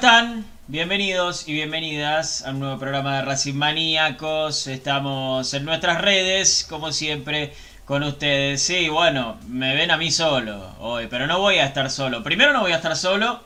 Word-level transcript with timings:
están? 0.00 0.46
Bienvenidos 0.66 1.46
y 1.46 1.52
bienvenidas 1.52 2.46
a 2.46 2.52
un 2.52 2.60
nuevo 2.60 2.78
programa 2.78 3.16
de 3.16 3.22
Racing 3.22 3.52
Maníacos. 3.52 4.66
Estamos 4.66 5.52
en 5.52 5.66
nuestras 5.66 6.00
redes, 6.00 6.66
como 6.66 6.90
siempre, 6.90 7.52
con 7.84 8.02
ustedes. 8.04 8.62
Sí, 8.62 8.88
bueno, 8.88 9.36
me 9.46 9.74
ven 9.74 9.90
a 9.90 9.98
mí 9.98 10.10
solo 10.10 10.74
hoy, 10.80 11.06
pero 11.10 11.26
no 11.26 11.38
voy 11.38 11.56
a 11.56 11.66
estar 11.66 11.90
solo. 11.90 12.22
Primero 12.22 12.54
no 12.54 12.62
voy 12.62 12.72
a 12.72 12.76
estar 12.76 12.96
solo 12.96 13.40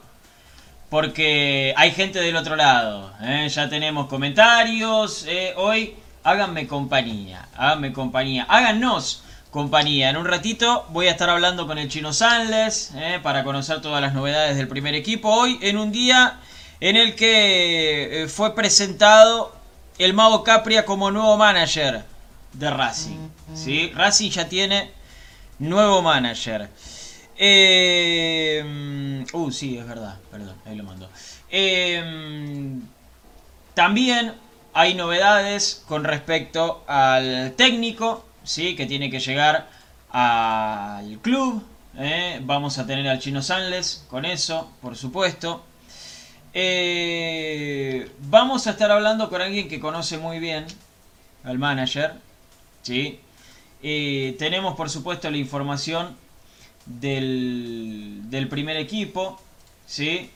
porque 0.91 1.75
hay 1.77 1.91
gente 1.91 2.21
del 2.21 2.37
otro 2.37 2.55
lado. 2.55 3.13
¿eh? 3.21 3.49
Ya 3.49 3.69
tenemos 3.69 4.07
comentarios. 4.07 5.25
¿eh? 5.27 5.55
Hoy 5.57 5.97
háganme 6.23 6.69
compañía, 6.69 7.49
háganme 7.57 7.93
compañía, 7.93 8.47
háganos 8.49 9.25
compañía. 9.55 10.11
En 10.11 10.17
un 10.17 10.27
ratito 10.27 10.85
voy 10.89 11.07
a 11.07 11.13
estar 11.13 11.31
hablando 11.31 11.69
con 11.69 11.79
el 11.79 11.89
Chino 11.89 12.13
Sanles 12.13 12.93
¿eh? 12.97 13.21
para 13.23 13.45
conocer 13.45 13.81
todas 13.81 14.01
las 14.01 14.13
novedades 14.13 14.57
del 14.57 14.67
primer 14.67 14.97
equipo. 14.97 15.31
Hoy 15.31 15.61
en 15.63 15.79
un 15.79 15.93
día 15.93 16.41
en 16.85 16.97
el 16.99 17.15
que 17.15 18.25
eh, 18.25 18.29
fue 18.29 18.55
presentado 18.55 19.57
el 19.97 20.13
Mago 20.13 20.45
Capria 20.45 20.85
como 20.85 21.11
nuevo 21.11 21.35
manager 21.39 22.05
de 22.53 22.71
Racing. 22.71 23.31
¿sí? 23.55 23.91
Racing 23.95 24.31
ya 24.31 24.47
tiene 24.51 24.91
nuevo 25.59 26.03
manager. 26.03 26.69
Eh, 27.39 29.25
uh, 29.33 29.51
sí, 29.51 29.79
es 29.79 29.89
verdad, 29.89 30.19
perdón, 30.31 30.57
ahí 30.67 30.77
lo 30.77 30.85
mando. 30.85 31.09
Eh, 31.49 32.05
también 33.73 34.35
hay 34.75 34.93
novedades 34.93 35.83
con 35.89 36.05
respecto 36.05 36.85
al 36.87 37.55
técnico, 37.57 38.27
¿sí? 38.43 38.77
que 38.77 38.85
tiene 38.85 39.11
que 39.11 39.21
llegar 39.21 39.71
al 40.11 41.19
club. 41.23 41.65
¿eh? 41.97 42.41
Vamos 42.43 42.77
a 42.77 42.87
tener 42.87 43.09
al 43.09 43.21
Chino 43.21 43.41
Sanles 43.41 44.05
con 44.11 44.27
eso, 44.27 44.71
por 44.83 44.99
supuesto. 44.99 45.65
Eh, 46.57 48.09
vamos 48.29 48.69
a 48.69 48.71
estar 48.71 48.93
hablando 48.93 49.29
con 49.29 49.43
alguien 49.43 49.69
que 49.69 49.81
conoce 49.81 50.19
muy 50.19 50.39
bien 50.39 50.67
al 51.43 51.59
manager. 51.59 52.15
¿sí? 52.83 53.19
Eh, 53.83 54.37
tenemos, 54.39 54.77
por 54.77 54.89
supuesto, 54.89 55.29
la 55.29 55.37
información 55.37 56.17
del, 56.87 58.21
del 58.31 58.49
primer 58.49 58.77
equipo. 58.77 59.41
¿sí? 59.85 60.31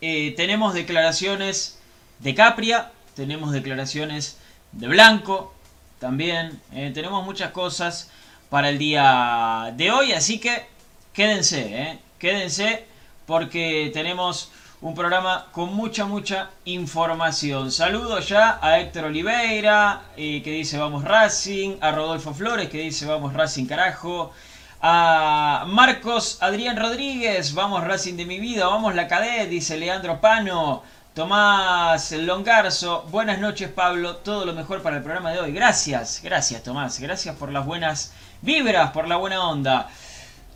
Eh, 0.00 0.32
tenemos 0.36 0.74
declaraciones 0.74 1.80
de 2.20 2.36
Capria, 2.36 2.92
tenemos 3.16 3.50
declaraciones 3.50 4.38
de 4.70 4.86
Blanco 4.86 5.52
también. 5.98 6.60
tenemos 6.94 7.24
muchas 7.24 7.50
cosas 7.50 8.10
para 8.48 8.68
el 8.70 8.78
día 8.78 9.74
de 9.76 9.90
hoy, 9.90 10.12
así 10.12 10.38
que 10.38 10.66
quédense, 11.12 11.98
quédense 12.18 12.86
porque 13.26 13.90
tenemos 13.92 14.50
un 14.82 14.94
programa 14.94 15.48
con 15.52 15.74
mucha, 15.74 16.06
mucha 16.06 16.50
información. 16.64 17.70
Saludo 17.70 18.18
ya 18.20 18.58
a 18.62 18.78
Héctor 18.78 19.04
Oliveira, 19.04 20.04
eh, 20.16 20.40
que 20.42 20.52
dice 20.52 20.78
vamos 20.78 21.04
Racing, 21.04 21.76
a 21.82 21.90
Rodolfo 21.90 22.32
Flores, 22.32 22.70
que 22.70 22.78
dice 22.78 23.04
vamos 23.04 23.34
Racing 23.34 23.66
carajo, 23.66 24.32
a 24.80 25.66
Marcos 25.68 26.38
Adrián 26.40 26.78
Rodríguez, 26.78 27.52
vamos 27.52 27.84
Racing 27.84 28.16
de 28.16 28.24
mi 28.24 28.40
vida, 28.40 28.68
vamos 28.68 28.94
la 28.94 29.06
cadet, 29.06 29.50
dice 29.50 29.76
Leandro 29.76 30.18
Pano, 30.18 30.82
Tomás 31.12 32.12
Longarzo, 32.12 33.02
buenas 33.10 33.38
noches 33.38 33.68
Pablo, 33.68 34.16
todo 34.16 34.46
lo 34.46 34.54
mejor 34.54 34.80
para 34.80 34.96
el 34.96 35.02
programa 35.02 35.30
de 35.30 35.40
hoy. 35.40 35.52
Gracias, 35.52 36.22
gracias 36.24 36.62
Tomás, 36.62 36.98
gracias 37.00 37.36
por 37.36 37.52
las 37.52 37.66
buenas 37.66 38.14
vibras, 38.40 38.92
por 38.92 39.06
la 39.06 39.16
buena 39.16 39.46
onda. 39.46 39.90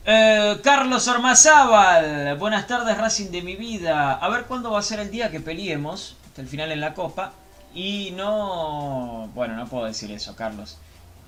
Eh, 0.07 0.61
Carlos 0.63 1.09
Ormazábal, 1.09 2.37
buenas 2.37 2.67
tardes 2.67 2.99
Racing 2.99 3.31
de 3.31 3.41
mi 3.41 3.57
vida. 3.57 4.13
A 4.13 4.29
ver 4.29 4.45
cuándo 4.45 4.71
va 4.71 4.81
a 4.81 4.83
ser 4.83 5.01
el 5.01 5.11
día 5.11 5.31
que 5.31 5.41
peleemos 5.41 6.17
hasta 6.27 6.43
el 6.43 6.49
final 6.49 6.71
en 6.73 6.81
la 6.81 6.93
Copa. 6.93 7.33
Y 7.75 8.13
no... 8.15 9.31
Bueno, 9.35 9.57
no 9.57 9.67
puedo 9.67 9.87
decir 9.87 10.11
eso, 10.13 10.37
Carlos. 10.37 10.77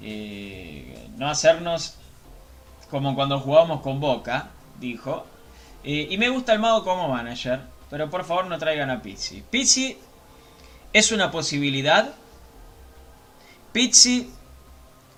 Eh, 0.02 1.08
no 1.16 1.26
hacernos 1.26 1.94
como 2.90 3.14
cuando 3.14 3.40
jugamos 3.40 3.80
con 3.80 3.98
Boca, 3.98 4.50
dijo. 4.78 5.24
Eh, 5.82 6.08
y 6.10 6.18
me 6.18 6.28
gusta 6.28 6.52
el 6.52 6.58
mago 6.58 6.84
como 6.84 7.08
manager, 7.08 7.60
pero 7.88 8.10
por 8.10 8.24
favor 8.24 8.46
no 8.46 8.58
traigan 8.58 8.90
a 8.90 9.00
Pizzi. 9.00 9.42
Pizzi 9.48 9.96
es 10.92 11.12
una 11.12 11.30
posibilidad. 11.30 12.12
Pizzi 13.72 14.30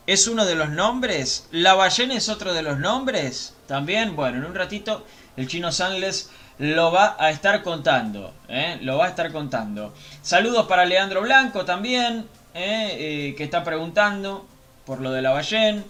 es 0.09 0.27
uno 0.27 0.47
de 0.47 0.55
los 0.55 0.71
nombres. 0.71 1.49
La 1.51 1.75
ballena 1.75 2.15
es 2.15 2.31
otro 2.31 2.55
de 2.55 2.63
los 2.63 2.79
nombres. 2.79 3.53
También, 3.67 4.17
bueno, 4.17 4.39
en 4.39 4.47
un 4.47 4.55
ratito 4.55 5.05
el 5.37 5.47
chino 5.49 5.71
Sangles 5.71 6.31
lo 6.57 6.91
va 6.91 7.15
a 7.19 7.29
estar 7.29 7.63
contando. 7.63 8.33
¿eh? 8.49 8.79
Lo 8.81 8.97
va 8.97 9.05
a 9.05 9.09
estar 9.11 9.31
contando. 9.31 9.93
Saludos 10.23 10.67
para 10.67 10.87
Leandro 10.87 11.21
Blanco 11.21 11.67
también, 11.67 12.27
¿eh? 12.55 12.97
Eh, 12.99 13.35
que 13.37 13.45
está 13.45 13.63
preguntando 13.63 14.47
por 14.87 15.03
lo 15.03 15.13
de 15.13 15.21
la 15.21 15.33
ballena. 15.33 15.85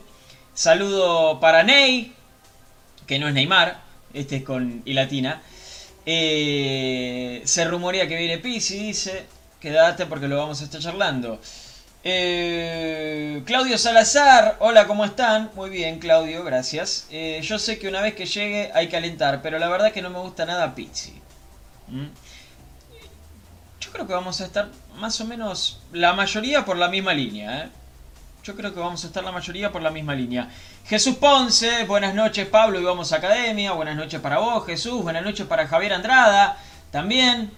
Saludo 0.52 1.38
para 1.38 1.62
Ney, 1.62 2.12
que 3.06 3.20
no 3.20 3.28
es 3.28 3.34
Neymar, 3.34 3.80
este 4.14 4.38
es 4.38 4.42
con 4.42 4.82
y 4.84 4.94
latina. 4.94 5.42
Se 6.04 7.64
rumorea 7.68 8.08
que 8.08 8.16
viene 8.16 8.38
Pisi, 8.38 8.78
dice. 8.78 9.26
Quédate 9.60 10.06
porque 10.06 10.26
lo 10.26 10.38
vamos 10.38 10.60
a 10.60 10.64
estar 10.64 10.80
charlando. 10.80 11.38
Eh, 12.10 13.42
Claudio 13.44 13.76
Salazar, 13.76 14.56
hola, 14.60 14.86
¿cómo 14.86 15.04
están? 15.04 15.50
Muy 15.54 15.68
bien, 15.68 15.98
Claudio, 15.98 16.42
gracias. 16.42 17.06
Eh, 17.10 17.38
yo 17.42 17.58
sé 17.58 17.78
que 17.78 17.86
una 17.86 18.00
vez 18.00 18.14
que 18.14 18.24
llegue 18.24 18.70
hay 18.72 18.88
que 18.88 18.96
alentar, 18.96 19.42
pero 19.42 19.58
la 19.58 19.68
verdad 19.68 19.92
que 19.92 20.00
no 20.00 20.08
me 20.08 20.18
gusta 20.18 20.46
nada 20.46 20.74
Pizzi. 20.74 21.20
¿Mm? 21.88 22.06
Yo 23.78 23.92
creo 23.92 24.06
que 24.06 24.14
vamos 24.14 24.40
a 24.40 24.46
estar 24.46 24.70
más 24.96 25.20
o 25.20 25.26
menos 25.26 25.82
la 25.92 26.14
mayoría 26.14 26.64
por 26.64 26.78
la 26.78 26.88
misma 26.88 27.12
línea. 27.12 27.64
¿eh? 27.64 27.68
Yo 28.42 28.56
creo 28.56 28.72
que 28.72 28.80
vamos 28.80 29.04
a 29.04 29.08
estar 29.08 29.22
la 29.22 29.32
mayoría 29.32 29.70
por 29.70 29.82
la 29.82 29.90
misma 29.90 30.14
línea. 30.14 30.48
Jesús 30.86 31.16
Ponce, 31.16 31.84
buenas 31.84 32.14
noches 32.14 32.46
Pablo 32.46 32.80
y 32.80 32.84
vamos 32.84 33.12
a 33.12 33.16
Academia. 33.16 33.72
Buenas 33.72 33.96
noches 33.96 34.18
para 34.18 34.38
vos, 34.38 34.64
Jesús. 34.64 35.02
Buenas 35.02 35.24
noches 35.24 35.46
para 35.46 35.66
Javier 35.66 35.92
Andrada. 35.92 36.56
También. 36.90 37.52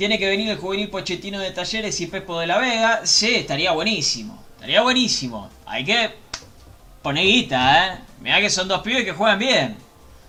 Tiene 0.00 0.18
que 0.18 0.30
venir 0.30 0.48
el 0.48 0.56
juvenil 0.56 0.88
Pochettino 0.88 1.38
de 1.38 1.50
Talleres 1.50 2.00
y 2.00 2.06
Pepo 2.06 2.40
de 2.40 2.46
la 2.46 2.56
Vega. 2.56 3.02
Sí, 3.04 3.34
estaría 3.34 3.72
buenísimo. 3.72 4.42
Estaría 4.54 4.80
buenísimo. 4.80 5.50
Hay 5.66 5.84
que 5.84 6.14
poner 7.02 7.26
guita, 7.26 7.86
¿eh? 7.86 7.98
Mirá 8.22 8.40
que 8.40 8.48
son 8.48 8.66
dos 8.66 8.80
pibes 8.80 9.04
que 9.04 9.12
juegan 9.12 9.38
bien. 9.38 9.76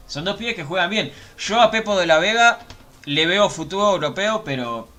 Son 0.08 0.26
dos 0.26 0.36
pibes 0.36 0.56
que 0.56 0.66
juegan 0.66 0.90
bien. 0.90 1.14
Yo 1.40 1.62
a 1.62 1.72
Pepo 1.72 1.98
de 1.98 2.06
la 2.06 2.18
Vega 2.18 2.60
le 3.06 3.26
veo 3.26 3.50
futuro 3.50 3.94
europeo, 3.94 4.44
pero 4.44 4.90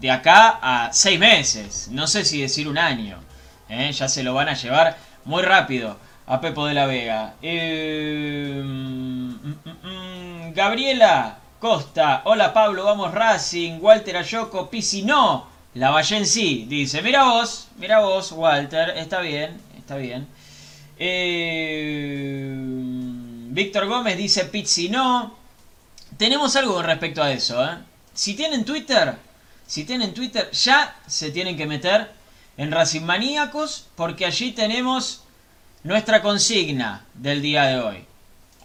de 0.00 0.10
acá 0.10 0.58
a 0.62 0.90
seis 0.94 1.20
meses. 1.20 1.88
No 1.90 2.06
sé 2.06 2.24
si 2.24 2.40
decir 2.40 2.66
un 2.66 2.78
año. 2.78 3.18
¿eh? 3.68 3.92
Ya 3.92 4.08
se 4.08 4.22
lo 4.22 4.32
van 4.32 4.48
a 4.48 4.54
llevar 4.54 4.96
muy 5.26 5.42
rápido 5.42 5.98
a 6.24 6.40
Pepo 6.40 6.64
de 6.64 6.72
la 6.72 6.86
Vega. 6.86 7.34
Eh, 7.42 8.62
mm, 8.64 9.28
mm, 9.28 9.58
mm, 9.82 10.54
Gabriela 10.54 11.40
Costa. 11.58 12.22
Hola 12.24 12.52
Pablo, 12.52 12.84
vamos 12.84 13.12
Racing. 13.12 13.80
Walter 13.80 14.16
Ayoko, 14.16 14.70
Pisi 14.70 15.02
no. 15.02 15.46
La 15.74 15.90
Valle 15.90 16.24
sí. 16.24 16.66
Dice, 16.68 17.02
mira 17.02 17.24
vos, 17.24 17.68
mira 17.78 17.98
vos, 18.00 18.30
Walter. 18.32 18.90
Está 18.96 19.20
bien, 19.20 19.60
está 19.76 19.96
bien. 19.96 20.28
Eh, 20.98 22.54
Víctor 23.50 23.86
Gómez 23.86 24.16
dice 24.16 24.44
Pizzi 24.44 24.88
no. 24.88 25.36
Tenemos 26.16 26.54
algo 26.54 26.80
respecto 26.80 27.22
a 27.22 27.32
eso. 27.32 27.64
¿eh? 27.64 27.76
Si 28.14 28.34
tienen 28.34 28.64
Twitter, 28.64 29.16
si 29.66 29.84
tienen 29.84 30.14
Twitter, 30.14 30.50
ya 30.52 30.96
se 31.06 31.32
tienen 31.32 31.56
que 31.56 31.66
meter 31.66 32.12
en 32.56 32.70
Racing 32.70 33.02
Maníacos 33.02 33.88
porque 33.96 34.26
allí 34.26 34.52
tenemos 34.52 35.24
nuestra 35.82 36.22
consigna 36.22 37.04
del 37.14 37.42
día 37.42 37.64
de 37.64 37.80
hoy. 37.80 38.07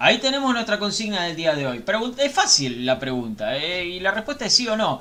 Ahí 0.04 0.18
tenemos 0.18 0.54
nuestra 0.54 0.80
consigna 0.80 1.24
del 1.24 1.38
día 1.38 1.56
de 1.56 1.66
hoy. 1.66 1.82
es 2.18 2.34
fácil 2.34 2.86
la 2.86 3.00
pregunta 3.00 3.56
¿eh? 3.56 3.86
y 3.86 4.02
la 4.02 4.12
respuesta 4.12 4.44
es 4.44 4.54
sí 4.54 4.68
o 4.68 4.76
no. 4.76 5.00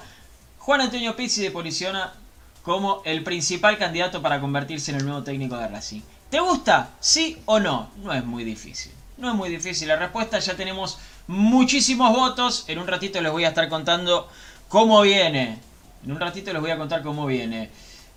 Juan 0.58 0.80
Antonio 0.80 1.16
Pizzi 1.16 1.42
de 1.42 1.50
Policiona 1.50 2.12
como 2.62 3.02
el 3.04 3.24
principal 3.24 3.76
candidato 3.78 4.22
para 4.22 4.40
convertirse 4.40 4.92
en 4.92 4.98
el 4.98 5.04
nuevo 5.04 5.24
técnico 5.24 5.56
de 5.56 5.66
Racing. 5.66 6.02
¿Te 6.30 6.38
gusta? 6.38 6.90
¿Sí 7.00 7.42
o 7.46 7.58
no? 7.58 7.90
No 7.96 8.12
es 8.12 8.24
muy 8.24 8.44
difícil. 8.44 8.92
No 9.16 9.30
es 9.30 9.34
muy 9.34 9.50
difícil 9.50 9.88
la 9.88 9.96
respuesta. 9.96 10.38
Ya 10.38 10.54
tenemos 10.54 11.00
muchísimos 11.26 12.16
votos. 12.16 12.64
En 12.68 12.78
un 12.78 12.86
ratito 12.86 13.20
les 13.20 13.32
voy 13.32 13.44
a 13.44 13.48
estar 13.48 13.68
contando 13.68 14.28
cómo 14.68 15.02
viene. 15.02 15.58
En 16.04 16.12
un 16.12 16.20
ratito 16.20 16.52
les 16.52 16.62
voy 16.62 16.70
a 16.70 16.78
contar 16.78 17.02
cómo 17.02 17.26
viene. 17.26 17.70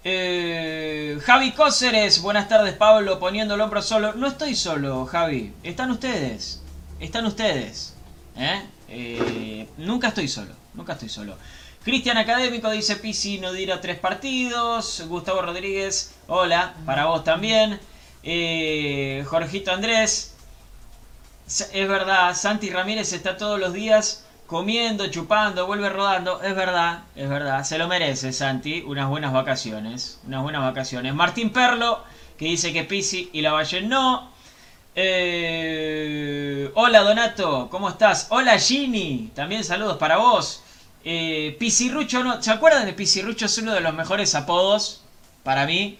Eh, 0.04 1.18
Javi 1.26 1.52
Cóceres, 1.54 2.22
buenas 2.22 2.48
tardes 2.48 2.76
Pablo, 2.76 3.18
poniendo 3.18 3.56
el 3.56 3.62
hombro 3.62 3.82
solo. 3.82 4.14
No 4.14 4.28
estoy 4.28 4.54
solo, 4.54 5.08
Javi. 5.08 5.52
Están 5.64 5.90
ustedes. 5.90 6.62
Están 7.00 7.26
ustedes. 7.26 7.96
¿eh? 8.38 8.62
Eh, 8.90 9.68
nunca 9.78 10.10
estoy 10.10 10.28
solo. 10.28 10.54
Nunca 10.74 10.94
estoy 10.94 11.10
solo. 11.10 11.38
Cristian 11.84 12.18
Académico 12.18 12.72
dice 12.72 12.96
Pisi 12.96 13.40
no 13.40 13.52
dirá 13.52 13.80
tres 13.80 14.00
partidos. 14.00 15.04
Gustavo 15.08 15.42
Rodríguez, 15.42 16.16
hola, 16.28 16.74
para 16.86 17.06
vos 17.06 17.24
también. 17.24 17.80
Eh, 18.24 19.24
Jorgito 19.28 19.72
Andrés. 19.72 20.36
Es 21.48 21.88
verdad, 21.88 22.36
Santi 22.36 22.72
Ramírez 22.72 23.14
está 23.14 23.38
todos 23.38 23.60
los 23.60 23.72
días 23.72 24.26
comiendo, 24.48 25.08
chupando, 25.08 25.68
vuelve 25.68 25.90
rodando. 25.90 26.42
Es 26.42 26.56
verdad, 26.56 27.04
es 27.16 27.30
verdad. 27.30 27.64
Se 27.64 27.78
lo 27.78 27.88
merece, 27.88 28.34
Santi. 28.34 28.82
Unas 28.82 29.08
buenas 29.08 29.32
vacaciones. 29.32 30.20
Unas 30.26 30.42
buenas 30.42 30.64
vacaciones. 30.64 31.14
Martín 31.14 31.52
Perlo, 31.52 32.04
que 32.38 32.46
dice 32.46 32.74
que 32.74 32.84
Pisi 32.84 33.30
y 33.32 33.42
la 33.42 33.52
Valle 33.52 33.82
no. 33.82 34.32
Eh, 34.98 36.72
hola 36.74 37.02
Donato, 37.02 37.68
¿cómo 37.70 37.90
estás? 37.90 38.28
Hola 38.30 38.58
Gini, 38.58 39.32
también 39.36 39.64
saludos 39.64 39.98
para 39.98 40.18
vos. 40.18 40.64
Eh, 41.04 41.56
Pisirrucho, 41.60 42.24
no, 42.24 42.42
¿se 42.42 42.50
acuerdan 42.52 42.86
de 42.86 42.94
Pisirrucho? 42.94 43.46
Es 43.46 43.58
uno 43.58 43.74
de 43.74 43.82
los 43.82 43.94
mejores 43.94 44.34
apodos 44.36 45.02
para 45.44 45.66
mí 45.66 46.00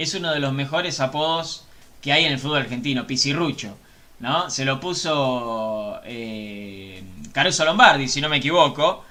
es 0.00 0.14
uno 0.14 0.32
de 0.32 0.40
los 0.40 0.54
mejores 0.54 0.98
apodos 1.00 1.64
que 2.00 2.10
hay 2.12 2.24
en 2.24 2.32
el 2.32 2.38
fútbol 2.38 2.62
argentino, 2.62 3.06
Pisirrucho. 3.06 3.76
¿no? 4.18 4.48
Se 4.48 4.64
lo 4.64 4.80
puso 4.80 6.00
eh, 6.04 7.02
Caruso 7.32 7.64
Lombardi, 7.66 8.08
si 8.08 8.20
no 8.22 8.30
me 8.30 8.38
equivoco, 8.38 9.04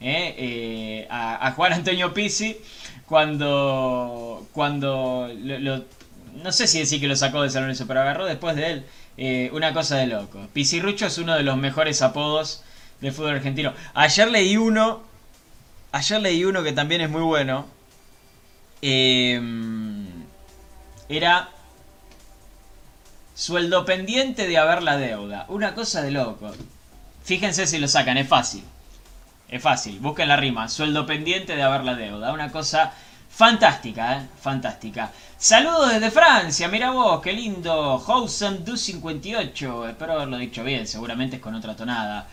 eh, 0.00 1.08
a, 1.10 1.52
Juan 1.56 1.72
Antonio 1.72 2.14
Pisi 2.14 2.56
cuando, 3.04 4.46
cuando 4.52 5.28
no 6.42 6.52
sé 6.52 6.66
si 6.66 6.78
decir 6.78 7.00
que 7.00 7.08
lo 7.08 7.16
sacó 7.16 7.42
de 7.42 7.50
San 7.50 7.62
Lorenzo, 7.62 7.86
pero 7.86 8.00
agarró 8.00 8.26
después 8.26 8.56
de 8.56 8.70
él 8.72 8.86
eh, 9.16 9.50
una 9.52 9.72
cosa 9.72 9.96
de 9.96 10.06
loco. 10.06 10.46
Pisirrucho 10.52 11.06
es 11.06 11.18
uno 11.18 11.34
de 11.34 11.42
los 11.42 11.56
mejores 11.56 12.02
apodos 12.02 12.62
del 13.00 13.12
fútbol 13.12 13.36
argentino. 13.36 13.72
Ayer 13.94 14.30
leí 14.30 14.56
uno, 14.56 15.02
ayer 15.92 16.20
leí 16.20 16.44
uno 16.44 16.62
que 16.62 16.72
también 16.72 17.00
es 17.00 17.10
muy 17.10 17.22
bueno. 17.22 17.66
Eh, 18.82 19.40
era 21.08 21.48
sueldo 23.34 23.84
pendiente 23.84 24.46
de 24.46 24.58
haber 24.58 24.82
la 24.82 24.96
deuda. 24.96 25.46
Una 25.48 25.74
cosa 25.74 26.02
de 26.02 26.10
loco. 26.10 26.52
Fíjense 27.24 27.66
si 27.66 27.78
lo 27.78 27.88
sacan, 27.88 28.18
es 28.18 28.28
fácil. 28.28 28.64
Es 29.48 29.62
fácil, 29.62 29.98
busquen 30.00 30.28
la 30.28 30.36
rima. 30.36 30.68
Sueldo 30.68 31.06
pendiente 31.06 31.56
de 31.56 31.62
haber 31.62 31.84
la 31.84 31.94
deuda. 31.94 32.32
Una 32.32 32.50
cosa 32.50 32.92
fantástica, 33.38 34.18
¿eh? 34.18 34.26
Fantástica. 34.40 35.12
Saludos 35.38 35.92
desde 35.94 36.10
Francia, 36.10 36.68
mira 36.68 36.90
vos, 36.90 37.22
qué 37.22 37.32
lindo. 37.32 37.98
Housen 37.98 38.64
Du 38.64 38.76
58. 38.76 39.88
Espero 39.88 40.12
haberlo 40.12 40.36
dicho 40.36 40.62
bien, 40.64 40.86
seguramente 40.86 41.36
es 41.36 41.42
con 41.42 41.54
otra 41.54 41.74
tonada. 41.74 42.26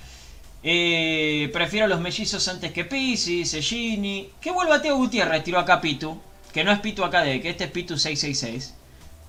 Eh, 0.63 1.50
prefiero 1.53 1.88
los 1.88 2.01
mellizos 2.01 2.47
antes 2.47 2.71
que 2.74 2.85
Pisi, 2.85 3.45
Gini. 3.45 4.29
Que 4.41 4.51
vuelva 4.51 4.81
Teo 4.81 4.97
Gutiérrez, 4.97 5.43
tiró 5.43 5.59
a 5.59 5.65
Capitu 5.65 6.19
que 6.55 6.63
no 6.63 6.71
es 6.71 6.79
Pitu 6.79 7.03
de 7.03 7.41
que 7.41 7.50
este 7.50 7.65
es 7.65 7.69
Pitu 7.69 7.97
666. 7.97 8.75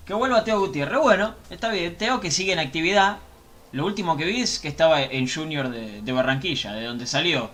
Que 0.05 0.13
vuelva 0.13 0.45
Teo 0.45 0.61
Gutiérrez. 0.61 0.97
Bueno, 0.97 1.35
está 1.49 1.67
bien. 1.67 1.97
Teo 1.97 2.21
que 2.21 2.31
sigue 2.31 2.53
en 2.53 2.59
actividad. 2.59 3.17
Lo 3.73 3.85
último 3.85 4.15
que 4.15 4.23
vi 4.23 4.39
es 4.39 4.59
que 4.59 4.69
estaba 4.69 5.03
en 5.03 5.27
Junior 5.27 5.67
de, 5.67 6.11
Barranquilla, 6.13 6.71
de 6.71 6.85
donde 6.85 7.05
salió. 7.05 7.51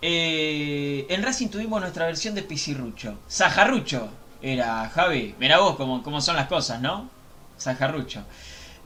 Eh, 0.00 1.06
en 1.08 1.22
Racing 1.22 1.48
tuvimos 1.48 1.80
nuestra 1.80 2.06
versión 2.06 2.34
de 2.34 2.42
Pisirrucho. 2.42 3.18
Sajarrucho 3.26 4.08
era 4.40 4.88
Javi. 4.90 5.34
Mira 5.38 5.58
vos 5.58 5.76
cómo, 5.76 6.20
son 6.20 6.36
las 6.36 6.46
cosas, 6.46 6.80
¿no? 6.80 7.08
Sajarrucho. 7.56 8.22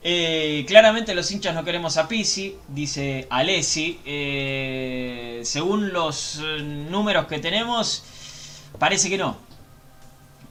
Eh, 0.01 0.65
claramente 0.67 1.15
los 1.15 1.31
hinchas 1.31 1.55
no 1.55 1.63
queremos 1.63 1.97
a 1.97 2.07
Pisi, 2.07 2.57
dice 2.67 3.27
Alessi. 3.29 3.99
Eh, 4.05 5.41
según 5.43 5.93
los 5.93 6.41
números 6.89 7.27
que 7.27 7.39
tenemos, 7.39 8.03
parece 8.79 9.09
que 9.09 9.17
no. 9.17 9.37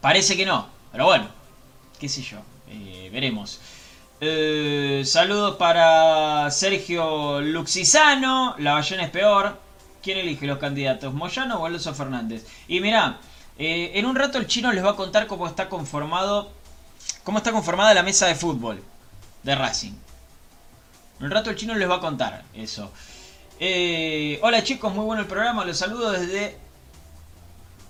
Parece 0.00 0.36
que 0.36 0.46
no, 0.46 0.66
pero 0.90 1.04
bueno, 1.04 1.28
qué 2.00 2.08
sé 2.08 2.22
yo, 2.22 2.38
veremos. 3.12 3.60
Saludos 5.08 5.56
para 5.56 6.50
Sergio 6.50 7.40
Luxisano, 7.40 8.56
la 8.58 8.74
ballena 8.74 9.04
es 9.04 9.10
peor. 9.10 9.61
¿Quién 10.02 10.18
elige 10.18 10.46
los 10.46 10.58
candidatos? 10.58 11.14
¿Moyano 11.14 11.60
o 11.60 11.66
Alonso 11.66 11.94
Fernández? 11.94 12.46
Y 12.68 12.80
mirá, 12.80 13.18
eh, 13.58 13.92
en 13.94 14.06
un 14.06 14.16
rato 14.16 14.38
el 14.38 14.46
chino 14.46 14.72
les 14.72 14.84
va 14.84 14.90
a 14.90 14.96
contar 14.96 15.26
cómo 15.26 15.46
está 15.46 15.68
conformado. 15.68 16.52
cómo 17.24 17.38
está 17.38 17.52
conformada 17.52 17.94
la 17.94 18.02
mesa 18.02 18.26
de 18.26 18.34
fútbol 18.34 18.82
de 19.42 19.54
Racing. 19.54 19.92
En 21.20 21.26
un 21.26 21.30
rato 21.30 21.50
el 21.50 21.56
chino 21.56 21.74
les 21.74 21.88
va 21.88 21.96
a 21.96 22.00
contar 22.00 22.42
eso. 22.54 22.92
hola 24.42 24.62
chicos, 24.64 24.92
muy 24.92 25.04
bueno 25.04 25.22
el 25.22 25.28
programa. 25.28 25.64
Los 25.64 25.78
saludo 25.78 26.10
desde 26.10 26.58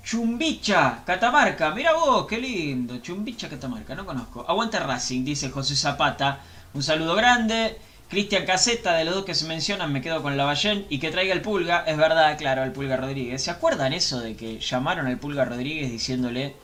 Chumbicha, 0.04 1.02
Catamarca. 1.06 1.70
Mira 1.70 1.94
vos, 1.94 2.26
qué 2.26 2.38
lindo. 2.38 2.98
Chumbicha, 2.98 3.48
Catamarca, 3.48 3.94
no 3.94 4.04
conozco. 4.04 4.44
Aguanta 4.46 4.80
Racing, 4.80 5.24
dice 5.24 5.50
José 5.50 5.76
Zapata. 5.76 6.40
Un 6.74 6.82
saludo 6.82 7.14
grande. 7.14 7.78
Cristian 8.12 8.44
Caseta, 8.44 8.92
de 8.92 9.06
los 9.06 9.14
dos 9.14 9.24
que 9.24 9.34
se 9.34 9.46
mencionan, 9.46 9.90
me 9.90 10.02
quedo 10.02 10.20
con 10.20 10.36
la 10.36 10.44
Ballén. 10.44 10.84
Y 10.90 10.98
que 10.98 11.10
traiga 11.10 11.32
el 11.32 11.40
Pulga, 11.40 11.82
es 11.86 11.96
verdad, 11.96 12.36
claro, 12.36 12.62
el 12.62 12.70
Pulga 12.70 12.98
Rodríguez. 12.98 13.42
¿Se 13.42 13.50
acuerdan 13.50 13.94
eso 13.94 14.20
de 14.20 14.36
que 14.36 14.60
llamaron 14.60 15.06
al 15.06 15.16
Pulga 15.16 15.46
Rodríguez 15.46 15.90
diciéndole 15.90 16.54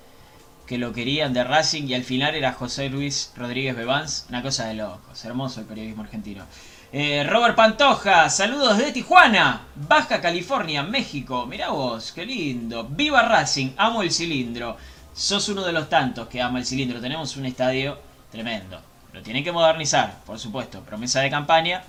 que 0.67 0.76
lo 0.76 0.93
querían 0.93 1.33
de 1.33 1.45
Racing 1.45 1.85
y 1.85 1.95
al 1.95 2.05
final 2.05 2.35
era 2.35 2.52
José 2.52 2.90
Luis 2.90 3.33
Rodríguez 3.35 3.75
Bebans? 3.75 4.26
Una 4.28 4.43
cosa 4.43 4.67
de 4.67 4.75
locos. 4.75 5.25
Hermoso 5.25 5.61
el 5.61 5.67
periodismo 5.67 6.02
argentino. 6.02 6.45
Eh, 6.93 7.25
Robert 7.26 7.57
Pantoja, 7.57 8.28
saludos 8.28 8.76
de 8.76 8.93
Tijuana, 8.93 9.69
Baja 9.75 10.21
California, 10.21 10.83
México. 10.83 11.47
Mirá 11.47 11.71
vos, 11.71 12.12
qué 12.12 12.26
lindo. 12.26 12.85
Viva 12.85 13.23
Racing, 13.23 13.71
amo 13.78 14.02
el 14.02 14.12
cilindro. 14.12 14.76
Sos 15.14 15.49
uno 15.49 15.64
de 15.64 15.73
los 15.73 15.88
tantos 15.88 16.28
que 16.28 16.43
ama 16.43 16.59
el 16.59 16.67
cilindro. 16.67 17.00
Tenemos 17.00 17.38
un 17.38 17.47
estadio 17.47 17.99
tremendo. 18.31 18.88
Lo 19.12 19.23
tienen 19.23 19.45
que 19.45 19.53
modernizar, 19.53 20.21
por 20.27 20.38
supuesto. 20.38 20.81
Promesa 20.83 21.21
de 21.21 21.31
campaña. 21.31 21.83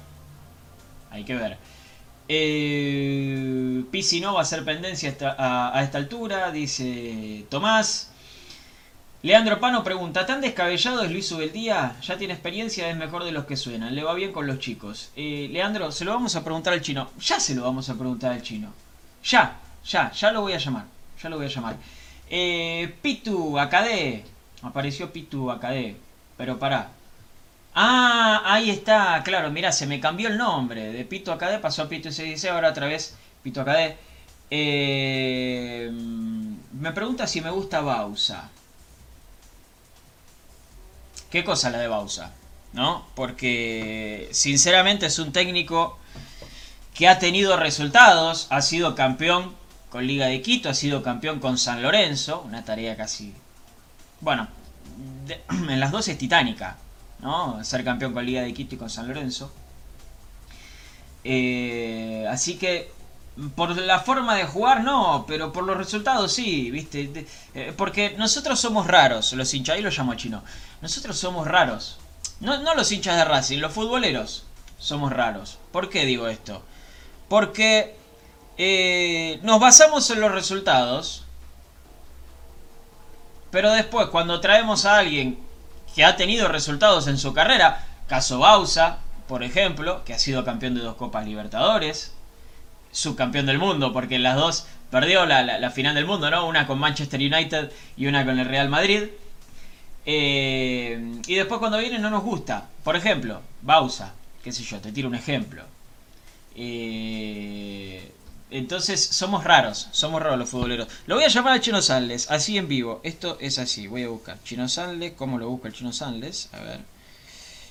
Hay 1.11 1.23
que 1.23 1.35
ver. 1.35 1.57
Eh, 2.27 3.83
Pisi 3.91 4.21
no 4.21 4.35
va 4.35 4.41
a 4.41 4.45
ser 4.45 4.63
pendencia 4.63 5.09
a 5.37 5.81
esta 5.83 5.97
altura, 5.97 6.51
dice 6.51 7.45
Tomás. 7.49 8.11
Leandro 9.21 9.59
Pano 9.59 9.83
pregunta, 9.83 10.25
¿tan 10.25 10.39
descabellado 10.39 11.03
es 11.03 11.11
Luis 11.11 11.29
Ubeldía? 11.33 11.97
Ya 12.01 12.17
tiene 12.17 12.33
experiencia, 12.33 12.89
es 12.89 12.95
mejor 12.95 13.25
de 13.25 13.33
los 13.33 13.43
que 13.43 13.57
suenan, 13.57 13.93
le 13.93 14.01
va 14.01 14.13
bien 14.13 14.31
con 14.31 14.47
los 14.47 14.59
chicos. 14.59 15.09
Eh, 15.17 15.49
Leandro, 15.51 15.91
se 15.91 16.05
lo 16.05 16.13
vamos 16.13 16.37
a 16.37 16.43
preguntar 16.43 16.71
al 16.71 16.81
chino. 16.81 17.09
Ya 17.19 17.37
se 17.37 17.53
lo 17.53 17.63
vamos 17.63 17.89
a 17.89 17.95
preguntar 17.95 18.31
al 18.31 18.41
chino. 18.41 18.71
Ya. 19.25 19.57
ya, 19.85 20.11
ya 20.13 20.31
lo 20.31 20.41
voy 20.41 20.53
a 20.53 20.57
llamar. 20.57 20.85
Ya 21.21 21.27
lo 21.27 21.35
voy 21.35 21.47
a 21.47 21.49
llamar. 21.49 21.75
Eh, 22.29 22.95
Pitu 23.01 23.59
Acadé. 23.59 24.23
Apareció 24.61 25.11
Pitu 25.11 25.51
Acadé. 25.51 25.97
Pero 26.37 26.57
pará. 26.57 26.89
Ah, 27.73 28.41
ahí 28.45 28.69
está, 28.69 29.21
claro, 29.23 29.51
mira, 29.51 29.71
se 29.71 29.85
me 29.85 29.99
cambió 29.99 30.27
el 30.27 30.37
nombre. 30.37 30.91
De 30.91 31.05
Pitu 31.05 31.31
Acadé 31.31 31.59
pasó 31.59 31.83
a 31.83 31.89
Pitu 31.89 32.09
dice 32.09 32.49
ahora 32.49 32.69
otra 32.69 32.87
vez 32.87 33.15
Pitu 33.43 33.61
Acadé. 33.61 33.97
Eh, 34.51 35.89
me 35.91 36.91
pregunta 36.91 37.27
si 37.27 37.41
me 37.41 37.51
gusta 37.51 37.81
Bausa. 37.81 38.49
¿Qué 41.29 41.43
cosa 41.43 41.69
la 41.69 41.77
de 41.77 41.87
Bausa? 41.87 42.33
¿No? 42.73 43.05
Porque 43.15 44.29
sinceramente 44.31 45.05
es 45.05 45.19
un 45.19 45.31
técnico 45.31 45.99
que 46.93 47.07
ha 47.07 47.19
tenido 47.19 47.55
resultados, 47.57 48.47
ha 48.49 48.61
sido 48.61 48.95
campeón 48.95 49.55
con 49.89 50.05
Liga 50.05 50.27
de 50.27 50.41
Quito, 50.41 50.69
ha 50.69 50.73
sido 50.73 51.03
campeón 51.03 51.39
con 51.39 51.57
San 51.57 51.81
Lorenzo, 51.81 52.41
una 52.41 52.65
tarea 52.65 52.97
casi... 52.97 53.33
Bueno, 54.21 54.47
en 55.49 55.79
las 55.79 55.91
dos 55.91 56.07
es 56.07 56.17
titánica, 56.17 56.77
¿no? 57.21 57.63
Ser 57.63 57.83
campeón 57.83 58.13
con 58.13 58.25
Liga 58.25 58.41
de 58.41 58.53
Quito 58.53 58.75
y 58.75 58.77
con 58.77 58.89
San 58.89 59.07
Lorenzo. 59.07 59.51
Eh, 61.23 62.25
así 62.29 62.57
que 62.57 62.91
por 63.55 63.75
la 63.77 63.99
forma 63.99 64.35
de 64.35 64.45
jugar 64.45 64.83
no, 64.83 65.25
pero 65.27 65.53
por 65.53 65.63
los 65.63 65.77
resultados 65.77 66.33
sí, 66.33 66.71
¿viste? 66.71 67.25
Eh, 67.53 67.73
porque 67.77 68.15
nosotros 68.17 68.59
somos 68.59 68.87
raros, 68.87 69.33
los 69.33 69.53
hinchas, 69.53 69.75
ahí 69.75 69.81
lo 69.81 69.89
llamo 69.89 70.15
chino. 70.15 70.43
Nosotros 70.81 71.17
somos 71.17 71.47
raros. 71.47 71.99
No, 72.39 72.61
no 72.61 72.75
los 72.75 72.91
hinchas 72.91 73.17
de 73.17 73.25
Racing, 73.25 73.59
los 73.59 73.73
futboleros 73.73 74.45
somos 74.77 75.11
raros. 75.11 75.57
¿Por 75.71 75.89
qué 75.89 76.05
digo 76.05 76.27
esto? 76.27 76.63
Porque 77.27 77.95
eh, 78.57 79.39
nos 79.43 79.59
basamos 79.59 80.09
en 80.09 80.21
los 80.21 80.31
resultados, 80.31 81.23
pero 83.51 83.71
después 83.71 84.07
cuando 84.07 84.41
traemos 84.41 84.85
a 84.85 84.97
alguien 84.97 85.39
que 85.99 86.05
ha 86.05 86.15
tenido 86.15 86.47
resultados 86.47 87.07
en 87.07 87.17
su 87.17 87.33
carrera, 87.33 87.85
caso 88.07 88.39
Bausa, 88.39 88.99
por 89.27 89.43
ejemplo, 89.43 90.05
que 90.05 90.13
ha 90.13 90.17
sido 90.17 90.45
campeón 90.45 90.73
de 90.73 90.79
dos 90.79 90.95
Copas 90.95 91.25
Libertadores, 91.25 92.13
subcampeón 92.93 93.47
del 93.47 93.57
mundo, 93.57 93.91
porque 93.91 94.15
en 94.15 94.23
las 94.23 94.37
dos 94.37 94.65
perdió 94.89 95.25
la, 95.25 95.71
final 95.71 95.95
del 95.95 96.05
mundo, 96.05 96.31
¿no? 96.31 96.47
Una 96.47 96.65
con 96.67 96.79
Manchester 96.79 97.19
United 97.19 97.73
y 97.97 98.07
una 98.07 98.23
con 98.23 98.39
el 98.39 98.45
Real 98.45 98.69
Madrid. 98.69 99.09
Eh, 100.05 101.19
y 101.27 101.35
después 101.35 101.59
cuando 101.59 101.79
viene 101.79 101.99
no 101.99 102.09
nos 102.09 102.23
gusta. 102.23 102.69
Por 102.81 102.95
ejemplo, 102.95 103.41
Bausa, 103.61 104.13
qué 104.41 104.53
sé 104.53 104.63
yo, 104.63 104.79
te 104.79 104.93
tiro 104.93 105.09
un 105.09 105.15
ejemplo. 105.15 105.63
Eh, 106.55 108.09
entonces 108.51 109.03
somos 109.03 109.43
raros, 109.43 109.89
somos 109.91 110.21
raros 110.21 110.39
los 110.39 110.49
futboleros. 110.49 110.87
Lo 111.05 111.15
voy 111.15 111.23
a 111.23 111.27
llamar 111.27 111.53
a 111.53 111.61
Chino 111.61 111.81
Sanles, 111.81 112.29
así 112.31 112.57
en 112.57 112.67
vivo. 112.67 112.99
Esto 113.03 113.37
es 113.39 113.59
así, 113.59 113.87
voy 113.87 114.03
a 114.03 114.09
buscar. 114.09 114.41
Chino 114.43 114.67
Sanles, 114.67 115.13
¿cómo 115.13 115.37
lo 115.37 115.49
busca 115.49 115.67
el 115.67 115.73
Chino 115.73 115.93
Sanles? 115.93 116.49
A 116.53 116.59
ver. 116.59 116.79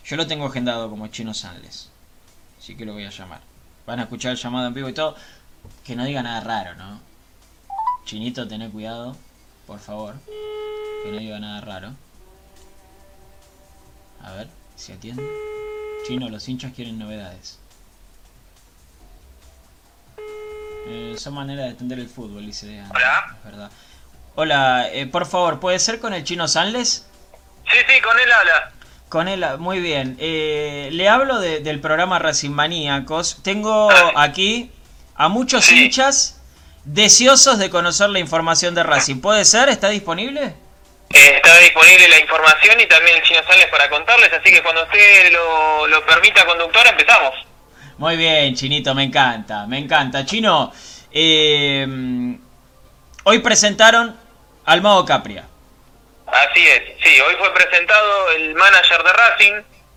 Yo 0.04 0.16
lo 0.16 0.26
tengo 0.26 0.46
agendado 0.46 0.88
como 0.88 1.08
Chino 1.08 1.34
Sanles. 1.34 1.88
Así 2.58 2.76
que 2.76 2.84
lo 2.84 2.92
voy 2.92 3.04
a 3.04 3.10
llamar. 3.10 3.40
Van 3.86 3.98
a 3.98 4.04
escuchar 4.04 4.32
el 4.32 4.38
llamado 4.38 4.68
en 4.68 4.74
vivo 4.74 4.88
y 4.88 4.92
todo. 4.92 5.16
Que 5.84 5.96
no 5.96 6.04
diga 6.04 6.22
nada 6.22 6.40
raro, 6.40 6.74
¿no? 6.76 7.00
Chinito, 8.04 8.46
tené 8.46 8.70
cuidado, 8.70 9.16
por 9.66 9.80
favor. 9.80 10.14
Que 11.02 11.10
no 11.10 11.18
diga 11.18 11.40
nada 11.40 11.60
raro. 11.60 11.94
A 14.22 14.32
ver, 14.32 14.48
si 14.76 14.92
atiende. 14.92 15.22
Chino, 16.06 16.28
los 16.28 16.48
hinchas 16.48 16.72
quieren 16.72 16.98
novedades. 16.98 17.58
Eh, 20.90 21.16
son 21.18 21.34
maneras 21.34 21.66
de 21.66 21.70
entender 21.72 21.98
el 21.98 22.08
fútbol, 22.08 22.46
dice 22.46 22.82
Hola. 22.90 23.36
Es 23.36 23.44
verdad. 23.44 23.70
Hola, 24.36 24.88
eh, 24.90 25.06
por 25.06 25.26
favor, 25.26 25.60
¿puede 25.60 25.78
ser 25.78 26.00
con 26.00 26.14
el 26.14 26.24
chino 26.24 26.48
Sanles? 26.48 27.06
Sí, 27.70 27.76
sí, 27.86 28.00
con 28.00 28.18
él 28.18 28.32
habla. 28.32 28.72
Con 29.10 29.28
él, 29.28 29.44
muy 29.58 29.80
bien. 29.80 30.16
Eh, 30.18 30.88
le 30.92 31.08
hablo 31.10 31.40
del 31.40 31.80
programa 31.80 32.18
Racing 32.18 32.50
Maníacos. 32.50 33.42
Tengo 33.42 33.90
aquí 34.16 34.70
a 35.14 35.28
muchos 35.28 35.70
hinchas 35.70 36.40
deseosos 36.84 37.58
de 37.58 37.68
conocer 37.68 38.08
la 38.08 38.20
información 38.20 38.74
de 38.74 38.82
Racing. 38.82 39.20
¿Puede 39.20 39.44
ser? 39.44 39.68
¿Está 39.68 39.90
disponible? 39.90 40.54
está 41.10 41.58
disponible 41.58 42.08
la 42.08 42.18
información 42.18 42.80
y 42.80 42.86
también 42.86 43.16
el 43.16 43.22
chino 43.22 43.40
Sanles 43.46 43.68
para 43.68 43.88
contarles, 43.88 44.30
así 44.32 44.52
que 44.52 44.62
cuando 44.62 44.82
usted 44.84 45.32
lo, 45.32 45.86
lo 45.86 46.04
permita, 46.06 46.44
conductor, 46.44 46.86
empezamos. 46.86 47.47
Muy 47.98 48.16
bien, 48.16 48.54
Chinito, 48.54 48.94
me 48.94 49.02
encanta, 49.02 49.66
me 49.66 49.76
encanta. 49.76 50.24
Chino, 50.24 50.72
eh, 51.10 51.84
hoy 53.24 53.38
presentaron 53.40 54.16
al 54.66 54.82
Mago 54.82 55.04
Capria. 55.04 55.44
Así 56.28 56.64
es, 56.64 56.82
sí, 57.02 57.20
hoy 57.20 57.34
fue 57.40 57.52
presentado 57.52 58.30
el 58.30 58.54
manager 58.54 59.02
de 59.02 59.12
Racing, 59.12 59.52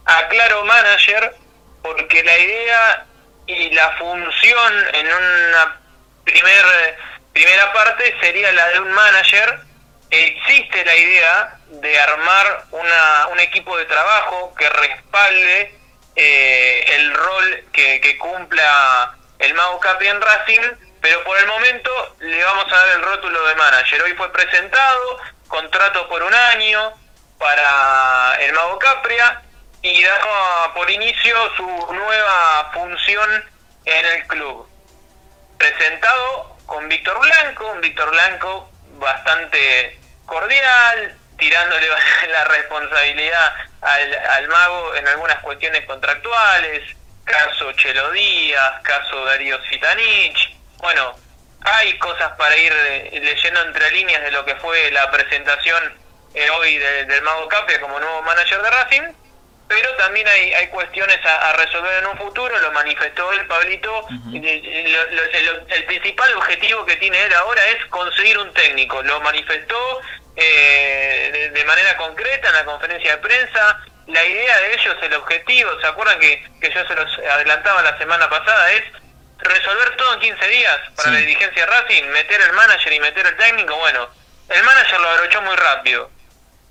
aclaro 0.06 0.66
manager, 0.66 1.36
porque 1.84 2.24
la 2.24 2.40
idea 2.40 3.06
y 3.46 3.70
la 3.70 3.92
función 4.00 4.74
en 4.94 5.06
una 5.06 5.80
primer, 6.24 6.66
primera 7.34 7.72
parte 7.72 8.16
sería 8.20 8.52
la 8.52 8.68
de 8.70 8.80
un 8.80 8.92
manager. 8.94 9.60
Existe 10.10 10.84
la 10.84 10.96
idea 10.98 11.58
de 11.70 12.00
armar 12.00 12.66
una, 12.72 13.28
un 13.32 13.40
equipo 13.42 13.78
de 13.78 13.86
trabajo 13.86 14.56
que 14.58 14.68
respalde 14.70 15.81
eh, 16.16 16.84
el 16.88 17.14
rol 17.14 17.66
que, 17.72 18.02
que, 18.02 18.18
cumpla 18.18 19.16
el 19.40 19.54
Mago 19.54 19.80
Capri 19.80 20.08
en 20.08 20.22
Racing, 20.22 20.62
pero 21.02 21.24
por 21.24 21.38
el 21.38 21.48
momento 21.48 22.16
le 22.20 22.44
vamos 22.44 22.72
a 22.72 22.76
dar 22.76 22.90
el 22.90 23.02
rótulo 23.02 23.48
de 23.48 23.56
manager. 23.56 24.02
Hoy 24.04 24.14
fue 24.14 24.32
presentado, 24.32 25.20
contrato 25.48 26.08
por 26.08 26.22
un 26.22 26.34
año 26.34 26.94
para 27.38 28.36
el 28.40 28.54
Mago 28.54 28.78
Capria 28.80 29.42
y 29.82 30.04
da 30.04 30.74
por 30.76 30.90
inicio 30.90 31.36
su 31.56 31.66
nueva 31.66 32.72
función 32.74 33.44
en 33.86 34.06
el 34.06 34.28
club. 34.28 34.68
Presentado 35.58 36.58
con 36.66 36.88
Víctor 36.88 37.20
Blanco, 37.20 37.72
un 37.72 37.82
Víctor 37.82 38.12
Blanco 38.12 38.70
bastante 39.00 40.00
cordial, 40.26 41.18
tirándole 41.42 41.88
la 42.30 42.44
responsabilidad 42.46 43.54
al, 43.82 44.48
mago 44.48 44.96
en 44.96 45.08
algunas 45.08 45.40
cuestiones 45.40 45.84
contractuales, 45.86 46.84
caso 47.26 47.72
Chelo 47.74 48.12
Díaz, 48.12 48.82
caso 48.84 49.26
Darío 49.26 49.60
Sitanich. 49.64 50.56
Bueno, 50.78 51.16
hay 51.62 51.98
cosas 51.98 52.32
para 52.38 52.56
ir 52.56 52.72
eh, 52.72 53.20
leyendo 53.24 53.62
entre 53.64 53.90
líneas 53.92 54.22
de 54.22 54.32
lo 54.32 54.46
que 54.46 54.56
fue 54.58 54.92
la 54.92 55.10
presentación 55.10 56.00
eh, 56.36 56.50
hoy 56.52 56.78
del 56.78 57.22
Mago 57.24 57.48
Capia 57.48 57.82
como 57.82 58.00
nuevo 58.00 58.22
manager 58.22 58.62
de 58.62 58.70
Racing, 58.70 59.14
pero 59.68 59.96
también 59.96 60.28
hay, 60.28 60.54
hay 60.54 60.68
cuestiones 60.68 61.18
a, 61.26 61.54
resolver 61.54 62.04
en 62.04 62.08
un 62.08 62.18
futuro, 62.18 62.58
lo 62.60 62.72
manifestó 62.72 63.32
el 63.32 63.48
Pablito, 63.48 64.06
el, 64.32 65.86
principal 65.86 66.34
objetivo 66.36 66.86
que 66.86 66.98
tiene 66.98 67.24
él 67.24 67.34
ahora 67.34 67.66
es 67.68 67.86
conseguir 67.86 68.38
un 68.38 68.54
técnico, 68.54 69.02
lo 69.02 69.20
manifestó 69.22 70.02
eh, 70.36 71.52
de, 71.54 71.66
manera 71.66 71.96
concreta 71.98 72.50
en 72.50 72.56
la 72.56 72.66
conferencia 72.66 73.12
de 73.12 73.18
prensa. 73.18 73.80
La 74.08 74.26
idea 74.26 74.58
de 74.60 74.74
ellos, 74.74 74.96
el 75.02 75.14
objetivo, 75.14 75.80
¿se 75.80 75.88
acuerdan 75.88 76.20
que, 76.20 76.44
que 76.60 76.74
yo 76.74 76.86
se 76.86 76.96
los 76.96 77.20
adelantaba 77.20 77.82
la 77.82 77.98
semana 77.98 78.30
pasada? 78.30 78.72
Es 78.74 78.84
resolver 79.38 79.96
todo 79.98 80.14
en 80.16 80.20
15 80.20 80.48
días 80.48 80.78
para 80.96 81.12
la 81.12 81.20
dirigencia 81.20 81.66
Racing, 81.66 82.04
meter 82.06 82.42
el 82.42 82.54
manager 82.54 82.94
y 82.94 83.00
meter 83.00 83.26
el 83.26 83.38
técnico. 83.38 83.76
Bueno, 83.78 84.10
el 84.50 84.64
manager 84.64 85.00
lo 85.00 85.10
abrochó 85.10 85.42
muy 85.42 85.56
rápido, 85.56 86.10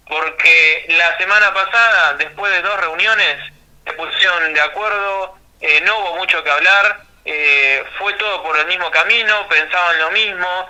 porque 0.06 0.86
la 0.88 1.16
semana 1.18 1.52
pasada, 1.54 2.14
después 2.14 2.52
de 2.52 2.62
dos 2.62 2.80
reuniones, 2.80 3.52
se 3.84 3.92
pusieron 3.94 4.52
de 4.52 4.60
acuerdo, 4.60 5.36
eh, 5.60 5.80
no 5.82 5.98
hubo 5.98 6.16
mucho 6.16 6.42
que 6.44 6.50
hablar, 6.50 7.00
eh, 7.24 7.84
fue 7.98 8.12
todo 8.14 8.42
por 8.42 8.58
el 8.58 8.66
mismo 8.66 8.90
camino, 8.90 9.46
pensaban 9.48 9.98
lo 9.98 10.10
mismo, 10.10 10.68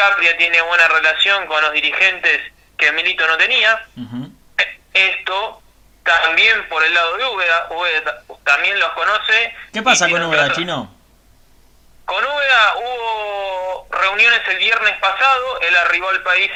Capria 0.00 0.34
tiene 0.38 0.62
buena 0.62 0.88
relación 0.88 1.46
con 1.46 1.60
los 1.62 1.72
dirigentes 1.72 2.40
que 2.78 2.90
Milito 2.92 3.26
no 3.26 3.36
tenía. 3.36 3.84
Esto 4.94 5.62
también 6.02 6.66
por 6.70 6.82
el 6.82 6.94
lado 6.94 7.18
de 7.18 7.24
Úbeda, 7.26 7.66
Úbeda 7.68 8.22
también 8.44 8.78
los 8.78 8.90
conoce. 8.92 9.54
¿Qué 9.70 9.82
pasa 9.82 10.08
con 10.08 10.22
Úbeda, 10.22 10.52
Chino? 10.52 10.90
Con 12.06 12.24
Úbeda 12.24 12.74
hubo 12.76 13.88
reuniones 13.90 14.40
el 14.48 14.56
viernes 14.56 14.96
pasado, 15.00 15.60
él 15.60 15.76
arribó 15.76 16.08
al 16.08 16.22
país 16.22 16.50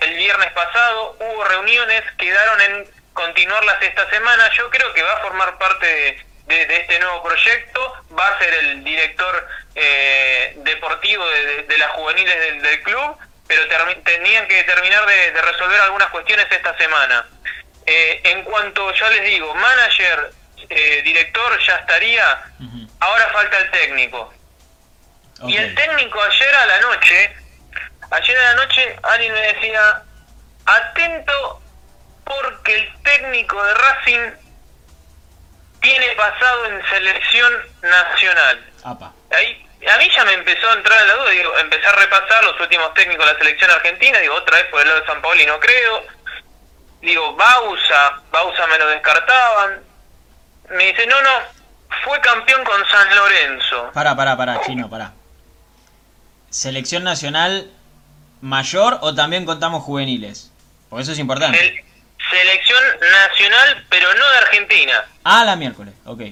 el 0.00 0.14
viernes 0.16 0.52
pasado, 0.52 1.16
hubo 1.18 1.44
reuniones, 1.44 2.02
quedaron 2.18 2.60
en 2.60 2.90
continuarlas 3.14 3.80
esta 3.80 4.10
semana. 4.10 4.50
Yo 4.58 4.68
creo 4.68 4.92
que 4.92 5.02
va 5.02 5.14
a 5.14 5.20
formar 5.22 5.56
parte 5.56 5.86
de, 5.86 6.26
de, 6.56 6.76
este 6.76 6.98
nuevo 6.98 7.22
proyecto, 7.22 7.94
va 8.18 8.28
a 8.28 8.38
ser 8.38 8.52
el 8.54 8.84
director 8.84 9.48
eh, 9.74 10.54
deportivo 10.58 11.24
de, 11.68 11.78
las 11.78 11.90
juveniles 11.92 12.62
del, 12.62 12.82
club, 12.82 13.16
pero 13.46 13.62
tenían 14.04 14.46
que 14.48 14.62
terminar 14.64 15.06
de, 15.06 15.42
resolver 15.42 15.80
algunas 15.80 16.08
cuestiones 16.10 16.46
esta 16.50 16.76
semana. 16.76 17.26
Eh, 17.86 18.20
en 18.24 18.42
cuanto, 18.42 18.92
ya 18.94 19.10
les 19.10 19.24
digo, 19.24 19.54
manager, 19.54 20.32
eh, 20.68 21.02
director 21.02 21.58
ya 21.66 21.76
estaría, 21.76 22.42
ahora 23.00 23.28
falta 23.32 23.58
el 23.58 23.70
técnico. 23.70 24.32
Y 25.46 25.56
el 25.56 25.74
técnico 25.74 26.20
ayer 26.22 26.54
a 26.54 26.66
la 26.66 26.80
noche, 26.80 27.34
ayer 28.10 28.38
a 28.38 28.42
la 28.42 28.54
noche 28.54 28.96
alguien 29.02 29.32
me 29.32 29.40
decía, 29.40 30.02
atento 30.66 31.62
porque 32.24 32.76
el 32.76 33.02
técnico 33.02 33.62
de 33.64 33.74
Racing 33.74 34.49
tiene 35.80 36.06
pasado 36.16 36.66
en 36.66 36.82
selección 36.88 37.52
nacional. 37.82 38.64
Ahí, 39.30 39.66
a 39.88 39.98
mí 39.98 40.10
ya 40.14 40.24
me 40.24 40.34
empezó 40.34 40.70
a 40.70 40.74
entrar 40.74 41.00
en 41.00 41.08
la 41.08 41.14
duda, 41.14 41.30
digo, 41.30 41.58
empecé 41.58 41.86
a 41.86 41.92
repasar 41.92 42.44
los 42.44 42.60
últimos 42.60 42.92
técnicos 42.94 43.26
de 43.26 43.32
la 43.32 43.38
selección 43.38 43.70
argentina, 43.70 44.18
digo, 44.18 44.34
otra 44.34 44.58
vez 44.58 44.66
por 44.66 44.80
el 44.80 44.88
lado 44.88 45.00
de 45.00 45.06
San 45.06 45.22
Paolo 45.22 45.42
y 45.42 45.46
no 45.46 45.58
creo. 45.58 46.02
Digo, 47.00 47.34
Bausa, 47.34 48.22
Bausa 48.30 48.66
me 48.66 48.78
lo 48.78 48.86
descartaban. 48.88 49.80
Me 50.70 50.86
dice, 50.86 51.06
no, 51.06 51.20
no, 51.22 51.30
fue 52.04 52.20
campeón 52.20 52.62
con 52.64 52.86
San 52.88 53.16
Lorenzo. 53.16 53.90
Pará, 53.92 54.14
pará, 54.14 54.36
pará, 54.36 54.60
chino, 54.62 54.88
pará. 54.90 55.12
¿Selección 56.50 57.04
nacional 57.04 57.70
mayor 58.40 58.98
o 59.00 59.14
también 59.14 59.46
contamos 59.46 59.82
juveniles? 59.82 60.52
Porque 60.88 61.04
eso 61.04 61.12
es 61.12 61.18
importante. 61.18 61.84
Selección 62.30 62.82
nacional, 63.00 63.86
pero 63.88 64.14
no 64.14 64.30
de 64.30 64.38
Argentina. 64.38 65.04
Ah, 65.24 65.44
la 65.44 65.56
miércoles, 65.56 65.94
ok. 66.04 66.22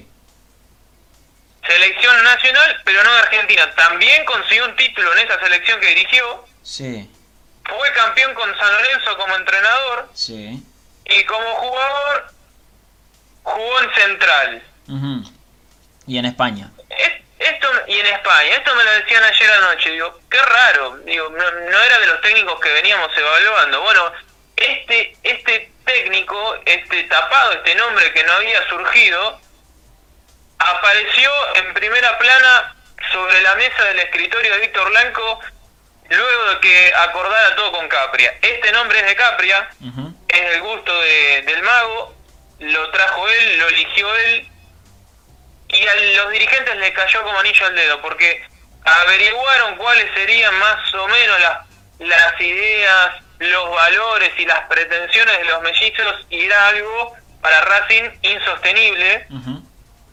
Selección 1.67 2.23
nacional, 2.23 2.81
pero 2.83 3.03
no 3.03 3.13
de 3.13 3.19
Argentina. 3.19 3.69
También 3.75 4.25
consiguió 4.25 4.65
un 4.65 4.75
título 4.75 5.13
en 5.13 5.19
esa 5.19 5.39
selección 5.39 5.79
que 5.79 5.87
dirigió. 5.87 6.45
Sí. 6.63 7.09
Fue 7.65 7.93
campeón 7.93 8.33
con 8.33 8.57
San 8.57 8.71
Lorenzo 8.71 9.17
como 9.17 9.35
entrenador. 9.35 10.09
Sí. 10.13 10.63
Y 11.05 11.23
como 11.25 11.45
jugador 11.55 12.33
jugó 13.43 13.81
en 13.81 13.93
Central. 13.93 14.63
Y 16.07 16.17
en 16.17 16.25
España. 16.25 16.71
Esto, 17.37 17.67
y 17.87 17.97
en 17.97 18.05
España, 18.07 18.55
esto 18.55 18.75
me 18.75 18.83
lo 18.83 18.91
decían 18.91 19.23
ayer 19.23 19.51
anoche, 19.51 19.91
digo, 19.91 20.19
qué 20.29 20.41
raro, 20.41 20.97
digo, 21.05 21.29
no, 21.29 21.79
era 21.83 21.99
de 21.99 22.07
los 22.07 22.21
técnicos 22.21 22.59
que 22.59 22.69
veníamos 22.69 23.09
evaluando. 23.17 23.81
Bueno, 23.81 24.11
este, 24.57 25.15
este 25.23 25.71
técnico, 25.93 26.55
este 26.65 27.03
tapado, 27.03 27.53
este 27.53 27.75
nombre 27.75 28.11
que 28.13 28.23
no 28.23 28.33
había 28.33 28.67
surgido, 28.69 29.39
apareció 30.59 31.31
en 31.55 31.73
primera 31.73 32.17
plana 32.19 32.75
sobre 33.11 33.41
la 33.41 33.55
mesa 33.55 33.83
del 33.85 33.99
escritorio 33.99 34.53
de 34.53 34.59
Víctor 34.59 34.89
Blanco 34.89 35.39
luego 36.09 36.45
de 36.49 36.59
que 36.59 36.93
acordara 36.95 37.55
todo 37.55 37.71
con 37.71 37.87
Capria. 37.87 38.37
Este 38.41 38.71
nombre 38.71 38.99
es 38.99 39.05
de 39.05 39.15
Capria, 39.15 39.69
es 40.27 40.41
el 40.53 40.61
gusto 40.61 41.01
de, 41.01 41.43
del 41.43 41.63
mago, 41.63 42.15
lo 42.59 42.91
trajo 42.91 43.27
él, 43.27 43.57
lo 43.59 43.67
eligió 43.67 44.15
él, 44.15 44.49
y 45.69 45.87
a 45.87 45.95
los 46.23 46.31
dirigentes 46.31 46.75
les 46.77 46.91
cayó 46.91 47.23
como 47.23 47.39
anillo 47.39 47.65
al 47.65 47.75
dedo, 47.75 48.01
porque 48.01 48.43
averiguaron 48.83 49.75
cuáles 49.77 50.11
serían 50.13 50.53
más 50.59 50.93
o 50.95 51.07
menos 51.07 51.39
las, 51.39 51.59
las 51.99 52.41
ideas, 52.41 53.23
los 53.39 53.71
valores 53.71 54.31
y 54.37 54.45
las 54.45 54.61
pretensiones 54.67 55.37
de 55.39 55.45
los 55.45 55.61
mellizos, 55.61 56.25
y 56.29 56.45
era 56.45 56.67
algo 56.67 57.15
para 57.41 57.61
Racing 57.61 58.09
insostenible, 58.21 59.27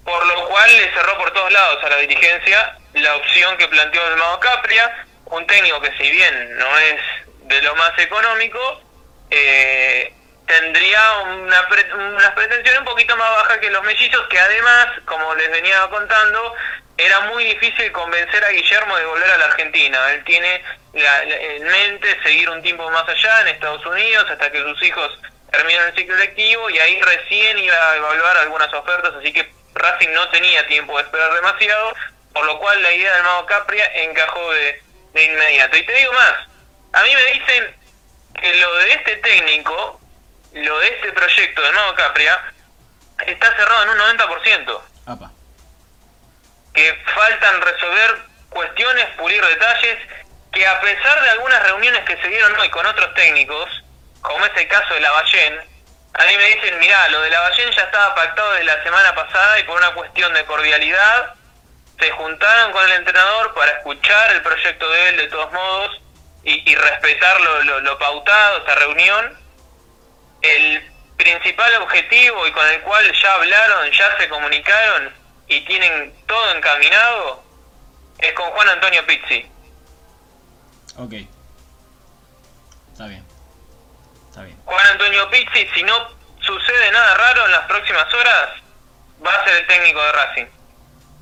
por 0.04 0.26
lo 0.26 0.48
cual 0.48 0.76
le 0.76 0.92
cerró 0.92 1.18
por 1.18 1.32
todos 1.32 1.52
lados 1.52 1.82
a 1.82 1.88
la 1.90 1.96
dirigencia 1.96 2.78
la 2.94 3.16
opción 3.16 3.56
que 3.58 3.68
planteó 3.68 4.06
el 4.08 4.16
Mago 4.16 4.40
Capria, 4.40 5.06
un 5.26 5.46
técnico 5.46 5.80
que 5.80 5.92
si 5.98 6.10
bien 6.10 6.56
no 6.56 6.78
es 6.78 7.00
de 7.42 7.62
lo 7.62 7.74
más 7.74 7.98
económico, 7.98 8.82
eh, 9.30 10.12
tendría 10.46 11.12
una 11.20 11.66
unas 11.94 12.30
pretensiones 12.32 12.80
un 12.80 12.84
poquito 12.84 13.16
más 13.16 13.30
bajas 13.30 13.58
que 13.58 13.70
los 13.70 13.82
mellizos, 13.84 14.26
que 14.28 14.38
además, 14.38 14.86
como 15.04 15.34
les 15.34 15.50
venía 15.50 15.86
contando, 15.90 16.54
era 16.98 17.20
muy 17.32 17.44
difícil 17.44 17.92
convencer 17.92 18.44
a 18.44 18.50
Guillermo 18.50 18.96
de 18.96 19.04
volver 19.04 19.30
a 19.30 19.38
la 19.38 19.44
Argentina. 19.46 20.12
Él 20.12 20.24
tiene 20.24 20.62
en 20.94 21.64
mente 21.64 22.22
seguir 22.22 22.48
un 22.48 22.62
tiempo 22.62 22.90
más 22.90 23.06
allá 23.08 23.42
en 23.42 23.48
Estados 23.48 23.84
Unidos 23.84 24.26
hasta 24.30 24.50
que 24.50 24.62
sus 24.62 24.82
hijos 24.82 25.18
terminan 25.50 25.88
el 25.88 25.94
ciclo 25.94 26.16
lectivo 26.16 26.70
y 26.70 26.78
ahí 26.78 27.00
recién 27.02 27.58
iba 27.58 27.90
a 27.90 27.96
evaluar 27.96 28.36
algunas 28.38 28.72
ofertas, 28.72 29.14
así 29.14 29.32
que 29.32 29.50
Racing 29.74 30.12
no 30.12 30.28
tenía 30.30 30.66
tiempo 30.66 30.96
de 30.96 31.04
esperar 31.04 31.32
demasiado, 31.34 31.94
por 32.32 32.46
lo 32.46 32.58
cual 32.58 32.82
la 32.82 32.92
idea 32.92 33.14
del 33.14 33.22
Mago 33.24 33.46
Capria 33.46 33.84
encajó 33.94 34.50
de, 34.52 34.82
inmediato. 35.14 35.76
Y 35.76 35.82
te 35.84 35.92
digo 35.92 36.12
más, 36.12 36.34
a 36.92 37.02
mí 37.02 37.10
me 37.14 37.32
dicen 37.32 37.76
que 38.40 38.54
lo 38.54 38.74
de 38.76 38.92
este 38.92 39.16
técnico 39.16 40.00
lo 40.52 40.78
de 40.78 40.88
este 40.88 41.12
proyecto 41.12 41.60
de 41.60 41.72
Nuevo 41.72 41.94
Capria 41.94 42.40
está 43.26 43.54
cerrado 43.56 43.82
en 43.82 43.88
un 43.90 44.18
90%. 44.18 44.80
Que 46.76 46.94
faltan 47.14 47.60
resolver 47.62 48.18
cuestiones, 48.50 49.06
pulir 49.16 49.44
detalles, 49.44 49.98
que 50.52 50.66
a 50.66 50.80
pesar 50.80 51.22
de 51.22 51.30
algunas 51.30 51.62
reuniones 51.62 52.04
que 52.04 52.16
se 52.18 52.28
dieron 52.28 52.54
hoy 52.60 52.68
con 52.68 52.86
otros 52.86 53.12
técnicos, 53.14 53.68
como 54.20 54.44
es 54.44 54.52
el 54.56 54.68
caso 54.68 54.94
de 54.94 55.00
Lavallén, 55.00 55.58
a 56.14 56.24
mí 56.24 56.36
me 56.36 56.44
dicen, 56.44 56.78
mirá, 56.78 57.08
lo 57.08 57.22
de 57.22 57.30
Lavallén 57.30 57.70
ya 57.72 57.82
estaba 57.82 58.14
pactado 58.14 58.52
de 58.52 58.64
la 58.64 58.82
semana 58.82 59.14
pasada 59.14 59.58
y 59.58 59.64
por 59.64 59.78
una 59.78 59.92
cuestión 59.94 60.32
de 60.34 60.44
cordialidad 60.44 61.34
se 61.98 62.10
juntaron 62.10 62.72
con 62.72 62.84
el 62.84 62.92
entrenador 62.92 63.54
para 63.54 63.72
escuchar 63.72 64.32
el 64.32 64.42
proyecto 64.42 64.88
de 64.90 65.08
él 65.08 65.16
de 65.16 65.26
todos 65.28 65.52
modos 65.52 66.02
y, 66.44 66.74
respetar 66.76 67.40
lo, 67.40 67.80
lo 67.80 67.98
pautado, 67.98 68.58
esta 68.58 68.74
reunión. 68.76 69.36
El 70.42 70.92
principal 71.16 71.74
objetivo 71.82 72.46
y 72.46 72.52
con 72.52 72.68
el 72.68 72.82
cual 72.82 73.12
ya 73.12 73.34
hablaron, 73.34 73.90
ya 73.90 74.16
se 74.18 74.28
comunicaron 74.28 75.25
y 75.48 75.60
tienen 75.64 76.14
todo 76.26 76.54
encaminado 76.54 77.42
es 78.18 78.32
con 78.32 78.50
Juan 78.50 78.68
Antonio 78.68 79.06
Pizzi. 79.06 79.46
Ok. 80.96 81.12
Está 82.92 83.06
bien. 83.06 83.24
Está 84.28 84.42
bien. 84.42 84.58
Juan 84.64 84.86
Antonio 84.86 85.28
Pizzi, 85.30 85.66
si 85.74 85.82
no 85.82 86.08
sucede 86.40 86.90
nada 86.92 87.14
raro 87.14 87.44
en 87.46 87.52
las 87.52 87.66
próximas 87.66 88.12
horas, 88.14 88.48
va 89.24 89.32
a 89.32 89.44
ser 89.44 89.56
el 89.56 89.66
técnico 89.66 90.02
de 90.02 90.12
Racing. 90.12 90.46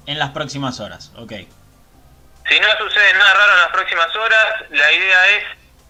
En 0.06 0.18
las 0.18 0.30
próximas 0.30 0.78
horas, 0.80 1.10
ok. 1.16 1.32
Si 2.48 2.60
no 2.60 2.68
sucede 2.78 3.14
nada 3.14 3.34
raro 3.34 3.52
en 3.52 3.60
las 3.60 3.70
próximas 3.70 4.14
horas, 4.16 4.46
la 4.70 4.92
idea 4.92 5.28
es 5.28 5.44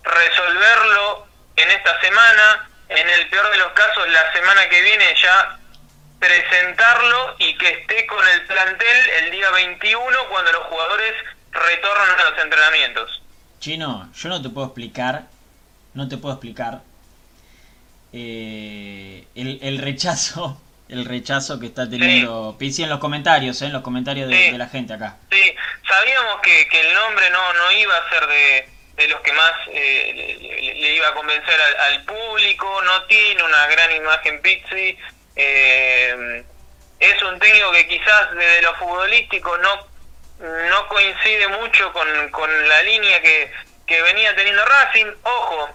resolverlo 0.04 1.26
en 1.56 1.70
esta 1.70 2.00
semana 2.00 2.68
en 2.88 3.08
el 3.08 3.28
peor 3.28 3.50
de 3.50 3.56
los 3.58 3.72
casos, 3.72 4.08
la 4.08 4.32
semana 4.32 4.68
que 4.68 4.80
viene 4.80 5.14
ya 5.20 5.58
presentarlo 6.24 7.36
y 7.38 7.56
que 7.58 7.68
esté 7.68 8.06
con 8.06 8.26
el 8.26 8.46
plantel 8.46 9.10
el 9.22 9.30
día 9.30 9.50
21 9.50 10.16
cuando 10.30 10.52
los 10.52 10.62
jugadores 10.64 11.12
retornan 11.52 12.18
a 12.18 12.30
los 12.30 12.42
entrenamientos. 12.42 13.22
Chino, 13.60 14.10
yo 14.14 14.28
no 14.28 14.40
te 14.42 14.48
puedo 14.48 14.66
explicar, 14.68 15.24
no 15.94 16.08
te 16.08 16.16
puedo 16.16 16.34
explicar 16.34 16.80
eh, 18.12 19.26
el, 19.34 19.78
rechazo, 19.78 20.60
el 20.88 21.04
rechazo 21.04 21.60
que 21.60 21.66
está 21.66 21.88
teniendo 21.88 22.56
sí. 22.58 22.82
en 22.82 22.88
los 22.88 22.98
comentarios, 23.00 23.60
eh, 23.60 23.66
en 23.66 23.72
los 23.72 23.82
comentarios 23.82 24.28
de, 24.28 24.52
la 24.52 24.68
gente 24.68 24.94
acá. 24.94 25.16
Sí, 25.30 25.54
sabíamos 25.86 26.40
que, 26.40 26.68
que 26.68 26.88
el 26.88 26.94
nombre 26.94 27.28
no, 27.30 27.52
no 27.52 27.72
iba 27.72 27.96
a 27.96 28.08
ser 28.08 28.26
de, 28.26 28.68
de 28.96 29.08
los 29.08 29.20
que 29.20 29.32
más 29.32 29.52
eh, 29.72 30.38
le, 30.60 30.94
iba 30.94 31.08
a 31.08 31.14
convencer 31.14 31.60
al, 31.60 32.04
público, 32.04 32.82
no 32.82 33.02
tiene 33.04 33.42
una 33.42 33.66
gran 33.66 33.90
imagen 33.92 34.40
Pizzi, 34.40 34.96
eh, 35.36 36.44
es 37.00 37.22
un 37.22 37.38
técnico 37.38 37.72
que 37.72 37.88
quizás 37.88 38.34
desde 38.34 38.62
lo 38.62 38.74
futbolístico 38.76 39.56
no, 39.58 39.86
no 40.40 40.88
coincide 40.88 41.48
mucho 41.48 41.92
con, 41.92 42.30
con 42.30 42.68
la 42.68 42.82
línea 42.82 43.20
que, 43.20 43.50
que 43.86 44.02
venía 44.02 44.34
teniendo 44.36 44.64
Racing, 44.64 45.12
ojo, 45.22 45.70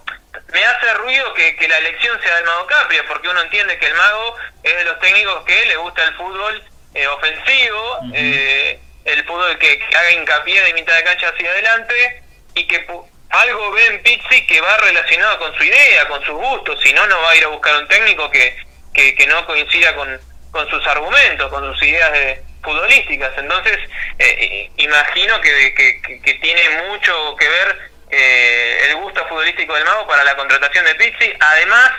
me 0.52 0.64
hace 0.64 0.94
ruido 0.94 1.32
que, 1.34 1.56
que 1.56 1.68
la 1.68 1.78
elección 1.78 2.20
sea 2.22 2.36
del 2.36 2.44
Mago 2.44 2.66
Capria, 2.66 3.04
porque 3.06 3.28
uno 3.28 3.42
entiende 3.42 3.78
que 3.78 3.86
el 3.86 3.94
Mago 3.94 4.36
es 4.62 4.76
de 4.76 4.84
los 4.84 4.98
técnicos 5.00 5.44
que 5.44 5.66
le 5.66 5.76
gusta 5.76 6.04
el 6.04 6.14
fútbol 6.14 6.62
eh, 6.94 7.06
ofensivo, 7.06 8.00
el 8.12 9.24
fútbol 9.24 9.58
que, 9.58 9.78
que, 9.78 9.96
haga 9.96 10.12
hincapié 10.12 10.62
de 10.62 10.74
mitad 10.74 10.96
de 10.96 11.04
cancha 11.04 11.28
hacia 11.28 11.50
adelante 11.50 12.22
y 12.54 12.66
que 12.66 12.86
algo 13.30 13.70
ve 13.72 13.86
en 13.86 14.02
Pizzi 14.02 14.46
que 14.46 14.60
va 14.60 14.76
relacionado 14.78 15.38
con 15.38 15.54
su 15.56 15.64
idea, 15.64 16.08
con 16.08 16.24
sus 16.24 16.34
gustos, 16.34 16.80
si 16.82 16.92
no, 16.92 17.06
no 17.06 17.20
va 17.22 17.30
a 17.30 17.36
ir 17.36 17.44
a 17.44 17.48
buscar 17.48 17.76
un 17.76 17.88
técnico 17.88 18.30
que, 18.30 18.56
que, 18.92 19.26
no 19.26 19.46
coincida 19.46 19.94
con, 19.94 20.20
con 20.50 20.68
sus 20.68 20.86
argumentos, 20.86 21.50
con 21.50 21.72
sus 21.74 21.82
ideas 21.82 22.12
de, 22.12 22.42
futbolísticas. 22.62 23.32
Entonces, 23.38 23.78
eh, 24.18 24.70
imagino 24.76 25.40
que, 25.40 25.74
que, 25.74 26.34
tiene 26.34 26.82
mucho 26.88 27.36
que 27.36 27.48
ver 27.48 27.90
eh, 28.10 28.88
el 28.88 28.96
gusto 28.96 29.26
futbolístico 29.28 29.74
del 29.74 29.84
mago 29.84 30.06
para 30.06 30.24
la 30.24 30.36
contratación 30.36 30.84
de 30.84 30.94
Pizzi, 30.94 31.32
además 31.40 31.90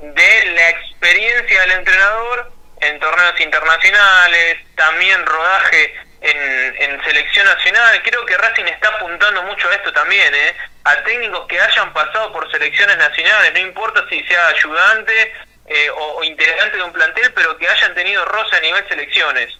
de 0.00 0.44
la 0.52 0.70
experiencia 0.70 1.60
del 1.62 1.72
entrenador 1.72 2.52
en 2.80 2.98
torneos 2.98 3.38
internacionales, 3.40 4.56
también 4.74 5.24
rodaje 5.26 5.94
en, 6.22 7.04
selección 7.04 7.46
nacional. 7.46 8.02
Creo 8.02 8.24
que 8.26 8.36
Racing 8.36 8.64
está 8.64 8.88
apuntando 8.88 9.42
mucho 9.44 9.68
a 9.68 9.74
esto 9.74 9.92
también, 9.92 10.34
¿eh? 10.34 10.54
a 10.84 10.96
técnicos 11.02 11.46
que 11.46 11.60
hayan 11.60 11.92
pasado 11.92 12.32
por 12.32 12.50
selecciones 12.50 12.96
nacionales, 12.96 13.52
no 13.52 13.58
importa 13.58 14.04
si 14.08 14.22
sea 14.24 14.48
ayudante 14.48 15.32
eh, 15.72 15.88
o, 15.88 16.24
integrante 16.24 16.76
de 16.76 16.82
un 16.82 16.92
plantel, 16.92 17.32
pero 17.32 17.56
que 17.56 17.68
hayan 17.68 17.94
tenido 17.94 18.24
rosa 18.24 18.56
a 18.56 18.60
nivel 18.60 18.84
selecciones. 18.88 19.56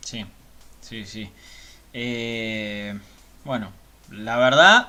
Sí, 0.00 0.26
sí, 0.80 1.04
sí. 1.04 1.30
Eh, 1.92 2.98
bueno, 3.44 3.74
la 4.10 4.38
verdad, 4.38 4.88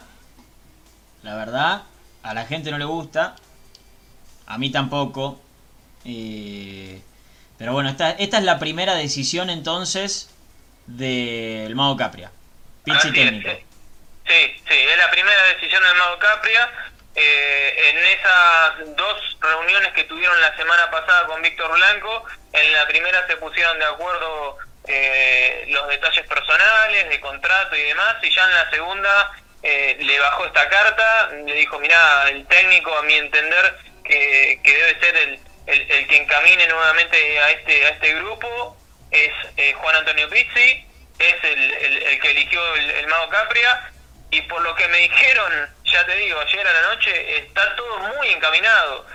la 1.24 1.36
verdad, 1.36 1.84
a 2.24 2.34
la 2.34 2.46
gente 2.46 2.72
no 2.72 2.78
le 2.78 2.86
gusta, 2.86 3.36
a 4.48 4.58
mí 4.58 4.72
tampoco. 4.72 5.42
Eh, 6.06 7.02
pero 7.58 7.74
bueno, 7.74 7.90
esta, 7.90 8.12
esta 8.12 8.38
es 8.38 8.46
la 8.46 8.60
primera 8.60 8.96
decisión 8.96 9.50
entonces 9.50 10.34
del 10.88 11.76
Mago 11.76 11.98
Capria. 11.98 12.32
Pizzi 12.86 13.12
técnico. 13.12 13.50
Sí, 14.26 14.56
sí, 14.70 14.74
es 14.74 14.98
la 14.98 15.12
primera 15.12 15.44
decisión 15.54 15.84
del 15.84 15.98
Mago 15.98 16.18
Capria. 16.20 16.93
Eh, 17.16 17.90
en 17.90 17.98
esas 17.98 18.96
dos 18.96 19.38
reuniones 19.40 19.94
que 19.94 20.04
tuvieron 20.06 20.40
la 20.42 20.56
semana 20.56 20.90
pasada 20.90 21.28
con 21.28 21.42
Víctor 21.42 21.72
Blanco, 21.72 22.26
en 22.54 22.74
la 22.74 22.88
primera 22.88 23.28
se 23.28 23.38
pusieron 23.38 23.78
de 23.78 23.86
acuerdo 23.86 24.58
eh, 24.88 25.66
los 25.70 25.88
detalles 25.88 26.26
personales, 26.28 27.10
de 27.10 27.20
contrato 27.20 27.76
y 27.76 27.84
demás, 27.84 28.16
y 28.22 28.30
ya 28.32 28.44
en 28.44 28.54
la 28.54 28.70
segunda 28.70 29.32
eh, 29.62 29.98
le 30.00 30.20
bajó 30.20 30.46
esta 30.46 30.68
carta, 30.68 31.30
le 31.46 31.54
dijo, 31.54 31.80
mira, 31.80 32.30
el 32.30 32.46
técnico 32.48 32.96
a 32.98 33.04
mi 33.04 33.14
entender 33.14 33.78
que, 34.04 34.60
debe 34.64 35.00
ser 35.00 35.16
el, 35.16 35.40
el, 35.68 36.08
que 36.08 36.18
encamine 36.18 36.68
nuevamente 36.68 37.40
a 37.40 37.52
este, 37.52 37.86
a 37.86 37.90
este 37.90 38.14
grupo 38.16 38.78
es 39.12 39.32
eh, 39.56 39.74
Juan 39.74 39.96
Antonio 39.96 40.30
Pizzi, 40.30 40.86
es 41.20 41.44
el, 41.44 41.74
el, 41.74 42.20
que 42.20 42.32
eligió 42.32 42.76
el, 42.76 43.08
Mago 43.08 43.30
Capria, 43.30 43.93
y 44.34 44.42
por 44.42 44.62
lo 44.64 44.74
que 44.74 44.88
me 44.88 44.98
dijeron, 44.98 45.70
ya 45.86 46.04
te 46.08 46.16
digo, 46.16 46.40
ayer 46.40 46.68
a 46.68 46.74
la 46.74 46.82
noche, 46.82 47.38
está 47.38 47.76
todo 47.76 48.00
muy 48.00 48.30
encaminado, 48.30 49.06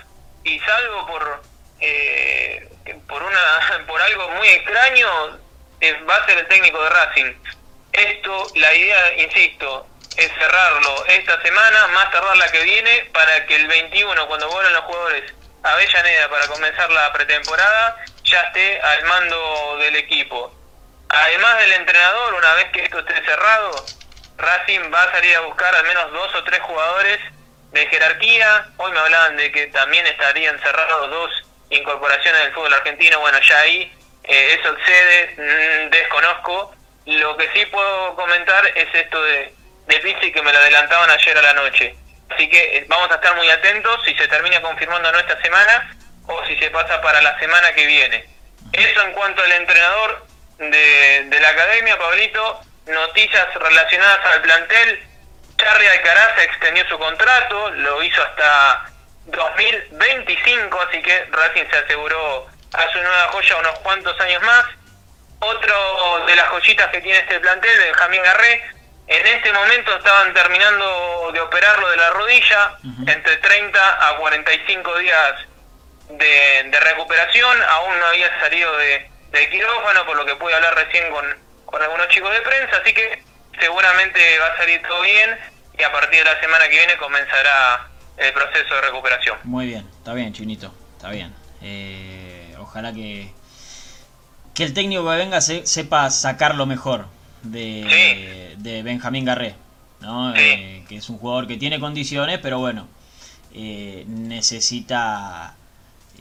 y 0.45 0.57
salvo 0.61 1.05
por, 1.07 1.41
por, 3.05 3.23
una, 3.23 3.85
por 3.87 4.01
algo 4.01 4.29
muy 4.29 4.47
extraño, 4.47 5.39
va 6.09 6.15
a 6.15 6.25
ser 6.25 6.37
el 6.37 6.47
técnico 6.47 6.81
de 6.81 6.89
Racing. 6.89 7.33
Esto, 7.91 8.47
la 8.55 8.73
idea, 8.73 9.13
insisto, 9.17 9.87
es 10.15 10.31
cerrarlo 10.39 11.05
esta 11.07 11.41
semana, 11.41 11.87
más 11.87 12.11
tardar 12.11 12.37
la 12.37 12.49
que 12.49 12.63
viene, 12.63 13.09
para 13.11 13.45
que 13.45 13.57
el 13.57 13.67
21, 13.67 14.25
cuando 14.27 14.49
vuelvan 14.49 14.73
los 14.73 14.83
jugadores 14.85 15.33
a 15.63 15.73
Avellaneda 15.73 16.29
para 16.29 16.47
comenzar 16.47 16.89
la 16.91 17.11
pretemporada, 17.11 17.97
ya 18.23 18.41
esté 18.43 18.79
al 18.79 19.03
mando 19.03 19.77
del 19.79 19.97
equipo. 19.97 20.55
Además 21.09 21.57
del 21.57 21.73
entrenador, 21.73 22.35
una 22.35 22.53
vez 22.53 22.69
que 22.71 22.83
esto 22.83 22.99
esté 22.99 23.21
cerrado, 23.25 23.85
Racing 24.39 24.91
va 24.93 25.03
a 25.03 25.11
salir 25.11 25.35
a 25.35 25.41
buscar 25.41 25.75
al 25.75 25.83
menos 25.83 26.11
dos 26.11 26.33
o 26.35 26.43
tres 26.43 26.59
jugadores 26.61 27.19
de 27.71 27.85
jerarquía. 27.87 28.67
Hoy 28.77 28.91
me 28.91 28.99
hablaban 28.99 29.37
de 29.37 29.51
que 29.51 29.67
también 29.67 30.05
estarían 30.07 30.59
cerrados 30.59 31.09
dos 31.09 31.31
incorporaciones 31.69 32.41
del 32.41 32.53
fútbol 32.53 32.73
argentino. 32.73 33.19
Bueno, 33.19 33.39
ya 33.41 33.59
ahí 33.59 33.91
eh, 34.23 34.57
eso 34.59 34.73
excede, 34.73 35.35
mm, 35.37 35.89
desconozco. 35.89 36.73
Lo 37.05 37.35
que 37.37 37.49
sí 37.53 37.65
puedo 37.67 38.15
comentar 38.15 38.65
es 38.75 38.87
esto 38.93 39.21
de, 39.23 39.53
de 39.87 40.31
que 40.31 40.41
me 40.41 40.53
lo 40.53 40.59
adelantaban 40.59 41.09
ayer 41.09 41.37
a 41.37 41.41
la 41.41 41.53
noche. 41.53 41.95
Así 42.29 42.49
que 42.49 42.77
eh, 42.77 42.85
vamos 42.87 43.11
a 43.11 43.15
estar 43.15 43.35
muy 43.35 43.49
atentos 43.49 43.99
si 44.05 44.13
se 44.15 44.27
termina 44.27 44.61
confirmando 44.61 45.11
no 45.11 45.19
semana 45.41 45.97
o 46.27 46.45
si 46.45 46.55
se 46.57 46.69
pasa 46.69 47.01
para 47.01 47.21
la 47.21 47.37
semana 47.39 47.73
que 47.73 47.85
viene. 47.85 48.25
Eso 48.71 49.01
en 49.01 49.13
cuanto 49.13 49.41
al 49.41 49.51
entrenador 49.51 50.25
de, 50.59 51.25
de 51.25 51.39
la 51.39 51.49
academia, 51.49 51.97
Pablito, 51.97 52.61
noticias 52.89 53.47
relacionadas 53.55 54.25
al 54.33 54.41
plantel. 54.41 55.03
Charlie 55.57 55.89
Alcaraz 55.89 56.37
extendió 56.39 56.87
su 56.87 56.97
contrato, 56.97 57.71
lo 57.71 58.01
hizo 58.03 58.21
hasta 58.21 58.85
2025, 59.25 60.81
así 60.81 61.01
que 61.01 61.25
Racing 61.31 61.65
se 61.69 61.77
aseguró 61.77 62.47
a 62.73 62.91
su 62.91 62.99
nueva 62.99 63.27
joya 63.31 63.57
unos 63.57 63.79
cuantos 63.79 64.19
años 64.21 64.41
más. 64.43 64.65
Otro 65.39 66.25
de 66.25 66.35
las 66.35 66.49
joyitas 66.49 66.87
que 66.89 67.01
tiene 67.01 67.19
este 67.19 67.39
plantel, 67.39 67.77
Benjamín 67.77 68.21
Garré, 68.23 68.63
en 69.07 69.25
este 69.25 69.51
momento 69.51 69.95
estaban 69.95 70.33
terminando 70.33 71.31
de 71.33 71.41
operarlo 71.41 71.89
de 71.89 71.97
la 71.97 72.09
rodilla, 72.11 72.77
entre 73.07 73.37
30 73.37 74.07
a 74.09 74.17
45 74.17 74.97
días 74.99 75.33
de, 76.09 76.79
recuperación, 76.79 77.57
aún 77.69 77.99
no 77.99 78.05
había 78.05 78.39
salido 78.39 78.75
de, 78.77 79.09
quirófano, 79.49 80.05
por 80.05 80.15
lo 80.15 80.25
que 80.25 80.35
pude 80.35 80.53
hablar 80.53 80.75
recién 80.75 81.09
con, 81.11 81.25
con 81.69 81.81
algunos 81.81 82.07
chicos 82.09 82.31
de 82.31 82.41
prensa, 82.41 82.77
así 82.81 82.93
que 82.93 83.23
seguramente 83.59 84.19
va 84.39 84.53
a 84.53 84.57
salir 84.57 84.81
todo 84.87 85.01
bien 85.01 85.37
y 85.77 85.83
a 85.83 85.91
partir 85.91 86.19
de 86.19 86.25
la 86.25 86.39
semana 86.39 86.65
que 86.65 86.77
viene 86.77 86.97
comenzará 86.97 87.89
el 88.17 88.33
proceso 88.33 88.75
de 88.75 88.81
recuperación. 88.81 89.37
Muy 89.43 89.67
bien, 89.67 89.87
está 89.97 90.13
bien, 90.13 90.33
Chinito, 90.33 90.73
está 90.97 91.09
bien. 91.09 91.33
Eh 91.61 92.39
ojalá 92.69 92.93
que, 92.93 93.31
que 94.53 94.63
el 94.63 94.73
técnico 94.73 95.03
que 95.03 95.17
venga 95.17 95.41
sepa 95.41 96.09
sacar 96.11 96.55
lo 96.55 96.65
mejor 96.65 97.07
de, 97.41 98.55
de 98.57 98.83
Benjamín 98.83 99.25
Garré, 99.25 99.55
¿no? 100.01 100.35
Eh, 100.35 100.85
que 100.87 100.97
es 100.97 101.09
un 101.09 101.17
jugador 101.17 101.47
que 101.47 101.57
tiene 101.57 101.79
condiciones, 101.79 102.39
pero 102.39 102.59
bueno, 102.59 102.87
eh, 103.53 104.03
necesita 104.07 105.55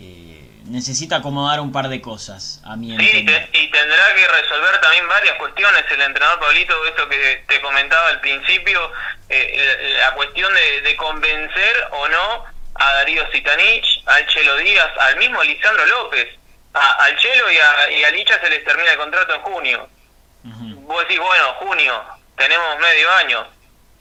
eh, 0.00 0.62
necesita 0.64 1.16
acomodar 1.16 1.60
un 1.60 1.72
par 1.72 1.88
de 1.88 2.00
cosas 2.00 2.60
a 2.64 2.76
mi 2.76 2.96
sí, 2.96 3.26
y 3.52 3.70
tendrá 3.70 4.14
que 4.14 4.28
resolver 4.28 4.80
también 4.80 5.08
varias 5.08 5.36
cuestiones 5.36 5.84
el 5.90 6.02
entrenador 6.02 6.40
Pablito, 6.40 6.86
esto 6.86 7.08
que 7.08 7.44
te 7.46 7.60
comentaba 7.60 8.08
al 8.08 8.20
principio, 8.20 8.92
la 9.28 10.14
cuestión 10.14 10.52
de, 10.54 10.80
de 10.82 10.96
convencer 10.96 11.88
o 11.92 12.08
no 12.08 12.58
a 12.78 12.92
Darío 12.94 13.30
Sitanich, 13.32 14.02
al 14.06 14.26
Chelo 14.28 14.56
Díaz, 14.56 14.90
al 14.98 15.16
mismo 15.16 15.42
Lisandro 15.42 15.84
López. 15.86 16.28
al 16.72 17.16
Chelo 17.16 17.50
y 17.50 17.58
a, 17.58 17.90
y 17.90 18.12
Licha 18.12 18.40
se 18.40 18.50
les 18.50 18.64
termina 18.64 18.92
el 18.92 18.98
contrato 18.98 19.34
en 19.34 19.42
junio. 19.42 19.88
Vos 20.44 21.00
decís, 21.02 21.18
bueno, 21.18 21.54
junio, 21.54 22.02
tenemos 22.36 22.78
medio 22.78 23.10
año. 23.12 23.46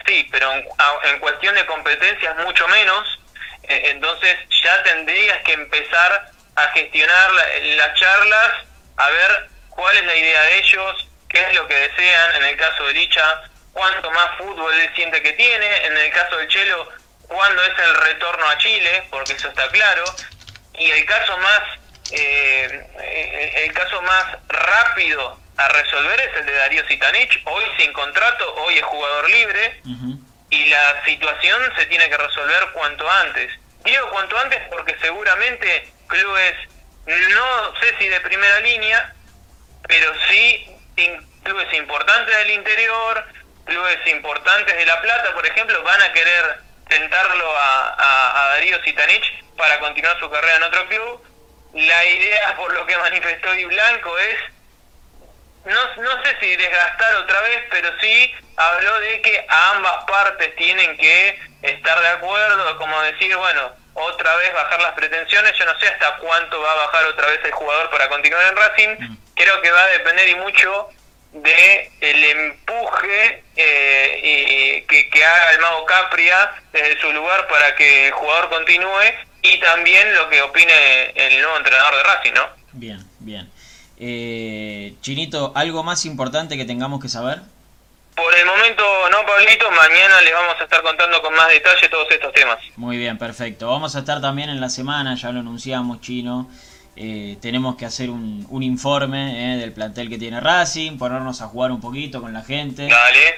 Sí, 0.05 0.27
pero 0.31 0.53
en, 0.53 1.19
cuestión 1.19 1.55
de 1.55 1.65
competencias 1.65 2.37
mucho 2.45 2.67
menos. 2.69 3.19
E, 3.67 3.89
entonces 3.89 4.35
ya 4.63 4.83
tendrías 4.83 5.41
que 5.43 5.53
empezar 5.53 6.31
a 6.55 6.67
gestionar 6.69 7.31
las 7.75 7.93
charlas, 7.99 8.53
a 8.97 9.09
ver 9.09 9.49
cuál 9.69 9.95
es 9.97 10.05
la 10.05 10.15
idea 10.15 10.41
de 10.41 10.57
ellos, 10.59 11.07
qué 11.29 11.41
es 11.41 11.55
lo 11.55 11.67
que 11.67 11.75
desean. 11.75 12.35
En 12.37 12.43
el 12.45 12.57
caso 12.57 12.85
de 12.85 12.93
Licha, 12.93 13.41
cuánto 13.73 14.09
más 14.11 14.37
fútbol 14.37 14.73
él 14.73 14.89
siente 14.95 15.21
que 15.21 15.33
tiene. 15.33 15.85
En 15.85 15.95
el 15.97 16.11
caso 16.11 16.37
del 16.37 16.47
Chelo, 16.47 16.89
cuándo 17.27 17.63
es 17.63 17.77
el 17.77 17.95
retorno 17.95 18.47
a 18.47 18.57
Chile, 18.57 19.03
porque 19.11 19.33
eso 19.33 19.49
está 19.49 19.69
claro, 19.69 20.03
y 20.73 20.89
el 20.89 21.05
caso 21.05 21.37
más 21.37 21.61
eh, 22.11 23.53
el 23.65 23.73
caso 23.73 24.01
más 24.01 24.37
rápido 24.47 25.37
a 25.57 25.67
resolver 25.69 26.19
es 26.19 26.37
el 26.37 26.45
de 26.45 26.53
Darío 26.53 26.87
Sitanich, 26.87 27.41
hoy 27.45 27.63
sin 27.77 27.91
contrato, 27.91 28.55
hoy 28.55 28.77
es 28.77 28.83
jugador 28.83 29.29
libre, 29.29 29.81
y 30.49 30.65
la 30.65 31.03
situación 31.05 31.61
se 31.77 31.85
tiene 31.87 32.09
que 32.09 32.17
resolver 32.17 32.69
cuanto 32.73 33.09
antes. 33.09 33.51
Digo 33.83 34.09
cuanto 34.11 34.37
antes 34.37 34.61
porque 34.69 34.95
seguramente 35.01 35.91
clubes, 36.07 36.55
no 37.05 37.79
sé 37.79 37.95
si 37.99 38.07
de 38.07 38.19
primera 38.21 38.59
línea, 38.61 39.13
pero 39.87 40.11
sí 40.29 40.69
clubes 41.43 41.73
importantes 41.73 42.37
del 42.37 42.51
interior, 42.51 43.25
clubes 43.65 44.07
importantes 44.07 44.75
de 44.75 44.85
La 44.85 45.01
Plata, 45.01 45.33
por 45.33 45.45
ejemplo, 45.45 45.81
van 45.83 46.01
a 46.01 46.11
querer 46.11 46.59
tentarlo 46.89 47.57
a, 47.57 48.43
a, 48.43 48.47
Darío 48.49 48.81
Sitanich 48.83 49.43
para 49.55 49.79
continuar 49.79 50.17
su 50.19 50.29
carrera 50.29 50.55
en 50.55 50.63
otro 50.63 50.87
club. 50.87 51.23
La 51.73 52.05
idea, 52.05 52.55
por 52.55 52.73
lo 52.73 52.85
que 52.85 52.97
manifestó 52.97 53.51
Di 53.51 53.65
Blanco, 53.65 54.17
es, 54.17 54.37
no, 55.67 56.03
no 56.03 56.23
sé 56.23 56.35
si 56.39 56.55
desgastar 56.55 57.15
otra 57.15 57.41
vez, 57.41 57.63
pero 57.69 57.89
sí 57.99 58.33
habló 58.55 58.99
de 58.99 59.21
que 59.21 59.45
ambas 59.49 60.03
partes 60.05 60.55
tienen 60.55 60.97
que 60.97 61.39
estar 61.61 61.99
de 61.99 62.07
acuerdo, 62.09 62.77
como 62.77 63.01
decir, 63.01 63.35
bueno, 63.35 63.71
otra 63.93 64.35
vez 64.37 64.53
bajar 64.53 64.81
las 64.81 64.93
pretensiones, 64.93 65.53
yo 65.57 65.65
no 65.65 65.77
sé 65.79 65.87
hasta 65.87 66.17
cuánto 66.17 66.61
va 66.61 66.71
a 66.71 66.85
bajar 66.85 67.05
otra 67.05 67.27
vez 67.27 67.39
el 67.43 67.51
jugador 67.51 67.89
para 67.89 68.09
continuar 68.09 68.45
en 68.47 68.55
Racing, 68.55 68.89
mm. 68.99 69.17
creo 69.35 69.61
que 69.61 69.71
va 69.71 69.83
a 69.83 69.87
depender 69.87 70.29
y 70.29 70.35
mucho 70.35 70.89
de 71.33 71.91
el 71.99 72.23
empuje 72.23 73.43
eh, 73.55 74.21
y 74.23 75.09
que, 75.09 75.25
haga 75.25 75.51
el 75.51 75.59
mago 75.59 75.85
Capria 75.85 76.51
desde 76.71 76.99
su 77.01 77.11
lugar 77.11 77.47
para 77.47 77.75
que 77.75 78.07
el 78.07 78.13
jugador 78.13 78.49
continúe 78.49 79.13
y 79.41 79.59
también 79.59 80.13
lo 80.15 80.29
que 80.29 80.41
opine 80.41 81.11
el 81.15 81.41
nuevo 81.41 81.57
entrenador 81.57 81.95
de 81.95 82.03
Racing, 82.03 82.33
¿no? 82.33 82.49
Bien, 82.73 82.99
bien. 83.19 83.51
Eh, 83.99 84.93
Chinito, 85.01 85.51
¿algo 85.55 85.83
más 85.83 86.05
importante 86.05 86.57
que 86.57 86.65
tengamos 86.65 87.01
que 87.01 87.09
saber? 87.09 87.41
Por 88.15 88.33
el 88.35 88.45
momento 88.45 88.83
no, 89.11 89.25
Pablito, 89.25 89.69
mañana 89.71 90.21
les 90.21 90.33
vamos 90.33 90.55
a 90.59 90.63
estar 90.63 90.81
contando 90.81 91.21
con 91.21 91.35
más 91.35 91.49
detalle 91.49 91.87
todos 91.89 92.07
estos 92.09 92.33
temas. 92.33 92.57
Muy 92.75 92.97
bien, 92.97 93.17
perfecto. 93.17 93.67
Vamos 93.67 93.95
a 93.95 93.99
estar 93.99 94.21
también 94.21 94.49
en 94.49 94.59
la 94.59 94.69
semana, 94.69 95.15
ya 95.15 95.31
lo 95.31 95.41
anunciamos, 95.41 96.01
Chino. 96.01 96.49
Eh, 96.95 97.37
tenemos 97.41 97.75
que 97.75 97.85
hacer 97.85 98.09
un, 98.09 98.47
un 98.49 98.63
informe 98.63 99.53
eh, 99.53 99.57
del 99.57 99.71
plantel 99.71 100.09
que 100.09 100.17
tiene 100.17 100.39
Racing, 100.39 100.97
ponernos 100.97 101.41
a 101.43 101.47
jugar 101.47 101.71
un 101.71 101.79
poquito 101.79 102.21
con 102.21 102.33
la 102.33 102.41
gente 102.41 102.89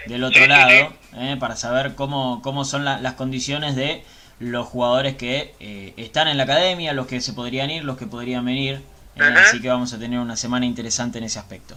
del 0.06 0.24
otro 0.24 0.48
lado, 0.48 0.94
eh, 1.18 1.36
para 1.38 1.58
saber 1.58 1.94
cómo, 1.96 2.42
cómo 2.42 2.64
son 2.64 2.86
las 2.86 3.14
condiciones 3.16 3.76
de 3.76 4.06
los 4.40 4.66
jugadores 4.66 5.18
que 5.18 5.94
están 5.98 6.30
en 6.30 6.38
la 6.38 6.44
academia, 6.44 6.94
los 6.94 7.08
que 7.08 7.20
se 7.20 7.34
podrían 7.34 7.70
ir, 7.70 7.84
los 7.84 7.98
que 7.98 8.06
podrían 8.06 8.46
venir. 8.46 8.82
Así 9.20 9.62
que 9.62 9.70
vamos 9.70 9.94
a 9.94 10.00
tener 10.00 10.20
una 10.20 10.36
semana 10.36 10.66
interesante 10.66 11.18
en 11.18 11.26
ese 11.26 11.40
aspecto. 11.40 11.76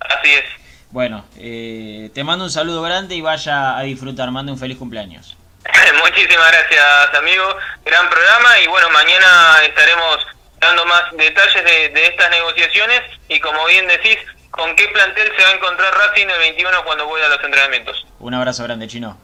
Así 0.00 0.30
es. 0.32 0.44
Bueno, 0.90 1.24
eh, 1.36 2.10
te 2.14 2.22
mando 2.22 2.44
un 2.44 2.50
saludo 2.50 2.82
grande 2.82 3.14
y 3.14 3.20
vaya 3.20 3.78
a 3.78 3.82
disfrutar. 3.82 4.30
Mande 4.30 4.52
un 4.52 4.58
feliz 4.58 4.76
cumpleaños. 4.76 5.36
Muchísimas 6.04 6.50
gracias, 6.50 7.14
amigo. 7.14 7.44
Gran 7.84 8.08
programa 8.10 8.60
y 8.60 8.66
bueno, 8.66 8.90
mañana 8.90 9.58
estaremos 9.64 10.18
dando 10.60 10.84
más 10.86 11.04
detalles 11.16 11.64
de, 11.64 11.88
de 11.88 12.06
estas 12.06 12.30
negociaciones 12.30 13.00
y 13.28 13.40
como 13.40 13.64
bien 13.66 13.86
decís, 13.88 14.18
con 14.50 14.76
qué 14.76 14.86
plantel 14.88 15.32
se 15.36 15.42
va 15.42 15.48
a 15.48 15.54
encontrar 15.54 15.92
Racing 15.94 16.26
el 16.28 16.38
21 16.38 16.84
cuando 16.84 17.06
vuelva 17.06 17.26
a 17.26 17.30
los 17.30 17.42
entrenamientos. 17.42 18.06
Un 18.20 18.34
abrazo 18.34 18.62
grande, 18.64 18.86
Chino. 18.86 19.16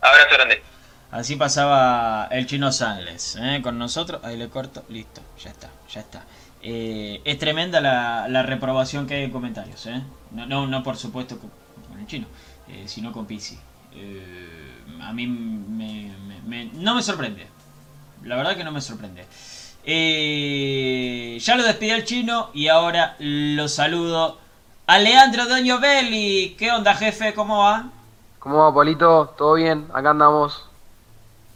Abrazo 0.00 0.30
grande. 0.34 0.62
Así 1.12 1.36
pasaba 1.36 2.28
el 2.30 2.46
chino 2.46 2.70
Sanles 2.70 3.36
¿eh? 3.40 3.60
con 3.62 3.78
nosotros. 3.78 4.20
Ahí 4.24 4.36
le 4.36 4.48
corto, 4.48 4.84
listo, 4.88 5.20
ya 5.42 5.50
está, 5.50 5.68
ya 5.92 6.00
está. 6.00 6.22
Eh, 6.62 7.22
es 7.24 7.38
tremenda 7.38 7.80
la, 7.80 8.42
reprobación 8.42 9.06
que 9.06 9.14
hay 9.14 9.24
en 9.24 9.30
comentarios. 9.30 9.86
¿eh? 9.86 10.02
No, 10.32 10.46
no, 10.46 10.66
no, 10.66 10.82
por 10.82 10.96
supuesto 10.96 11.38
con, 11.38 11.50
el 11.98 12.06
chino, 12.06 12.26
eh, 12.68 12.84
sino 12.86 13.12
con. 13.12 13.26
Eh, 13.30 14.82
a 15.00 15.12
mí 15.12 15.26
me, 15.26 16.12
me, 16.46 16.66
no 16.74 16.94
me 16.94 17.02
sorprende. 17.02 17.46
La 18.24 18.36
verdad 18.36 18.56
que 18.56 18.64
no 18.64 18.72
me 18.72 18.80
sorprende. 18.80 19.26
Ya 19.84 21.56
lo 21.56 21.62
despedí 21.62 21.90
el 21.90 22.04
chino 22.04 22.50
y 22.52 22.68
ahora 22.68 23.16
lo 23.18 23.66
saludo 23.68 24.38
a 24.86 24.98
Leandro 24.98 25.46
Doño 25.46 25.80
Belli. 25.80 26.54
¿Qué 26.58 26.70
onda, 26.70 26.94
jefe? 26.94 27.32
¿Cómo 27.32 27.60
va? 27.60 27.90
¿Cómo 28.38 28.58
va, 28.58 28.74
Polito? 28.74 29.34
¿Todo 29.38 29.54
bien? 29.54 29.86
Acá 29.94 30.10
andamos. 30.10 30.69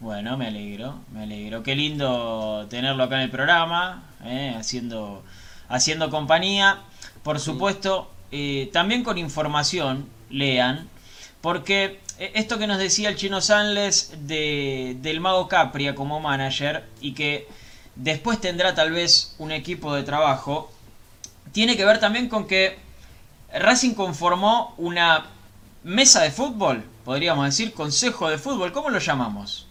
Bueno, 0.05 0.37
me 0.37 0.49
alegro, 0.49 1.01
me 1.13 1.23
alegro. 1.23 1.63
Qué 1.63 1.75
lindo 1.75 2.67
tenerlo 2.69 3.05
acá 3.05 3.15
en 3.15 3.23
el 3.23 3.31
programa, 3.31 4.03
eh, 4.23 4.55
haciendo, 4.55 5.25
haciendo 5.71 6.11
compañía. 6.11 6.81
Por 7.23 7.41
supuesto, 7.41 8.11
eh, 8.31 8.69
también 8.71 9.03
con 9.03 9.17
información, 9.17 10.07
lean, 10.29 10.91
porque 11.41 12.01
esto 12.19 12.59
que 12.59 12.67
nos 12.67 12.77
decía 12.77 13.09
el 13.09 13.17
chino 13.17 13.41
Sanles 13.41 14.13
de, 14.27 14.99
del 15.01 15.21
Mago 15.21 15.49
Capria 15.49 15.95
como 15.95 16.21
manager 16.21 16.85
y 17.01 17.15
que 17.15 17.49
después 17.95 18.39
tendrá 18.43 18.75
tal 18.75 18.93
vez 18.93 19.35
un 19.39 19.53
equipo 19.53 19.95
de 19.95 20.03
trabajo, 20.03 20.71
tiene 21.53 21.79
que 21.79 21.87
ver 21.87 21.99
también 21.99 22.29
con 22.29 22.47
que 22.47 22.77
Racing 23.55 23.95
conformó 23.95 24.75
una 24.77 25.29
mesa 25.83 26.21
de 26.21 26.31
fútbol, 26.31 26.85
podríamos 27.07 27.47
decir, 27.47 27.73
consejo 27.73 28.29
de 28.29 28.37
fútbol, 28.37 28.71
¿cómo 28.71 28.91
lo 28.91 28.99
llamamos? 28.99 29.67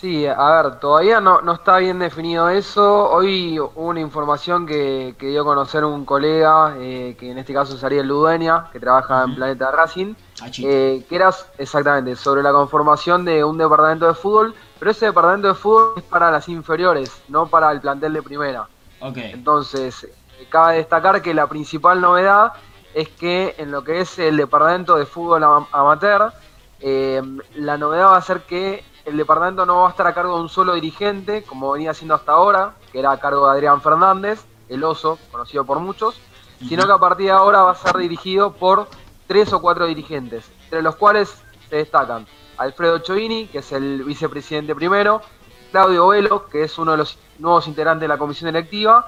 Sí, 0.00 0.26
a 0.26 0.62
ver, 0.62 0.78
todavía 0.78 1.20
no, 1.20 1.40
no 1.40 1.54
está 1.54 1.78
bien 1.78 1.98
definido 1.98 2.48
eso. 2.48 3.10
Hoy 3.10 3.58
hubo 3.58 3.72
una 3.74 3.98
información 3.98 4.64
que, 4.64 5.16
que 5.18 5.26
dio 5.26 5.42
a 5.42 5.44
conocer 5.44 5.84
un 5.84 6.04
colega, 6.04 6.76
eh, 6.78 7.16
que 7.18 7.32
en 7.32 7.38
este 7.38 7.52
caso 7.52 7.76
sería 7.76 8.04
Ludueña, 8.04 8.70
que 8.70 8.78
trabaja 8.78 9.24
en 9.24 9.34
Planeta 9.34 9.72
Racing, 9.72 10.14
eh, 10.58 11.04
que 11.08 11.16
era 11.16 11.34
exactamente 11.58 12.14
sobre 12.14 12.44
la 12.44 12.52
conformación 12.52 13.24
de 13.24 13.42
un 13.42 13.58
departamento 13.58 14.06
de 14.06 14.14
fútbol, 14.14 14.54
pero 14.78 14.92
ese 14.92 15.06
departamento 15.06 15.48
de 15.48 15.54
fútbol 15.54 15.94
es 15.96 16.04
para 16.04 16.30
las 16.30 16.48
inferiores, 16.48 17.10
no 17.26 17.48
para 17.48 17.72
el 17.72 17.80
plantel 17.80 18.12
de 18.12 18.22
primera. 18.22 18.68
Okay. 19.00 19.32
Entonces, 19.32 20.06
cabe 20.48 20.76
destacar 20.76 21.20
que 21.22 21.34
la 21.34 21.48
principal 21.48 22.00
novedad 22.00 22.52
es 22.94 23.08
que 23.08 23.56
en 23.58 23.72
lo 23.72 23.82
que 23.82 24.02
es 24.02 24.16
el 24.20 24.36
departamento 24.36 24.96
de 24.96 25.06
fútbol 25.06 25.42
amateur, 25.72 26.32
eh, 26.80 27.20
la 27.56 27.76
novedad 27.76 28.12
va 28.12 28.16
a 28.18 28.22
ser 28.22 28.42
que 28.42 28.84
el 29.08 29.16
departamento 29.16 29.64
no 29.64 29.82
va 29.82 29.88
a 29.88 29.90
estar 29.90 30.06
a 30.06 30.14
cargo 30.14 30.36
de 30.36 30.42
un 30.42 30.48
solo 30.48 30.74
dirigente, 30.74 31.42
como 31.42 31.72
venía 31.72 31.94
siendo 31.94 32.14
hasta 32.14 32.32
ahora, 32.32 32.74
que 32.92 32.98
era 32.98 33.10
a 33.10 33.18
cargo 33.18 33.46
de 33.46 33.52
Adrián 33.52 33.80
Fernández, 33.80 34.44
el 34.68 34.84
oso, 34.84 35.18
conocido 35.32 35.64
por 35.64 35.78
muchos, 35.80 36.20
sino 36.68 36.86
que 36.86 36.92
a 36.92 36.98
partir 36.98 37.26
de 37.26 37.32
ahora 37.32 37.62
va 37.62 37.70
a 37.72 37.74
ser 37.74 37.96
dirigido 37.96 38.52
por 38.52 38.88
tres 39.26 39.52
o 39.52 39.60
cuatro 39.62 39.86
dirigentes, 39.86 40.50
entre 40.64 40.82
los 40.82 40.96
cuales 40.96 41.42
se 41.70 41.76
destacan 41.76 42.26
Alfredo 42.58 42.98
Chovini, 42.98 43.46
que 43.46 43.58
es 43.58 43.72
el 43.72 44.04
vicepresidente 44.04 44.74
primero, 44.74 45.22
Claudio 45.70 46.08
Velo, 46.08 46.46
que 46.48 46.64
es 46.64 46.78
uno 46.78 46.92
de 46.92 46.98
los 46.98 47.18
nuevos 47.38 47.66
integrantes 47.66 48.02
de 48.02 48.08
la 48.08 48.18
comisión 48.18 48.48
electiva, 48.48 49.06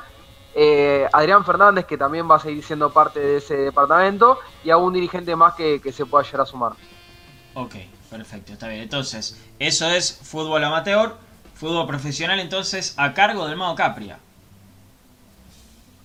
eh, 0.55 1.09
Adrián 1.13 1.45
Fernández, 1.45 1.85
que 1.85 1.99
también 1.99 2.31
va 2.31 2.37
a 2.37 2.41
seguir 2.41 2.65
siendo 2.65 2.91
parte 2.91 3.21
de 3.21 3.37
ese 3.39 3.57
departamento, 3.57 4.39
y 4.65 4.71
algún 4.71 4.95
dirigente 4.95 5.37
más 5.37 5.55
que, 5.55 5.81
que 5.81 5.93
se 5.93 6.07
pueda 6.07 6.25
llegar 6.25 6.43
a 6.43 6.47
sumar. 6.47 6.73
Ok, 7.55 7.75
perfecto, 8.11 8.53
está 8.53 8.69
bien. 8.69 8.83
Entonces, 8.83 9.41
eso 9.59 9.87
es 9.89 10.21
fútbol 10.23 10.63
amateur, 10.65 11.15
fútbol 11.55 11.87
profesional, 11.87 12.41
entonces, 12.41 12.95
a 12.97 13.15
cargo 13.15 13.47
del 13.47 13.57
Mago 13.57 13.75
Capria. 13.75 14.19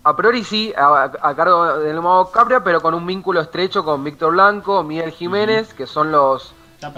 A 0.03 0.15
priori 0.15 0.43
sí, 0.43 0.71
a, 0.77 1.11
a, 1.21 1.35
cargo 1.35 1.79
del 1.79 1.99
Mago 1.99 2.31
Capria, 2.31 2.63
pero 2.63 2.79
con 2.79 2.93
un 2.93 3.05
vínculo 3.05 3.41
estrecho 3.41 3.83
con 3.83 4.03
Víctor 4.03 4.33
Blanco, 4.33 4.83
Miguel 4.83 5.11
Jiménez, 5.11 5.69
uh 5.69 5.71
-huh. 5.71 5.75
que 5.75 5.87
son 5.87 6.11
los 6.11 6.53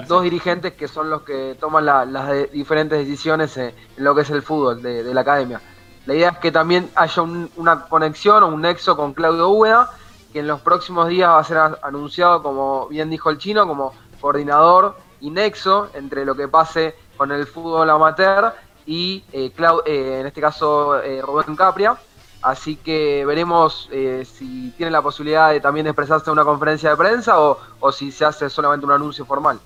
dos 0.08 0.24
dirigentes 0.24 0.74
que 0.74 0.88
son 0.88 1.10
los 1.10 1.22
que 1.22 1.56
toman 1.60 1.86
la, 1.86 2.04
las 2.06 2.28
de, 2.28 2.48
diferentes 2.48 2.98
decisiones 2.98 3.56
en, 3.58 3.74
en, 3.98 4.04
lo 4.04 4.14
que 4.14 4.22
es 4.22 4.30
el 4.30 4.42
fútbol 4.42 4.82
de, 4.82 5.04
de, 5.04 5.14
la 5.14 5.22
academia. 5.22 5.62
La 6.06 6.16
idea 6.16 6.30
es 6.30 6.38
que 6.40 6.52
también 6.52 6.90
haya 6.96 7.22
un, 7.22 7.50
una 7.56 7.84
conexión 7.84 8.44
o 8.44 8.48
un 8.48 8.62
nexo 8.62 8.98
con 8.98 9.14
Claudio 9.14 9.50
Úbeda, 9.50 9.92
que 10.34 10.40
en 10.40 10.48
los 10.48 10.62
próximos 10.62 11.08
días 11.08 11.30
va 11.30 11.40
a 11.40 11.44
ser 11.44 11.58
anunciado, 11.82 12.44
como 12.44 12.88
bien 12.88 13.10
dijo 13.10 13.30
el 13.30 13.38
chino, 13.38 13.66
como 13.68 13.94
coordinador 14.20 14.98
y 15.22 15.30
nexo 15.30 15.90
entre 15.94 16.26
lo 16.26 16.36
que 16.36 16.48
pase 16.48 16.96
con 17.16 17.32
el 17.32 17.48
fútbol 17.48 17.90
amateur 17.90 18.54
y 18.86 19.24
eh, 19.34 19.52
Clau 19.56 19.82
eh, 19.86 20.20
en 20.22 20.28
este 20.28 20.42
caso 20.42 21.02
eh, 21.02 21.22
Rubén 21.22 21.56
Capria. 21.56 21.98
Así 22.42 22.76
que 22.78 23.26
veremos 23.26 23.90
eh, 23.92 24.26
si 24.26 24.72
tiene 24.78 24.92
la 24.92 25.02
posibilidad 25.02 25.52
de 25.52 25.60
también 25.60 25.88
expresarse 25.88 26.30
en 26.30 26.34
una 26.34 26.46
conferencia 26.46 26.92
de 26.92 26.96
prensa 26.96 27.42
o, 27.42 27.60
o, 27.80 27.92
si 27.92 28.12
se 28.12 28.26
hace 28.26 28.50
solamente 28.50 28.86
un 28.86 28.92
anuncio 28.92 29.26
formal. 29.26 29.60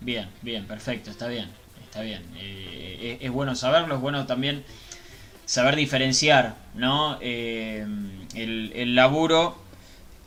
Bien, 0.00 0.30
bien, 0.42 0.66
perfecto, 0.66 1.10
está 1.10 1.28
bien, 1.28 1.50
está 1.82 2.02
bien. 2.02 2.22
es, 2.36 3.22
es, 3.22 3.30
bueno 3.32 3.54
saberlo, 3.54 3.94
es 3.94 4.00
bueno 4.02 4.26
también 4.26 4.64
saber 5.46 5.76
diferenciar, 5.76 6.56
¿no? 6.74 7.18
el, 7.20 8.72
el 8.74 8.94
laburo 8.94 9.56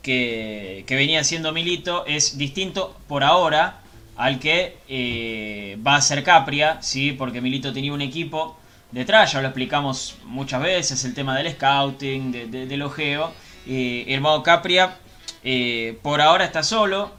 que, 0.02 0.84
venía 0.88 1.20
haciendo 1.20 1.52
Milito 1.52 2.06
es 2.06 2.38
distinto 2.38 2.96
por 3.06 3.24
ahora 3.24 3.80
al 4.16 4.38
que 4.40 4.76
eh, 4.88 5.78
va 5.86 5.96
a 5.96 6.00
ser 6.00 6.24
Capria, 6.24 6.82
¿sí? 6.82 7.12
porque 7.12 7.40
Milito 7.40 7.72
tenía 7.72 7.92
un 7.92 8.00
equipo 8.00 8.58
detrás, 8.90 9.32
ya 9.32 9.40
lo 9.40 9.48
explicamos 9.48 10.16
muchas 10.24 10.62
veces, 10.62 11.04
el 11.04 11.14
tema 11.14 11.36
del 11.36 11.52
scouting, 11.52 12.32
de, 12.32 12.46
de, 12.46 12.66
del 12.66 12.82
ojeo. 12.82 13.32
Eh, 13.66 14.06
el 14.08 14.20
Mago 14.20 14.42
Capria 14.42 14.96
eh, 15.44 15.98
por 16.02 16.20
ahora 16.20 16.44
está 16.44 16.62
solo, 16.62 17.12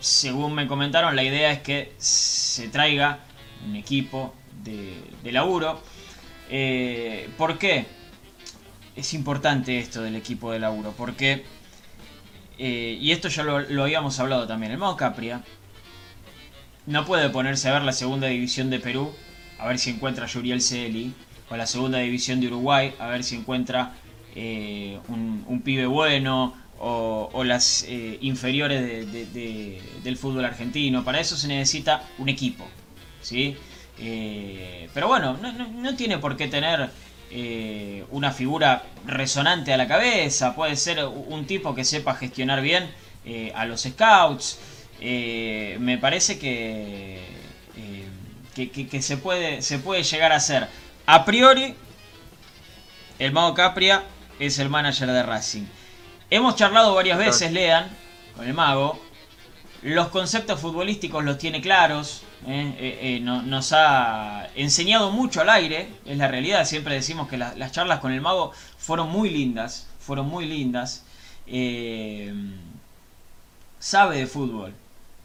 según 0.00 0.54
me 0.54 0.66
comentaron, 0.66 1.16
la 1.16 1.22
idea 1.22 1.52
es 1.52 1.60
que 1.60 1.92
se 1.98 2.68
traiga 2.68 3.20
un 3.66 3.76
equipo 3.76 4.34
de, 4.62 4.94
de 5.22 5.32
laburo. 5.32 5.80
Eh, 6.50 7.28
¿Por 7.36 7.58
qué? 7.58 7.86
Es 8.96 9.14
importante 9.14 9.78
esto 9.78 10.02
del 10.02 10.16
equipo 10.16 10.50
de 10.50 10.58
laburo, 10.58 10.94
porque 10.96 11.44
eh, 12.58 12.98
y 13.00 13.12
esto 13.12 13.28
ya 13.28 13.42
lo, 13.42 13.82
habíamos 13.82 14.18
hablado 14.20 14.46
también. 14.46 14.72
El 14.72 14.78
Mago 14.78 14.96
Capria 14.96 15.42
no 16.86 17.04
puede 17.04 17.28
ponerse 17.30 17.68
a 17.68 17.72
ver 17.74 17.82
la 17.82 17.92
segunda 17.92 18.28
división 18.28 18.70
de 18.70 18.80
Perú, 18.80 19.12
a 19.58 19.68
ver 19.68 19.78
si 19.78 19.90
encuentra 19.90 20.24
a 20.24 20.28
Yuriel 20.28 20.60
Celi, 20.60 21.14
o 21.50 21.56
la 21.56 21.66
segunda 21.66 21.98
división 21.98 22.40
de 22.40 22.48
Uruguay, 22.48 22.94
a 22.98 23.06
ver 23.08 23.24
si 23.24 23.36
encuentra 23.36 23.94
eh, 24.34 24.98
un, 25.08 25.62
pibe 25.64 25.86
bueno, 25.86 26.54
o, 26.78 27.30
o 27.32 27.44
las 27.44 27.84
eh, 27.88 28.18
inferiores 28.20 28.80
de, 28.82 29.06
de, 29.06 29.26
de, 29.26 29.82
del 30.02 30.16
fútbol 30.16 30.44
argentino. 30.44 31.04
Para 31.04 31.20
eso 31.20 31.36
se 31.36 31.48
necesita 31.48 32.04
un 32.18 32.28
equipo. 32.28 32.66
¿sí? 33.20 33.56
Eh, 33.98 34.88
pero 34.94 35.08
bueno, 35.08 35.36
no, 35.40 35.52
no, 35.52 35.68
no 35.68 35.96
tiene 35.96 36.18
por 36.18 36.36
qué 36.36 36.48
tener 36.48 36.90
eh, 37.30 38.04
una 38.10 38.32
figura 38.32 38.84
resonante 39.06 39.72
a 39.72 39.76
la 39.76 39.86
cabeza, 39.86 40.54
puede 40.54 40.76
ser 40.76 41.04
un 41.04 41.46
tipo 41.46 41.74
que 41.74 41.84
sepa 41.84 42.14
gestionar 42.14 42.62
bien 42.62 42.90
eh, 43.24 43.52
a 43.54 43.66
los 43.66 43.82
scouts. 43.82 44.58
Eh, 45.00 45.76
me 45.80 45.98
parece 45.98 46.38
que, 46.38 47.20
que, 48.54 48.70
que, 48.70 48.88
que, 48.88 49.02
se, 49.02 49.16
puede, 49.16 49.62
se 49.62 49.78
puede 49.78 50.02
llegar 50.02 50.32
a 50.32 50.36
hacer. 50.36 50.68
A 51.06 51.24
priori, 51.24 51.74
el 53.18 53.32
Mago 53.32 53.54
Capria 53.54 54.04
es 54.38 54.58
el 54.58 54.68
manager 54.68 55.08
de 55.08 55.22
Racing. 55.22 55.64
Hemos 56.30 56.56
charlado 56.56 56.94
varias 56.94 57.18
veces, 57.18 57.52
Lean, 57.52 57.88
con 58.36 58.46
el 58.46 58.54
Mago. 58.54 59.02
Los 59.82 60.08
conceptos 60.08 60.60
futbolísticos 60.60 61.24
los 61.24 61.38
tiene 61.38 61.60
claros, 61.60 62.22
eh, 62.46 62.74
eh, 62.78 62.98
eh, 63.00 63.20
no, 63.20 63.42
nos 63.42 63.72
ha 63.72 64.48
enseñado 64.54 65.10
mucho 65.10 65.40
al 65.40 65.50
aire, 65.50 65.88
es 66.06 66.16
la 66.16 66.28
realidad, 66.28 66.64
siempre 66.64 66.94
decimos 66.94 67.28
que 67.28 67.36
la, 67.36 67.54
las 67.56 67.72
charlas 67.72 67.98
con 67.98 68.12
el 68.12 68.20
mago 68.20 68.52
fueron 68.78 69.10
muy 69.10 69.30
lindas, 69.30 69.88
fueron 69.98 70.28
muy 70.28 70.46
lindas. 70.46 71.04
Eh, 71.46 72.32
sabe 73.78 74.18
de 74.18 74.26
fútbol 74.26 74.72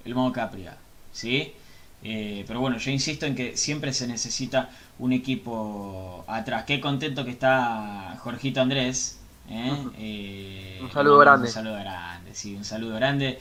el 0.05 0.15
mago 0.15 0.31
Capria, 0.31 0.77
¿sí? 1.11 1.53
pero 2.01 2.59
bueno, 2.59 2.77
yo 2.77 2.91
insisto 2.91 3.25
en 3.25 3.33
que 3.33 3.55
siempre 3.55 3.93
se 3.93 4.07
necesita 4.07 4.69
un 4.99 5.13
equipo 5.13 6.25
atrás. 6.27 6.65
Qué 6.65 6.81
contento 6.81 7.23
que 7.23 7.31
está 7.31 8.17
Jorgito 8.19 8.59
Andrés. 8.59 9.19
un 9.49 10.89
saludo 10.91 11.19
grande. 11.19 11.47
Un 11.47 11.53
saludo 11.53 11.75
grande, 11.75 12.35
sí, 12.35 12.55
un 12.55 12.65
saludo 12.65 12.95
grande. 12.95 13.39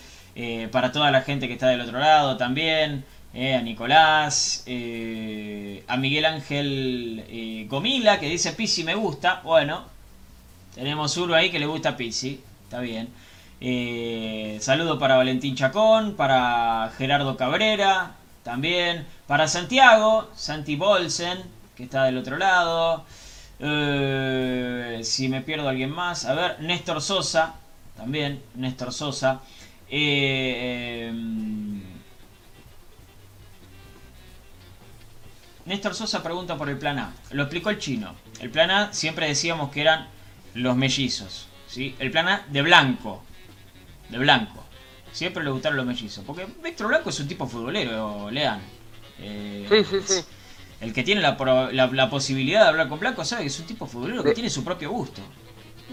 para 0.71 0.93
toda 0.93 1.11
la 1.11 1.23
gente 1.23 1.49
que 1.49 1.55
está 1.55 1.67
del 1.69 1.81
otro 1.81 1.99
lado 1.99 2.37
también, 2.37 3.05
eh, 3.35 3.55
a 3.55 3.63
Nicolás, 3.63 4.63
eh, 4.67 5.85
a 5.89 5.97
Miguel 5.97 6.25
Ángel 6.27 7.67
Gomila 7.69 8.21
que 8.21 8.29
dice 8.29 8.53
Pisi 8.53 8.85
me 8.85 8.95
gusta, 8.95 9.41
bueno, 9.45 9.85
tenemos 10.75 11.17
uno 11.17 11.35
ahí 11.35 11.51
que 11.51 11.59
le 11.59 11.67
gusta 11.67 11.97
Pisi, 11.97 12.41
está 12.65 12.81
bien. 12.81 13.09
saludo 14.61 14.99
para 14.99 15.17
Valentín 15.17 15.55
Chacón, 15.55 16.15
para 16.15 16.93
Gerardo 16.99 17.37
Cabrera, 17.37 18.17
también, 18.43 19.07
para 19.27 19.49
Santiago, 19.49 20.31
Santi 20.35 20.77
Bolsen, 20.77 21.39
que 21.77 21.85
está 21.85 22.05
del 22.05 22.19
otro 22.19 22.39
lado. 22.39 23.05
si 25.03 25.29
me 25.29 25.41
pierdo 25.43 25.69
alguien 25.69 25.91
más, 25.91 26.25
a 26.25 26.35
ver, 26.35 26.61
Néstor 26.61 27.01
Sosa, 27.01 27.55
también, 27.97 28.43
Néstor 28.55 28.93
Sosa. 28.93 29.41
Eh, 29.95 31.13
Néstor 35.67 35.95
Sosa 35.95 36.23
pregunta 36.23 36.57
por 36.57 36.69
el 36.69 36.79
plan 36.79 36.99
A. 36.99 37.13
Lo 37.31 37.43
explicó 37.45 37.71
el 37.71 37.79
chino. 37.79 38.15
El 38.41 38.51
plan 38.51 38.71
A 38.71 38.93
siempre 38.93 39.29
decíamos 39.29 39.71
que 39.71 39.81
eran 39.81 40.09
los 40.55 40.77
mellizos. 40.77 41.49
¿sí? 41.67 41.95
El 41.99 42.11
plan 42.11 42.29
A 42.29 42.47
de 42.49 42.63
blanco. 42.63 43.23
De 44.09 44.19
blanco. 44.19 44.63
Siempre 45.13 45.45
le 45.45 45.51
gustaron 45.51 45.77
los 45.77 45.87
mellizos. 45.87 46.25
Porque 46.25 46.47
Víctor 46.63 46.89
Blanco 46.89 47.11
es 47.11 47.21
un 47.21 47.29
tipo 47.29 47.47
futbolero, 47.47 48.31
lean. 48.31 48.61
Eh, 49.19 49.67
sí, 49.69 49.85
sí, 49.85 50.01
sí. 50.05 50.25
El 50.81 50.93
que 50.93 51.05
tiene 51.05 51.21
la, 51.21 51.37
la, 51.71 52.11
posibilidad 52.11 52.63
de 52.63 52.69
hablar 52.71 52.89
con 52.89 52.99
Blanco 52.99 53.25
sabe 53.25 53.43
que 53.43 53.49
es 53.49 53.61
un 53.61 53.67
tipo 53.67 53.87
futbolero 53.87 54.25
que 54.25 54.33
tiene 54.33 54.51
su 54.51 54.65
propio 54.65 54.91
gusto. 54.91 55.23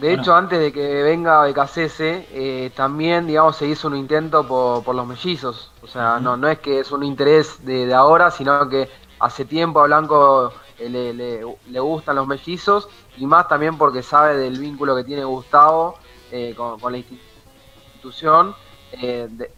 De 0.01 0.13
hecho, 0.13 0.33
antes 0.33 0.59
de 0.59 0.71
que 0.71 1.03
venga 1.03 1.43
Becasese, 1.43 2.25
eh, 2.31 2.71
también, 2.73 3.27
digamos, 3.27 3.57
se 3.57 3.67
hizo 3.67 3.87
un 3.89 3.97
intento 3.97 4.47
por, 4.47 4.95
los 4.95 5.05
mellizos. 5.05 5.71
O 5.81 5.87
sea, 5.87 6.19
no, 6.19 6.37
no 6.37 6.47
es 6.47 6.59
que 6.59 6.79
es 6.79 6.91
un 6.91 7.03
interés 7.03 7.65
de, 7.65 7.93
ahora, 7.93 8.31
sino 8.31 8.69
que 8.69 8.89
hace 9.19 9.45
tiempo 9.45 9.79
a 9.81 9.85
Blanco 9.85 10.53
eh, 10.77 11.45
le, 11.67 11.79
gustan 11.79 12.15
los 12.15 12.27
mellizos 12.27 12.87
y 13.17 13.25
más 13.25 13.47
también 13.47 13.77
porque 13.77 14.03
sabe 14.03 14.37
del 14.37 14.59
vínculo 14.59 14.95
que 14.95 15.03
tiene 15.03 15.23
Gustavo 15.23 15.95
eh, 16.31 16.53
con, 16.55 16.91
la 16.91 16.97
institución. 16.97 18.55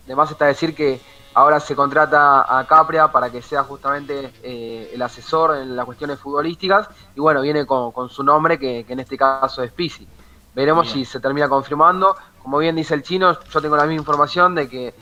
Además 0.06 0.32
está 0.32 0.46
decir 0.46 0.76
que 0.76 1.00
ahora 1.34 1.60
se 1.60 1.76
contrata 1.76 2.60
a 2.60 2.68
Capria 2.68 3.12
para 3.12 3.30
que 3.30 3.42
sea 3.42 3.64
justamente 3.64 4.32
el 4.94 5.02
asesor 5.02 5.56
en 5.58 5.76
las 5.76 5.86
cuestiones 5.86 6.20
futbolísticas 6.20 6.90
y 7.16 7.22
bueno, 7.22 7.42
viene 7.42 7.66
con, 7.66 8.10
su 8.10 8.24
nombre 8.24 8.60
que, 8.60 8.84
que 8.84 8.94
en 8.94 9.00
este 9.00 9.18
caso 9.18 9.64
es 9.64 9.72
Pisi. 9.72 10.08
Veremos 10.54 10.90
si 10.90 11.06
se 11.06 11.20
termina 11.20 11.48
confirmando. 11.48 12.16
Como 12.44 12.58
bien 12.58 12.76
dice 12.76 12.94
el 12.94 13.04
chino, 13.04 13.38
yo 13.40 13.62
tengo 13.62 13.78
la 13.78 13.86
misma 13.86 14.02
información 14.02 14.56
de 14.56 14.68
que 14.68 14.94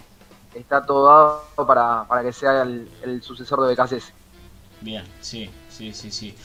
está 0.54 0.86
todo 0.86 1.42
dado 1.56 1.68
para, 1.68 2.06
que 2.22 2.34
sea 2.34 2.62
el, 2.64 3.22
sucesor 3.24 3.62
de 3.62 3.74
BKC. 3.74 4.19
Bien, 4.82 5.04
sí, 5.22 5.50
sí, 5.70 5.94
sí, 5.94 6.12
sí. 6.12 6.36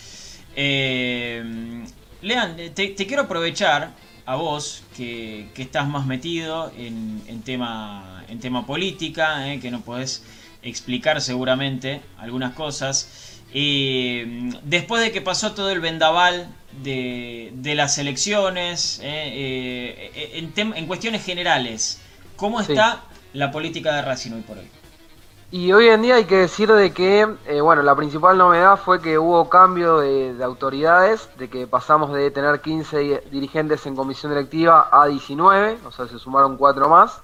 Eh, 0.56 1.84
Lean, 2.22 2.56
te, 2.74 2.94
quiero 2.94 3.22
aprovechar 3.22 3.90
a 4.26 4.36
vos 4.36 4.82
que, 4.96 5.48
estás 5.56 5.88
más 5.88 6.06
metido 6.06 6.72
en, 6.76 7.42
tema, 7.44 8.24
en 8.28 8.40
tema 8.40 8.66
política, 8.66 9.52
eh, 9.52 9.60
que 9.60 9.70
no 9.70 9.82
podés 9.82 10.22
explicar 10.62 11.20
seguramente 11.20 12.00
algunas 12.18 12.54
cosas. 12.54 13.34
Eh, 13.52 14.50
después 14.64 15.00
de 15.00 15.12
que 15.12 15.20
pasó 15.20 15.52
todo 15.52 15.70
el 15.70 15.80
vendaval 15.80 16.48
de, 16.82 17.52
las 17.76 17.98
elecciones, 17.98 19.00
eh, 19.02 20.10
eh, 20.14 20.50
en, 20.56 20.86
cuestiones 20.86 21.24
generales, 21.24 22.00
¿cómo 22.36 22.60
está 22.60 23.04
la 23.32 23.52
política 23.52 23.94
de 23.94 24.02
Racing 24.02 24.32
hoy 24.32 24.42
por 24.42 24.58
hoy? 24.58 24.68
Y 25.56 25.72
hoy 25.72 25.86
en 25.86 26.02
día 26.02 26.16
hay 26.16 26.24
que 26.24 26.38
decir 26.38 26.72
de 26.72 26.92
que, 26.92 27.26
bueno, 27.62 27.80
la 27.82 27.94
principal 27.94 28.36
novedad 28.36 28.76
fue 28.76 29.00
que 29.00 29.20
hubo 29.20 29.48
cambio 29.48 29.98
de, 29.98 30.36
autoridades, 30.42 31.30
de 31.38 31.48
que 31.48 31.68
pasamos 31.68 32.12
de 32.12 32.32
tener 32.32 32.60
15 32.60 33.22
dirigentes 33.30 33.86
en 33.86 33.94
comisión 33.94 34.32
directiva 34.32 34.88
a 34.90 35.06
19, 35.06 35.78
o 35.86 35.92
sea, 35.92 36.08
se 36.08 36.18
sumaron 36.18 36.56
cuatro 36.56 36.88
más, 36.88 37.22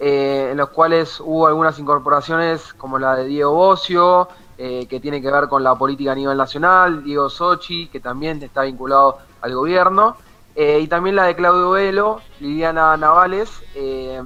en 0.00 0.56
los 0.56 0.70
cuales 0.70 1.20
hubo 1.20 1.46
algunas 1.46 1.78
incorporaciones 1.78 2.74
como 2.74 2.98
la 2.98 3.14
de 3.14 3.26
Diego 3.26 3.52
Bocio, 3.54 4.26
eh, 4.58 4.86
que 4.90 4.98
tiene 4.98 5.22
que 5.22 5.30
ver 5.30 5.46
con 5.46 5.62
la 5.62 5.76
política 5.76 6.10
a 6.10 6.16
nivel 6.16 6.36
nacional, 6.36 7.04
Diego 7.04 7.30
Sochi, 7.30 7.86
que 7.86 8.00
también 8.00 8.42
está 8.42 8.62
vinculado 8.62 9.18
al 9.40 9.54
gobierno, 9.54 10.16
eh, 10.56 10.80
y 10.80 10.88
también 10.88 11.14
la 11.14 11.26
de 11.26 11.36
Claudio 11.36 11.70
Velo, 11.70 12.22
Liliana 12.40 12.96
Navales, 12.96 13.62
eh, 13.76 14.20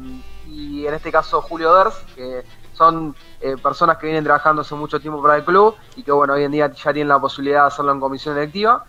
y 0.49 0.87
en 0.87 0.95
este 0.95 1.13
caso 1.13 1.43
Julio 1.43 1.75
Ders, 1.75 1.97
que 2.15 2.43
son 2.77 3.15
personas 3.63 3.97
que 3.99 4.07
vienen 4.07 4.25
trabajando 4.25 4.63
hace 4.63 4.75
mucho 4.75 5.01
tiempo 5.01 5.23
para 5.23 5.37
el 5.37 5.45
club 5.45 5.75
y 5.97 6.03
que 6.03 6.13
bueno, 6.13 6.35
hoy 6.35 6.45
en 6.45 6.53
día 6.53 6.71
ya 6.73 6.93
tienen 6.93 7.09
la 7.09 7.19
posibilidad 7.19 7.63
de 7.63 7.67
hacerlo 7.69 7.93
en 7.93 8.01
comisión 8.01 8.35
directiva. 8.35 8.85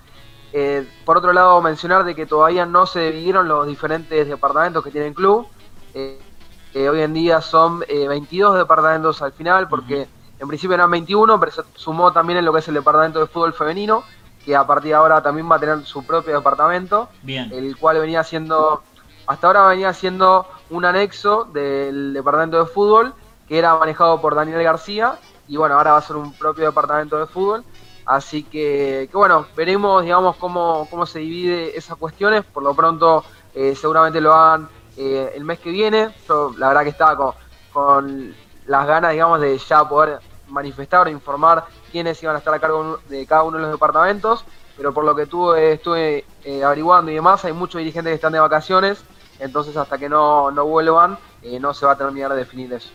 por 1.06 1.18
otro 1.18 1.34
lado, 1.34 1.62
mencionar 1.62 2.04
de 2.04 2.16
que 2.16 2.26
todavía 2.26 2.66
no 2.66 2.86
se 2.86 3.12
dividieron 3.12 3.48
los 3.48 3.66
diferentes 3.68 4.28
departamentos 4.28 4.84
que 4.84 4.92
tiene 4.92 5.08
el 5.08 5.14
club. 5.14 5.48
hoy 5.94 7.02
en 7.02 7.14
día 7.14 7.42
son 7.42 7.80
22 7.80 8.58
departamentos 8.58 9.22
al 9.22 9.32
final 9.32 9.68
porque 9.68 10.08
en 10.40 10.48
principio 10.48 10.76
eran 10.76 10.92
21, 10.92 11.40
pero 11.40 11.52
se 11.52 11.62
sumó 11.76 12.12
también 12.12 12.40
en 12.40 12.46
lo 12.46 12.54
que 12.54 12.60
es 12.60 12.68
el 12.68 12.76
departamento 12.76 13.20
de 13.20 13.28
fútbol 13.28 13.54
femenino, 13.54 14.04
que 14.46 14.56
a 14.56 14.66
partir 14.66 14.90
de 14.90 14.96
ahora 14.96 15.22
también 15.22 15.50
va 15.50 15.56
a 15.56 15.60
tener 15.60 15.84
su 15.86 16.06
propio 16.06 16.36
departamento, 16.36 17.10
Bien. 17.24 17.52
el 17.52 17.76
cual 17.78 18.00
venía 18.00 18.24
siendo, 18.24 18.84
hasta 19.26 19.48
ahora 19.48 19.68
venía 19.68 19.94
siendo 19.94 20.48
un 20.70 20.86
anexo 20.86 21.46
del 21.46 22.14
departamento 22.14 22.64
de 22.64 22.70
fútbol, 22.70 23.14
que 23.48 23.58
era 23.58 23.76
manejado 23.78 24.20
por 24.22 24.36
Daniel 24.36 24.64
García, 24.64 25.18
y 25.48 25.58
bueno, 25.58 25.76
ahora 25.76 25.94
va 25.94 25.98
a 25.98 26.02
ser 26.02 26.16
un 26.16 26.34
propio 26.34 26.66
departamento 26.66 27.18
de 27.18 27.26
fútbol. 27.26 27.64
Así 28.06 28.44
que, 28.44 29.10
que 29.12 29.18
bueno, 29.18 29.48
veremos, 29.56 30.04
digamos, 30.04 30.38
cómo, 30.38 30.88
cómo 30.90 31.06
se 31.06 31.20
divide 31.20 31.78
esas 31.78 31.98
cuestiones. 31.98 32.44
Por 32.46 32.64
lo 32.64 32.74
pronto, 32.74 33.24
eh, 33.54 33.76
seguramente 33.76 34.22
lo 34.22 34.34
hagan 34.34 34.70
eh, 34.96 35.34
el 35.36 35.44
mes 35.44 35.60
que 35.60 35.72
viene. 35.72 36.16
Yo, 36.28 36.54
la 36.58 36.70
verdad 36.70 36.84
que 36.84 36.90
estaba 36.90 37.18
con, 37.18 37.34
con 37.74 38.36
las 38.66 38.88
ganas, 38.88 39.12
digamos, 39.12 39.42
de 39.42 39.58
ya 39.58 39.88
poder 39.88 40.20
manifestar 40.48 41.08
o 41.08 41.10
informar 41.10 41.66
quiénes 41.92 42.22
iban 42.24 42.36
a 42.36 42.40
estar 42.40 42.54
a 42.54 42.60
cargo 42.60 43.00
de 43.10 43.26
cada 43.26 43.44
uno 43.44 43.58
de 43.58 43.64
los 43.64 43.72
departamentos, 43.72 44.46
pero 44.78 44.94
por 44.94 45.04
lo 45.04 45.14
que 45.14 45.26
tuve, 45.26 45.74
estuve 45.74 46.26
eh, 46.46 46.64
averiguando 46.64 47.12
y 47.12 47.16
demás, 47.16 47.44
hay 47.44 47.52
muchos 47.52 47.80
dirigentes 47.80 48.12
que 48.12 48.16
están 48.16 48.32
de 48.32 48.40
vacaciones, 48.40 49.04
entonces 49.40 49.76
hasta 49.76 49.98
que 49.98 50.08
no, 50.08 50.50
no 50.52 50.66
vuelvan 50.66 51.18
no 51.60 51.74
se 51.74 51.86
va 51.86 51.94
a 51.94 51.98
terminar 51.98 52.32
de 52.32 52.38
definir 52.38 52.74
eso. 52.74 52.90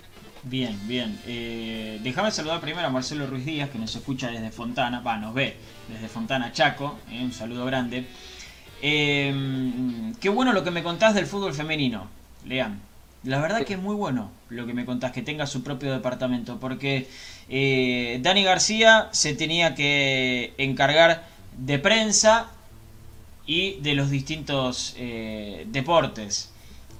Bien, 0.45 0.77
bien. 0.89 1.19
Eh, 1.27 2.01
déjame 2.03 2.31
saludar 2.31 2.61
primero 2.61 2.87
a 2.87 2.91
Marcelo 2.91 3.27
Ruiz 3.27 3.45
Díaz, 3.45 3.71
que 3.71 3.79
nos 3.79 3.95
escucha 3.95 4.31
desde 4.31 4.51
Fontana, 4.51 5.01
va, 5.01 5.17
nos 5.17 5.35
ve 5.35 5.57
desde 5.89 6.09
Fontana 6.09 6.53
Chaco, 6.53 6.99
un 7.13 7.33
saludo 7.33 7.65
grande. 7.65 8.07
qué 8.81 10.29
bueno 10.33 10.53
lo 10.53 10.65
que 10.65 10.71
me 10.71 10.83
contás 10.83 11.15
del 11.15 11.27
fútbol 11.27 11.55
femenino, 11.55 12.09
Lean. 12.45 12.93
La 13.25 13.41
verdad 13.41 13.65
que 13.65 13.75
es 13.75 13.81
muy 13.81 13.95
bueno 13.95 14.33
lo 14.49 14.67
que 14.67 14.75
me 14.75 14.85
contás, 14.85 15.13
que 15.13 15.23
tenga 15.23 15.47
su 15.47 15.63
propio 15.63 15.93
departamento, 15.93 16.59
porque 16.59 17.09
eh, 17.49 18.19
Dani 18.21 18.43
García 18.43 19.09
se 19.13 19.35
tenía 19.35 19.77
que 19.77 20.55
encargar 20.59 21.25
de 21.57 21.79
prensa 21.79 22.51
y 23.47 23.81
de 23.81 23.95
los 23.95 24.11
distintos 24.11 24.95
eh, 24.99 25.67
deportes. 25.71 26.51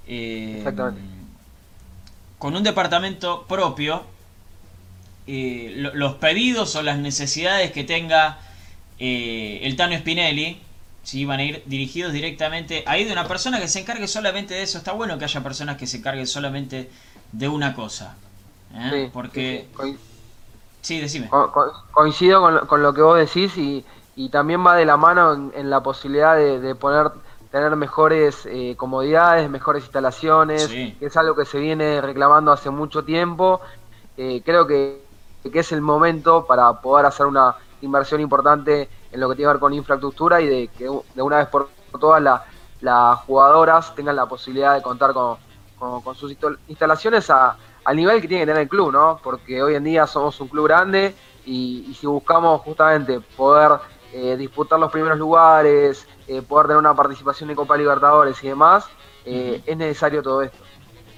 Eh, 0.07 0.55
Exactamente. 0.59 1.12
Con 2.43 2.57
un 2.57 2.63
departamento 2.63 3.43
propio, 3.43 4.03
los 5.25 6.15
pedidos 6.15 6.75
o 6.75 6.81
las 6.81 6.97
necesidades 6.97 7.71
que 7.71 7.85
tenga 7.85 8.37
el 8.99 9.73
Tano 9.77 9.97
Spinelli, 9.97 10.61
si 11.03 11.23
van 11.23 11.39
a 11.39 11.43
ir 11.45 11.63
dirigidos 11.67 12.11
directamente 12.11 12.83
ahí 12.85 13.05
de 13.05 13.13
una 13.13 13.29
persona 13.29 13.61
que 13.61 13.69
se 13.69 13.79
encargue 13.79 14.09
solamente 14.09 14.55
de 14.55 14.63
eso. 14.63 14.77
Está 14.77 14.91
bueno 14.91 15.17
que 15.17 15.23
haya 15.23 15.41
personas 15.41 15.77
que 15.77 15.87
se 15.87 15.99
encarguen 15.99 16.27
solamente 16.27 16.91
de 17.31 17.47
una 17.47 17.73
cosa. 17.73 18.17
Porque... 19.13 19.69
Sí, 20.81 20.99
decime. 20.99 21.29
coincido 21.91 22.67
con, 22.67 22.83
lo 22.83 22.93
que 22.93 23.01
vos 23.01 23.17
decís 23.19 23.55
y, 23.55 23.85
y 24.17 24.27
también 24.27 24.67
va 24.67 24.75
de 24.75 24.83
la 24.83 24.97
mano 24.97 25.53
en, 25.55 25.69
la 25.69 25.81
posibilidad 25.81 26.35
de, 26.35 26.75
poner 26.75 27.09
tener 27.53 27.75
mejores 27.75 28.47
eh, 28.47 28.73
comodidades, 28.75 29.47
mejores 29.47 29.83
instalaciones, 29.83 30.69
que 30.69 30.97
es 30.99 31.15
algo 31.15 31.35
que 31.35 31.45
se 31.45 31.59
viene 31.59 32.01
reclamando 32.01 32.51
hace 32.51 32.71
mucho 32.71 33.03
tiempo. 33.03 33.61
Eh, 34.17 34.41
creo 34.43 34.65
que, 34.65 35.03
es 35.43 35.71
el 35.71 35.81
momento 35.81 36.47
para 36.47 36.81
poder 36.81 37.05
hacer 37.05 37.27
una 37.27 37.55
inversión 37.83 38.21
importante 38.21 38.89
en 39.11 39.19
lo 39.19 39.29
que 39.29 39.35
tiene 39.35 39.49
que 39.49 39.53
ver 39.53 39.59
con 39.59 39.71
infraestructura 39.71 40.41
y 40.41 40.47
de 40.47 40.67
que 40.69 40.85
de 40.85 41.21
una 41.21 41.37
vez 41.37 41.47
por 41.47 41.69
todas 41.99 42.23
las 42.81 43.19
jugadoras 43.19 43.93
tengan 43.93 44.15
la 44.15 44.25
posibilidad 44.25 44.73
de 44.73 44.81
contar 44.81 45.13
con, 45.13 45.37
con 45.77 46.15
sus 46.15 46.35
instalaciones 46.67 47.29
a, 47.29 47.55
al 47.85 47.95
nivel 47.95 48.19
que 48.19 48.27
tiene 48.27 48.45
que 48.45 48.47
tener 48.47 48.63
el 48.63 48.69
club, 48.69 48.91
¿no? 48.91 49.19
Porque 49.23 49.61
hoy 49.61 49.75
en 49.75 49.83
día 49.83 50.07
somos 50.07 50.41
un 50.41 50.47
club 50.47 50.65
grande 50.65 51.13
y, 51.45 51.95
si 51.99 52.07
buscamos 52.07 52.61
justamente 52.61 53.19
poder 53.37 53.79
eh, 54.13 54.37
disputar 54.37 54.79
los 54.79 54.91
primeros 54.91 55.17
lugares, 55.17 56.07
eh, 56.27 56.41
poder 56.41 56.67
tener 56.67 56.77
una 56.77 56.95
participación 56.95 57.49
en 57.49 57.55
Copa 57.55 57.75
Libertadores 57.75 58.41
y 58.43 58.47
demás, 58.47 58.85
eh, 59.25 59.61
es 59.65 59.77
necesario 59.77 60.21
todo 60.21 60.41
esto. 60.41 60.63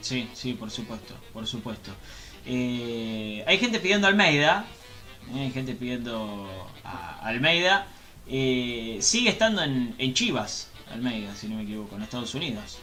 Sí, 0.01 0.29
sí, 0.33 0.53
por 0.53 0.69
supuesto, 0.71 1.13
por 1.33 1.45
supuesto. 1.45 1.91
hay 2.45 3.57
gente 3.59 3.79
pidiendo 3.79 4.07
Almeida, 4.07 4.65
hay 5.33 5.51
gente 5.51 5.73
pidiendo 5.73 6.47
a 6.83 7.19
Almeida. 7.27 7.87
sigue 8.25 9.29
estando 9.29 9.63
en, 9.63 9.95
en 9.97 10.13
Chivas, 10.13 10.69
Almeida, 10.91 11.35
si 11.35 11.47
no 11.47 11.57
me 11.57 11.63
equivoco, 11.63 11.95
en 11.95 12.03
Estados 12.03 12.33
Unidos. 12.35 12.79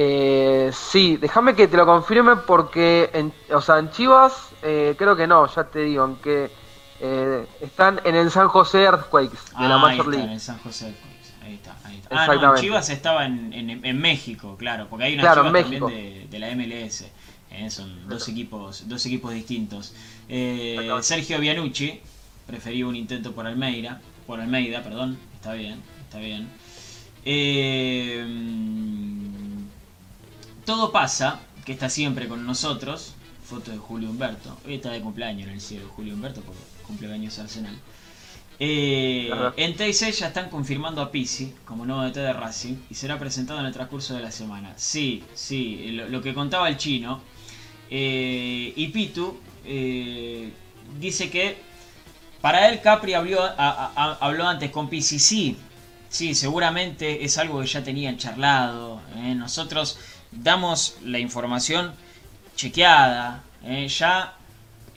Eh, 0.00 0.70
sí, 0.72 1.16
déjame 1.16 1.56
que 1.56 1.66
te 1.66 1.76
lo 1.76 1.84
confirme 1.84 2.36
porque, 2.36 3.10
en, 3.12 3.32
o 3.52 3.60
sea, 3.60 3.80
en 3.80 3.90
Chivas 3.90 4.50
eh, 4.62 4.94
creo 4.96 5.16
que 5.16 5.26
no, 5.26 5.52
ya 5.52 5.64
te 5.64 5.80
digo, 5.80 6.04
aunque 6.04 6.52
eh, 7.00 7.46
están 7.60 8.00
en 8.04 8.14
el 8.16 8.30
San 8.30 8.48
José 8.48 8.82
Earthquakes 8.82 9.38
de 9.58 9.68
la 9.68 9.76
ah, 9.76 9.78
Major 9.78 10.08
League. 10.08 10.24
en 10.24 10.30
el 10.30 10.40
San 10.40 10.58
José 10.58 10.86
Earthquakes, 10.88 11.32
ahí 11.42 11.54
está, 11.54 11.76
ahí 11.84 11.98
está. 11.98 12.24
Ah, 12.24 12.34
no, 12.34 12.56
Chivas 12.56 12.90
estaba 12.90 13.24
en, 13.24 13.52
en, 13.52 14.00
México, 14.00 14.56
claro, 14.58 14.88
porque 14.88 15.04
hay 15.04 15.14
una 15.14 15.22
claro, 15.22 15.42
Chivas 15.42 15.62
también 15.62 15.86
de, 15.86 16.26
de, 16.30 16.38
la 16.38 16.54
MLS. 16.54 17.04
Eh, 17.50 17.70
son 17.70 18.08
dos 18.08 18.28
equipos, 18.28 18.88
dos 18.88 19.04
equipos 19.06 19.32
distintos. 19.32 19.94
Eh, 20.28 20.90
Sergio 21.00 21.38
Bianucci 21.40 22.00
prefería 22.46 22.86
un 22.86 22.96
intento 22.96 23.32
por 23.32 23.46
Almeida, 23.46 24.00
por 24.26 24.40
Almeida, 24.40 24.82
perdón, 24.82 25.18
está 25.34 25.54
bien, 25.54 25.80
está 26.04 26.18
bien. 26.18 26.48
Eh, 27.24 28.24
todo 30.64 30.92
pasa, 30.92 31.40
que 31.64 31.72
está 31.72 31.88
siempre 31.88 32.28
con 32.28 32.46
nosotros. 32.46 33.14
Foto 33.48 33.70
de 33.70 33.78
Julio 33.78 34.10
Humberto. 34.10 34.58
Hoy 34.66 34.74
está 34.74 34.90
de 34.90 35.00
cumpleaños 35.00 35.48
en 35.48 35.54
el 35.54 35.60
cielo 35.62 35.88
Julio 35.96 36.12
Humberto 36.12 36.42
porque 36.42 36.60
cumpleaños 36.86 37.38
Arsenal. 37.38 37.74
Eh, 38.60 39.30
en 39.56 39.74
TIC 39.74 40.12
ya 40.12 40.26
están 40.26 40.50
confirmando 40.50 41.00
a 41.00 41.10
Pisi 41.10 41.54
como 41.64 41.86
nuevo 41.86 42.02
DT 42.02 42.16
de 42.16 42.32
Racing 42.34 42.74
y 42.90 42.94
será 42.94 43.18
presentado 43.18 43.60
en 43.60 43.66
el 43.66 43.72
transcurso 43.72 44.14
de 44.14 44.20
la 44.20 44.30
semana. 44.30 44.74
Sí, 44.76 45.24
sí, 45.32 45.92
lo, 45.92 46.20
que 46.20 46.34
contaba 46.34 46.68
el 46.68 46.76
chino. 46.76 47.22
Eh, 47.88 48.74
y 48.76 48.88
Pitu 48.88 49.40
eh, 49.64 50.52
dice 51.00 51.30
que 51.30 51.56
para 52.42 52.68
él 52.68 52.82
Capri 52.82 53.14
habló, 53.14 53.40
habló 53.56 54.46
antes 54.46 54.70
con 54.70 54.90
Pisi. 54.90 55.18
Sí, 55.18 55.56
sí, 56.10 56.34
seguramente 56.34 57.24
es 57.24 57.38
algo 57.38 57.62
que 57.62 57.66
ya 57.66 57.82
tenían 57.82 58.18
charlado. 58.18 59.00
Nosotros 59.16 59.98
damos 60.32 60.98
la 61.02 61.18
información 61.18 61.94
chequeada. 62.58 63.40
Eh, 63.62 63.88
ya, 63.88 64.34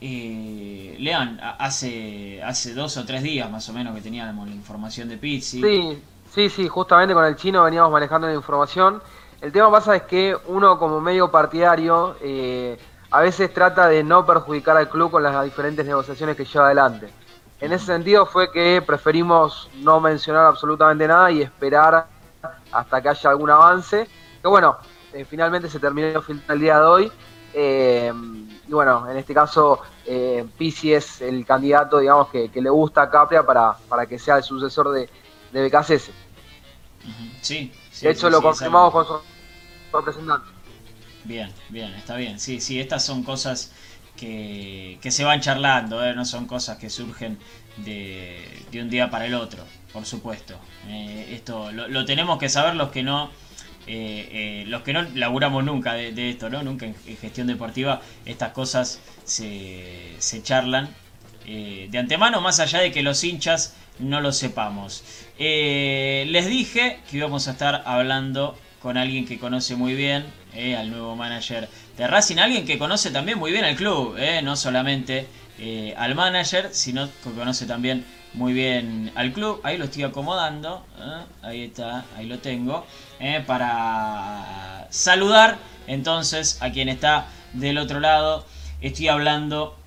eh, 0.01 0.95
Lean, 0.99 1.39
hace, 1.59 2.41
hace 2.43 2.73
dos 2.73 2.97
o 2.97 3.05
tres 3.05 3.21
días 3.21 3.49
más 3.49 3.69
o 3.69 3.73
menos 3.73 3.95
que 3.95 4.01
teníamos 4.01 4.47
la 4.49 4.55
información 4.55 5.07
de 5.07 5.17
Pizzi. 5.17 5.61
Sí, 5.61 6.03
sí, 6.33 6.49
sí, 6.49 6.67
justamente 6.67 7.13
con 7.13 7.23
el 7.23 7.35
chino 7.35 7.63
veníamos 7.63 7.91
manejando 7.91 8.27
la 8.27 8.33
información. 8.33 9.01
El 9.39 9.51
tema 9.51 9.71
pasa 9.71 9.95
es 9.95 10.03
que 10.03 10.35
uno 10.47 10.77
como 10.77 10.99
medio 10.99 11.31
partidario 11.31 12.15
eh, 12.21 12.79
a 13.11 13.21
veces 13.21 13.53
trata 13.53 13.87
de 13.87 14.03
no 14.03 14.25
perjudicar 14.25 14.75
al 14.77 14.89
club 14.89 15.11
con 15.11 15.23
las 15.23 15.43
diferentes 15.43 15.85
negociaciones 15.85 16.35
que 16.35 16.45
lleva 16.45 16.65
adelante. 16.65 17.09
En 17.59 17.71
ese 17.71 17.85
sentido 17.85 18.25
fue 18.25 18.51
que 18.51 18.81
preferimos 18.81 19.69
no 19.75 19.99
mencionar 19.99 20.45
absolutamente 20.45 21.07
nada 21.07 21.29
y 21.29 21.43
esperar 21.43 22.07
hasta 22.71 23.01
que 23.01 23.09
haya 23.09 23.29
algún 23.29 23.51
avance. 23.51 24.07
Que 24.41 24.47
bueno, 24.47 24.77
eh, 25.13 25.25
finalmente 25.25 25.69
se 25.69 25.79
terminó 25.79 26.23
el 26.47 26.59
día 26.59 26.79
de 26.79 26.85
hoy. 26.85 27.11
Eh, 27.53 28.11
y 28.67 28.71
bueno, 28.71 29.09
en 29.09 29.17
este 29.17 29.33
caso, 29.33 29.81
eh, 30.05 30.45
Pisi 30.57 30.93
es 30.93 31.21
el 31.21 31.45
candidato, 31.45 31.99
digamos, 31.99 32.29
que, 32.29 32.49
le 32.53 32.69
gusta 32.69 33.03
a 33.03 33.09
Capria 33.09 33.45
para, 33.45 33.75
para 33.89 34.05
que 34.05 34.17
sea 34.17 34.37
el 34.37 34.43
sucesor 34.43 34.91
de, 34.91 35.09
de 35.51 35.67
BKCS. 35.67 36.11
Sí, 37.41 37.71
De 38.01 38.11
hecho, 38.11 38.29
lo 38.29 38.41
confirmamos 38.41 38.91
con 38.93 39.05
su 39.05 39.19
representante. 39.91 40.47
Bien, 41.23 41.51
bien, 41.69 41.93
está 41.93 42.15
bien. 42.15 42.39
Sí, 42.39 42.61
sí, 42.61 42.79
estas 42.79 43.03
son 43.03 43.23
cosas 43.23 43.71
que, 44.15 44.99
que 45.01 45.11
se 45.11 45.23
van 45.23 45.41
charlando, 45.41 46.01
no 46.13 46.25
son 46.25 46.45
cosas 46.45 46.77
que 46.77 46.89
surgen 46.89 47.39
de, 47.77 48.65
de, 48.71 48.81
un 48.81 48.89
día 48.89 49.09
para 49.09 49.25
el 49.25 49.33
otro, 49.33 49.63
por 49.93 50.05
supuesto. 50.05 50.55
esto 50.87 51.71
lo, 51.71 51.87
lo, 51.87 52.05
tenemos 52.05 52.37
que 52.37 52.49
saber 52.49 52.75
los 52.75 52.89
que 52.91 53.03
no 53.03 53.29
eh, 53.87 54.29
eh, 54.31 54.63
los 54.67 54.83
que 54.83 54.93
no 54.93 55.01
laburamos 55.15 55.63
nunca 55.63 55.93
de, 55.93 56.29
esto, 56.29 56.49
¿no? 56.49 56.61
Nunca 56.61 56.85
en, 56.85 56.95
gestión 57.19 57.47
deportiva, 57.47 58.01
estas 58.25 58.51
cosas 58.51 58.99
se, 59.23 60.17
charlan 60.43 60.89
eh, 61.47 61.87
de 61.89 61.97
antemano, 61.97 62.41
más 62.41 62.59
allá 62.59 62.79
de 62.79 62.91
que 62.91 63.01
los 63.01 63.23
hinchas 63.23 63.75
no 63.99 64.21
lo 64.21 64.31
sepamos. 64.31 65.03
les 65.37 66.45
dije 66.47 66.99
que 67.09 67.17
íbamos 67.17 67.47
a 67.47 67.51
estar 67.51 67.83
hablando 67.85 68.57
con 68.81 68.97
alguien 68.97 69.25
que 69.25 69.39
conoce 69.39 69.75
muy 69.75 69.95
bien 69.95 70.25
al 70.77 70.89
nuevo 70.89 71.15
manager 71.15 71.67
de 71.97 72.07
Racing, 72.07 72.37
alguien 72.37 72.65
que 72.65 72.77
conoce 72.77 73.11
también 73.11 73.39
muy 73.39 73.51
bien 73.51 73.65
al 73.65 73.75
club, 73.75 74.15
no 74.43 74.55
solamente 74.55 75.27
al 75.97 76.15
manager, 76.15 76.69
sino 76.71 77.09
que 77.23 77.31
conoce 77.31 77.65
también 77.65 78.05
muy 78.33 78.53
bien 78.53 79.11
al 79.15 79.33
club. 79.33 79.59
Ahí 79.63 79.77
lo 79.77 79.85
estoy 79.85 80.03
acomodando. 80.03 80.85
Ahí 81.41 81.63
está, 81.63 82.05
ahí 82.15 82.25
lo 82.27 82.39
tengo. 82.39 82.85
¿Eh? 83.21 83.43
para 83.45 84.87
saludar 84.89 85.57
entonces 85.87 86.61
a 86.61 86.71
quien 86.71 86.89
está 86.89 87.27
del 87.53 87.77
otro 87.77 87.99
lado. 87.99 88.45
Estoy 88.81 89.07
hablando 89.07 89.77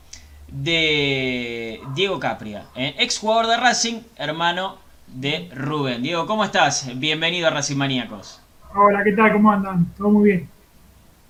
de 0.49 1.81
Diego 1.95 2.21
Capria, 2.21 2.65
¿eh? 2.77 2.95
ex 2.99 3.19
jugador 3.19 3.49
de 3.49 3.57
Racing, 3.57 4.01
hermano 4.17 4.79
de 5.09 5.51
Rubén. 5.55 6.03
Diego, 6.03 6.27
¿cómo 6.27 6.45
estás? 6.45 6.89
Bienvenido 6.99 7.49
a 7.49 7.51
Racing 7.51 7.77
Maníacos. 7.77 8.41
Hola, 8.75 9.03
¿qué 9.05 9.13
tal? 9.13 9.33
¿Cómo 9.33 9.51
andan? 9.51 9.87
Todo 9.97 10.11
muy 10.11 10.31
bien. 10.31 10.49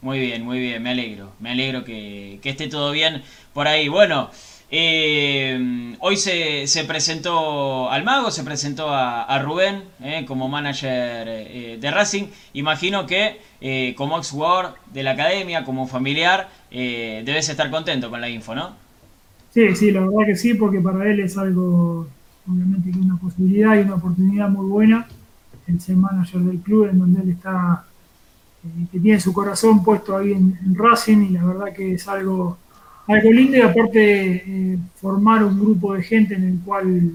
Muy 0.02 0.18
bien, 0.18 0.44
muy 0.44 0.58
bien, 0.58 0.82
me 0.82 0.90
alegro. 0.90 1.32
Me 1.40 1.52
alegro 1.52 1.84
que, 1.84 2.38
que 2.42 2.50
esté 2.50 2.68
todo 2.68 2.90
bien 2.90 3.22
por 3.54 3.66
ahí. 3.66 3.88
Bueno, 3.88 4.30
eh, 4.70 5.96
hoy 6.00 6.16
se, 6.16 6.66
se, 6.66 6.84
presentó 6.84 7.90
al 7.90 8.02
Mago, 8.02 8.30
se 8.30 8.42
presentó 8.42 8.88
a, 8.88 9.38
Rubén 9.38 9.84
eh, 10.02 10.24
como 10.26 10.48
manager 10.48 11.26
eh, 11.28 11.78
de 11.80 11.90
Racing. 11.90 12.24
Imagino 12.54 13.06
que 13.06 13.40
como 13.96 14.18
ex 14.18 14.30
jugador 14.30 14.74
de 14.92 15.02
la 15.02 15.12
academia, 15.12 15.64
como 15.64 15.86
familiar, 15.86 16.48
debes 16.70 17.48
estar 17.48 17.70
contento 17.70 18.10
con 18.10 18.20
la 18.20 18.28
info, 18.28 18.54
¿no? 18.54 18.76
Sí, 19.52 19.74
sí, 19.74 19.90
la 19.90 20.00
verdad 20.00 20.26
que 20.26 20.36
sí, 20.36 20.54
porque 20.54 20.80
para 20.80 21.10
él 21.10 21.20
es 21.20 21.38
algo, 21.38 22.06
obviamente, 22.46 22.90
que 22.90 22.98
una 22.98 23.16
posibilidad 23.16 23.76
y 23.76 23.80
una 23.80 23.94
oportunidad 23.94 24.48
muy 24.48 24.66
buena 24.66 25.06
el 25.66 25.80
ser 25.80 25.96
manager 25.96 26.40
del 26.40 26.58
club, 26.58 26.88
en 26.90 26.98
donde 26.98 27.22
él 27.22 27.30
está, 27.30 27.86
que 28.92 28.98
tiene 28.98 29.18
su 29.18 29.32
corazón 29.32 29.82
puesto 29.82 30.14
ahí 30.14 30.32
en 30.32 30.74
Racing 30.74 31.22
y 31.22 31.28
la 31.30 31.44
verdad 31.44 31.72
que 31.72 31.94
es 31.94 32.06
algo 32.06 32.58
algo 33.06 33.32
lindo 33.32 33.56
y 33.56 33.60
aparte 33.60 34.36
eh, 34.36 34.78
formar 34.96 35.44
un 35.44 35.60
grupo 35.60 35.94
de 35.94 36.02
gente 36.02 36.34
en 36.34 36.44
el 36.44 36.58
cual 36.60 36.96
eh, 36.96 37.10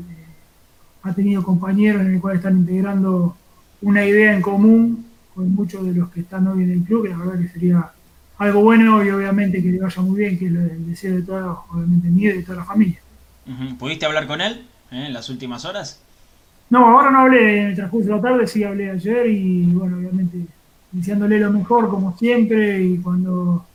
ha 1.04 1.14
tenido 1.14 1.44
compañeros, 1.44 2.02
en 2.02 2.16
el 2.16 2.22
cual 2.22 2.38
están 2.38 2.58
integrando 2.58 3.36
una 3.82 4.06
idea 4.06 4.34
en 4.34 4.42
común 4.42 5.06
con 5.34 5.54
muchos 5.56 5.86
de 5.86 5.94
los 5.94 6.10
que 6.10 6.22
están 6.22 6.48
hoy 6.48 6.64
en 6.64 6.72
el 6.72 6.84
club, 6.84 7.04
que 7.04 7.10
la 7.10 7.18
verdad 7.18 7.40
que 7.40 7.48
sería 7.48 7.92
algo 8.38 8.62
bueno 8.62 9.04
y 9.04 9.10
obviamente 9.10 9.62
que 9.62 9.72
le 9.72 9.80
vaya 9.80 10.02
muy 10.02 10.20
bien, 10.20 10.40
que 10.40 10.46
es 10.46 10.52
el 10.52 10.88
deseo 10.88 11.16
de 11.16 11.22
toda, 11.24 11.60
obviamente 11.70 12.10
mío 12.10 12.32
y 12.32 12.38
de 12.38 12.44
toda 12.44 12.60
la 12.60 12.66
familia. 12.66 13.00
¿Pudiste 13.78 14.06
hablar 14.06 14.28
con 14.28 14.42
él 14.42 14.66
eh, 14.92 15.06
en 15.08 15.14
las 15.14 15.30
últimas 15.30 15.66
horas? 15.66 16.02
No, 16.70 16.86
ahora 16.86 17.10
no 17.10 17.20
hablé 17.20 17.62
en 17.62 17.68
el 17.68 17.76
transcurso 17.76 18.10
de 18.10 18.16
la 18.16 18.22
tarde, 18.22 18.48
sí 18.48 18.64
hablé 18.64 18.92
ayer 18.92 19.28
y 19.28 19.64
bueno, 19.66 19.98
obviamente 19.98 20.38
iniciándole 20.94 21.40
lo 21.40 21.52
mejor 21.52 21.90
como 21.90 22.16
siempre 22.18 22.82
y 22.84 22.98
cuando 22.98 23.66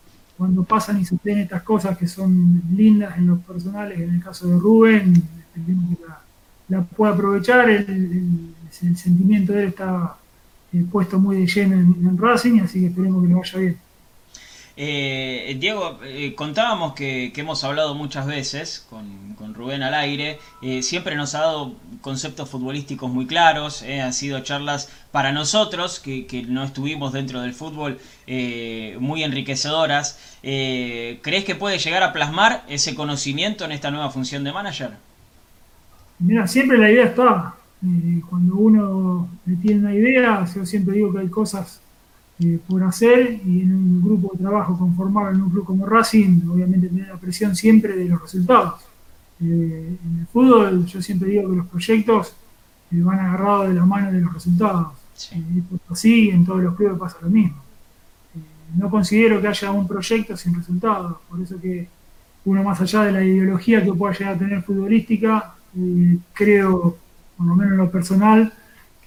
cuando 0.45 0.63
pasan 0.63 1.01
y 1.01 1.07
suceden 1.07 1.39
estas 1.39 1.63
cosas 1.63 1.97
que 1.97 2.07
son 2.07 2.63
lindas 2.77 3.17
en 3.17 3.29
los 3.29 3.39
personales, 3.41 3.99
en 3.99 4.15
el 4.15 4.23
caso 4.23 4.47
de 4.47 4.59
Rubén, 4.59 5.15
que 5.55 5.63
la, 6.69 6.83
pueda 6.83 7.15
aprovechar, 7.15 7.71
el, 7.71 8.53
sentimiento 8.71 9.55
de 9.55 9.63
él 9.63 9.69
está 9.69 10.17
eh, 10.73 10.85
puesto 10.93 11.19
muy 11.19 11.37
de 11.37 11.47
lleno 11.47 11.77
en, 11.77 12.19
Racing, 12.19 12.61
así 12.61 12.81
que 12.81 12.87
esperemos 12.89 13.23
que 13.23 13.29
le 13.29 13.35
vaya 13.35 13.59
bien. 13.59 13.79
Eh, 14.77 15.57
Diego, 15.61 16.01
eh, 16.05 16.35
contábamos 16.35 16.95
que, 16.95 17.33
hemos 17.37 17.63
hablado 17.63 17.95
muchas 17.95 18.27
veces 18.27 18.85
con, 18.91 19.35
con 19.35 19.55
Rubén 19.55 19.85
al 19.85 19.95
aire, 19.95 20.41
eh, 20.63 20.83
siempre 20.83 21.15
nos 21.15 21.37
ha 21.37 21.43
dado 21.43 21.75
conceptos 22.01 22.51
futbolísticos 22.51 23.09
muy 23.11 23.27
claros, 23.27 23.83
han 23.85 24.13
sido 24.13 24.41
charlas 24.41 24.91
para 25.13 25.31
nosotros 25.31 26.01
que, 26.01 26.27
que, 26.27 26.43
no 26.43 26.65
estuvimos 26.65 27.13
dentro 27.13 27.41
del 27.41 27.55
fútbol 27.55 27.99
muy 28.99 29.23
enriquecedoras. 29.23 30.19
¿Crees 30.43 31.45
que 31.45 31.55
puede 31.55 31.79
llegar 31.79 32.03
a 32.03 32.13
plasmar 32.13 32.65
ese 32.69 32.95
conocimiento 32.95 33.65
en 33.65 33.73
esta 33.73 33.91
nueva 33.91 34.11
función 34.11 34.45
de 34.45 34.53
manager? 34.53 34.91
Mira, 36.19 36.47
siempre 36.47 36.77
la 36.79 36.91
idea 36.91 37.05
está. 37.07 37.55
cuando 38.29 38.55
uno 38.57 39.29
tiene 39.63 39.81
una 39.81 39.95
idea, 39.95 40.45
yo 40.55 40.67
siempre 40.67 40.97
digo 40.97 41.13
que 41.13 41.21
hay 41.21 41.29
cosas 41.29 41.81
eh, 42.41 42.59
por 42.67 42.83
hacer 42.83 43.41
y 43.47 43.61
en 43.61 43.73
un 43.73 44.03
grupo 44.03 44.33
de 44.33 44.41
trabajo 44.41 44.77
conformado 44.77 45.31
en 45.31 45.41
un 45.41 45.51
club 45.51 45.65
como 45.65 45.87
Racing, 45.87 46.41
obviamente 46.51 46.89
tener 46.89 47.07
la 47.07 47.17
presión 47.17 47.55
siempre 47.55 47.95
de 47.95 48.07
los 48.07 48.21
resultados. 48.21 48.83
Eh, 49.41 49.97
en 50.05 50.19
el 50.19 50.27
fútbol 50.27 50.85
yo 50.85 51.01
siempre 51.01 51.29
digo 51.29 51.49
que 51.49 51.57
los 51.57 51.67
proyectos 51.69 52.35
eh, 52.91 53.01
van 53.01 53.21
agarrados 53.21 53.69
de 53.69 53.75
la 53.75 53.85
mano 53.85 54.11
de 54.11 54.21
los 54.21 54.35
resultados. 54.35 54.89
Y 55.33 55.63
así 55.89 56.31
en 56.31 56.45
todos 56.45 56.61
los 56.61 56.75
clubes 56.75 56.99
pasa 56.99 57.19
lo 57.23 57.31
mismo. 57.31 57.63
no 58.75 58.91
considero 58.91 59.41
que 59.41 59.47
haya 59.47 59.71
un 59.71 59.87
proyecto 59.87 60.37
sin 60.37 60.57
resultados, 60.57 61.19
por 61.29 61.41
eso 61.41 61.61
que 61.61 61.89
uno 62.47 62.65
más 62.65 62.81
allá 62.81 63.05
de 63.05 63.13
la 63.13 63.25
ideología 63.25 63.85
que 63.85 63.93
pueda 63.93 64.13
llegar 64.13 64.35
a 64.35 64.39
tener 64.39 64.63
futbolística, 64.63 65.55
creo, 66.33 66.99
por 67.37 67.47
lo 67.47 67.55
menos 67.55 67.73
en 67.75 67.79
lo 67.79 67.91
personal, 67.93 68.53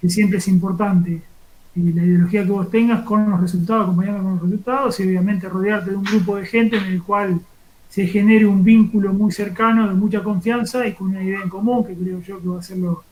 que 0.00 0.08
siempre 0.08 0.38
es 0.38 0.48
importante 0.48 1.27
la 1.74 2.02
ideología 2.02 2.44
que 2.44 2.50
vos 2.50 2.70
tengas 2.70 3.02
con 3.02 3.30
los 3.30 3.40
resultados, 3.40 3.84
acompañando 3.84 4.22
con 4.22 4.32
los 4.34 4.42
resultados 4.42 5.00
y 5.00 5.04
obviamente 5.04 5.48
rodearte 5.48 5.90
de 5.90 5.96
un 5.96 6.04
grupo 6.04 6.36
de 6.36 6.46
gente 6.46 6.76
en 6.76 6.84
el 6.84 7.02
cual 7.02 7.40
se 7.88 8.06
genere 8.06 8.46
un 8.46 8.64
vínculo 8.64 9.12
muy 9.12 9.32
cercano, 9.32 9.88
de 9.88 9.94
mucha 9.94 10.22
confianza 10.22 10.86
y 10.86 10.92
con 10.92 11.08
una 11.08 11.22
idea 11.22 11.40
en 11.40 11.48
común, 11.48 11.86
que 11.86 11.94
creo 11.94 12.20
yo 12.20 12.40
que 12.40 12.48
va 12.48 12.58
a 12.58 12.62
ser 12.62 12.78
lo, 12.78 13.02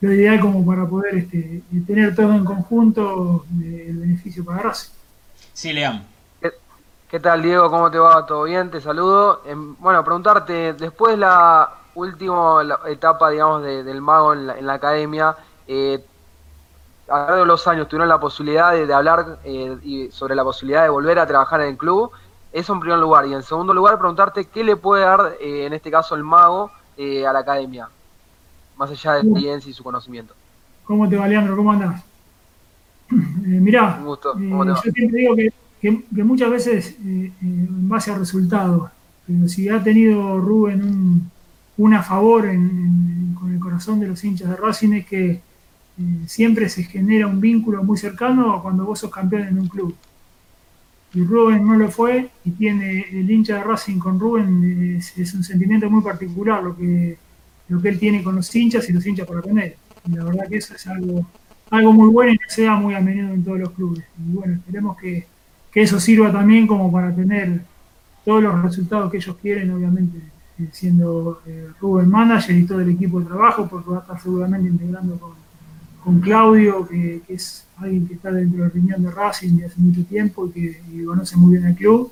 ideal 0.00 0.38
como 0.40 0.64
para 0.64 0.86
poder 0.86 1.16
este, 1.16 1.62
tener 1.86 2.14
todo 2.14 2.32
en 2.32 2.44
conjunto 2.44 3.46
el 3.60 3.96
beneficio 3.96 4.44
para 4.44 4.62
Racing. 4.62 4.92
Sí, 5.52 5.72
Leam. 5.72 6.02
¿Qué, 7.08 7.20
tal, 7.20 7.42
Diego? 7.42 7.70
¿Cómo 7.70 7.90
te 7.90 7.98
va? 7.98 8.26
¿Todo 8.26 8.44
bien? 8.44 8.70
Te 8.70 8.82
saludo. 8.82 9.42
Em, 9.46 9.74
bueno, 9.78 10.04
preguntarte, 10.04 10.74
después 10.74 11.14
de 11.14 11.20
la 11.20 11.70
última 11.94 12.60
etapa, 12.86 13.30
digamos, 13.30 13.62
del 13.62 14.00
mago 14.02 14.34
en 14.34 14.66
la, 14.66 14.74
academia, 14.74 15.34
eh, 15.66 16.04
a 17.08 17.18
lo 17.18 17.26
largo 17.26 17.40
de 17.40 17.46
los 17.46 17.66
años 17.66 17.88
tuvieron 17.88 18.08
la 18.08 18.20
posibilidad 18.20 18.72
de, 18.72 18.92
hablar 18.92 19.38
eh, 19.44 20.08
sobre 20.12 20.34
la 20.34 20.44
posibilidad 20.44 20.82
de 20.82 20.90
volver 20.90 21.18
a 21.18 21.26
trabajar 21.26 21.60
en 21.62 21.68
el 21.68 21.76
club. 21.76 22.10
Eso 22.52 22.72
en 22.72 22.80
primer 22.80 22.98
lugar. 22.98 23.26
Y 23.26 23.34
en 23.34 23.42
segundo 23.42 23.72
lugar, 23.74 23.98
preguntarte 23.98 24.46
qué 24.46 24.64
le 24.64 24.76
puede 24.76 25.04
dar, 25.04 25.36
eh, 25.40 25.66
en 25.66 25.72
este 25.72 25.90
caso, 25.90 26.14
el 26.14 26.22
mago 26.22 26.70
eh, 26.96 27.26
a 27.26 27.32
la 27.32 27.40
academia, 27.40 27.88
más 28.76 28.90
allá 28.90 29.14
de 29.14 29.20
experiencia 29.20 29.70
y 29.70 29.74
su 29.74 29.82
conocimiento. 29.82 30.34
¿Cómo 30.84 31.08
te 31.08 31.16
va, 31.16 31.28
Leandro? 31.28 31.56
¿Cómo 31.56 31.72
andás? 31.72 32.02
mirá, 33.10 34.00
yo 34.04 34.76
siempre 34.76 35.20
digo 35.20 35.34
que, 35.80 36.24
muchas 36.24 36.50
veces, 36.50 36.96
en 36.98 37.88
base 37.88 38.10
a 38.10 38.18
resultados, 38.18 38.90
pero 39.26 39.48
si 39.48 39.68
ha 39.68 39.82
tenido 39.82 40.38
Rubén 40.38 40.82
un, 40.82 41.30
un 41.78 41.94
a 41.94 42.02
favor 42.02 42.42
con 42.42 43.52
el 43.52 43.60
corazón 43.60 44.00
de 44.00 44.08
los 44.08 44.22
hinchas 44.24 44.48
de 44.48 44.56
Racing 44.56 44.92
es 44.94 45.06
que 45.06 45.47
siempre 46.26 46.68
se 46.68 46.84
genera 46.84 47.26
un 47.26 47.40
vínculo 47.40 47.82
muy 47.82 47.98
cercano 47.98 48.60
cuando 48.62 48.84
vos 48.84 49.00
sos 49.00 49.10
campeón 49.10 49.48
en 49.48 49.58
un 49.58 49.68
club. 49.68 49.94
Y 51.14 51.22
Rubén 51.22 51.66
no 51.66 51.74
lo 51.74 51.90
fue 51.90 52.30
y 52.44 52.50
tiene 52.50 53.06
el 53.10 53.30
hincha 53.30 53.56
de 53.56 53.64
Racing 53.64 53.98
con 53.98 54.20
Rubén 54.20 54.98
es, 54.98 55.34
un 55.34 55.42
sentimiento 55.42 55.88
muy 55.88 56.02
particular 56.02 56.62
lo 56.62 56.76
que, 56.76 57.16
lo 57.68 57.80
que 57.80 57.88
él 57.88 57.98
tiene 57.98 58.22
con 58.22 58.36
los 58.36 58.54
hinchas 58.54 58.88
y 58.88 58.92
los 58.92 59.06
hinchas 59.06 59.26
para 59.26 59.40
con 59.40 59.58
él. 59.58 59.74
Y 60.06 60.12
la 60.12 60.24
verdad 60.24 60.46
que 60.48 60.56
eso 60.58 60.74
es 60.74 60.86
algo, 60.86 61.26
algo 61.70 61.92
muy 61.92 62.08
bueno 62.10 62.32
y 62.32 62.34
no 62.34 62.48
se 62.48 62.64
da 62.64 62.76
muy 62.76 62.94
a 62.94 63.00
menudo 63.00 63.32
en 63.32 63.42
todos 63.42 63.58
los 63.58 63.70
clubes. 63.70 64.04
Y 64.18 64.32
bueno, 64.32 64.54
esperemos 64.54 64.96
que, 64.98 65.26
eso 65.74 66.00
sirva 66.00 66.32
también 66.32 66.66
como 66.66 66.90
para 66.90 67.14
tener 67.14 67.60
todos 68.24 68.42
los 68.42 68.62
resultados 68.64 69.12
que 69.12 69.18
ellos 69.18 69.36
quieren, 69.40 69.70
obviamente, 69.70 70.18
eh, 70.58 70.68
siendo 70.72 71.40
eh, 71.46 71.68
Rubén 71.80 72.10
manager 72.10 72.56
y 72.56 72.66
todo 72.66 72.80
el 72.80 72.90
equipo 72.90 73.20
de 73.20 73.26
trabajo, 73.26 73.68
porque 73.68 73.88
va 73.88 73.98
a 73.98 74.00
estar 74.00 74.20
seguramente 74.20 74.68
integrando 74.68 75.16
con 75.20 75.34
con 76.08 76.20
Claudio, 76.20 76.88
que, 76.88 77.20
es 77.28 77.66
alguien 77.76 78.08
que 78.08 78.14
está 78.14 78.32
dentro 78.32 78.62
de 78.62 78.64
la 78.64 78.72
reunión 78.72 79.02
de 79.02 79.10
Racing 79.10 79.58
de 79.58 79.66
hace 79.66 79.78
mucho 79.78 80.02
tiempo 80.04 80.46
y 80.46 80.52
que 80.52 81.04
conoce 81.04 81.36
muy 81.36 81.52
bien 81.52 81.66
el 81.66 81.74
club. 81.74 82.10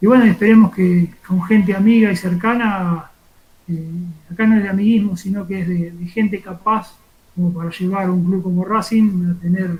Y 0.00 0.06
bueno, 0.06 0.24
esperemos 0.26 0.72
que 0.72 1.10
con 1.26 1.42
gente 1.42 1.74
amiga 1.74 2.12
y 2.12 2.14
cercana, 2.14 3.10
eh, 3.66 3.90
acá 4.30 4.46
no 4.46 4.58
es 4.58 4.62
de 4.62 4.68
amiguismo, 4.68 5.16
sino 5.16 5.44
que 5.44 5.60
es 5.60 5.68
de, 5.68 6.06
gente 6.06 6.40
capaz 6.40 6.94
como 7.34 7.52
para 7.52 7.68
llevar 7.70 8.08
un 8.10 8.24
club 8.24 8.44
como 8.44 8.64
Racing 8.64 9.32
a 9.32 9.40
tener 9.42 9.76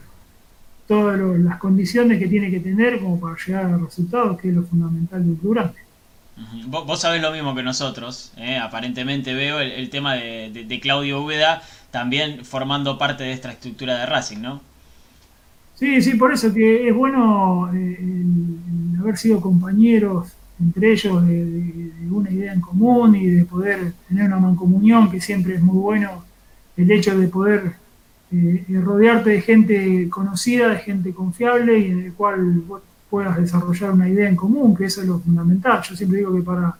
todas 0.89 1.17
las 1.39 1.59
condiciones 1.59 2.19
que 2.19 2.27
tiene 2.27 2.51
que 2.51 2.59
tener 2.59 2.99
como 2.99 3.21
para 3.21 3.37
llegar 3.37 3.67
a 3.67 3.79
resultados, 3.79 4.41
que 4.41 4.49
es 4.49 4.57
lo 4.57 4.65
fundamental 4.65 5.23
de 5.23 5.31
un 5.31 5.37
club 5.37 5.55
grande. 5.55 5.87
Vos, 6.67 7.01
sabés 7.01 7.23
lo 7.23 7.33
mismo 7.33 7.55
que 7.55 7.63
nosotros, 7.63 8.33
¿eh? 8.37 8.59
aparentemente 8.59 9.33
veo 9.33 9.59
el, 9.59 9.89
tema 9.89 10.15
de, 10.15 10.81
Claudio 10.83 11.23
Úbeda 11.23 11.63
también 11.97 12.45
formando 12.45 12.99
parte 12.99 13.25
de 13.25 13.33
esta 13.33 13.51
estructura 13.51 13.97
de 13.97 14.05
Racing, 14.05 14.43
¿no? 14.43 14.61
Sí, 15.77 16.03
sí, 16.03 16.13
por 16.13 16.31
eso 16.31 16.53
que 16.53 16.91
es 16.91 16.95
bueno 16.95 17.71
eh, 17.73 17.99
haber 19.01 19.17
sido 19.17 19.41
compañeros 19.41 20.29
entre 20.61 20.93
ellos 20.93 21.27
de, 21.27 21.91
una 22.11 22.31
idea 22.31 22.53
en 22.53 22.61
común 22.61 23.17
y 23.17 23.29
de 23.29 23.47
poder 23.47 23.95
tener 24.09 24.27
una 24.27 24.39
mancomunión, 24.39 25.11
que 25.11 25.23
siempre 25.23 25.55
es 25.55 25.63
muy 25.63 25.79
bueno 25.79 26.23
el 26.77 26.91
hecho 26.91 27.19
de 27.19 27.29
poder 27.29 27.77
eh, 28.31 28.65
rodearte 28.69 29.31
de 29.31 29.41
gente 29.41 30.11
conocida, 30.11 30.69
de 30.69 30.81
gente 30.81 31.15
confiable 31.15 31.79
y 31.79 31.93
en 31.93 32.01
el 32.05 32.13
cual 32.13 32.63
puedas 33.09 33.39
desarrollar 33.39 33.93
una 33.93 34.07
idea 34.07 34.29
en 34.29 34.37
común, 34.37 34.77
que 34.77 34.85
eso 34.85 35.01
es 35.01 35.07
lo 35.07 35.19
fundamental. 35.19 35.81
Yo 35.81 35.97
siempre 35.97 36.19
digo 36.19 36.35
que 36.35 36.43
para, 36.43 36.77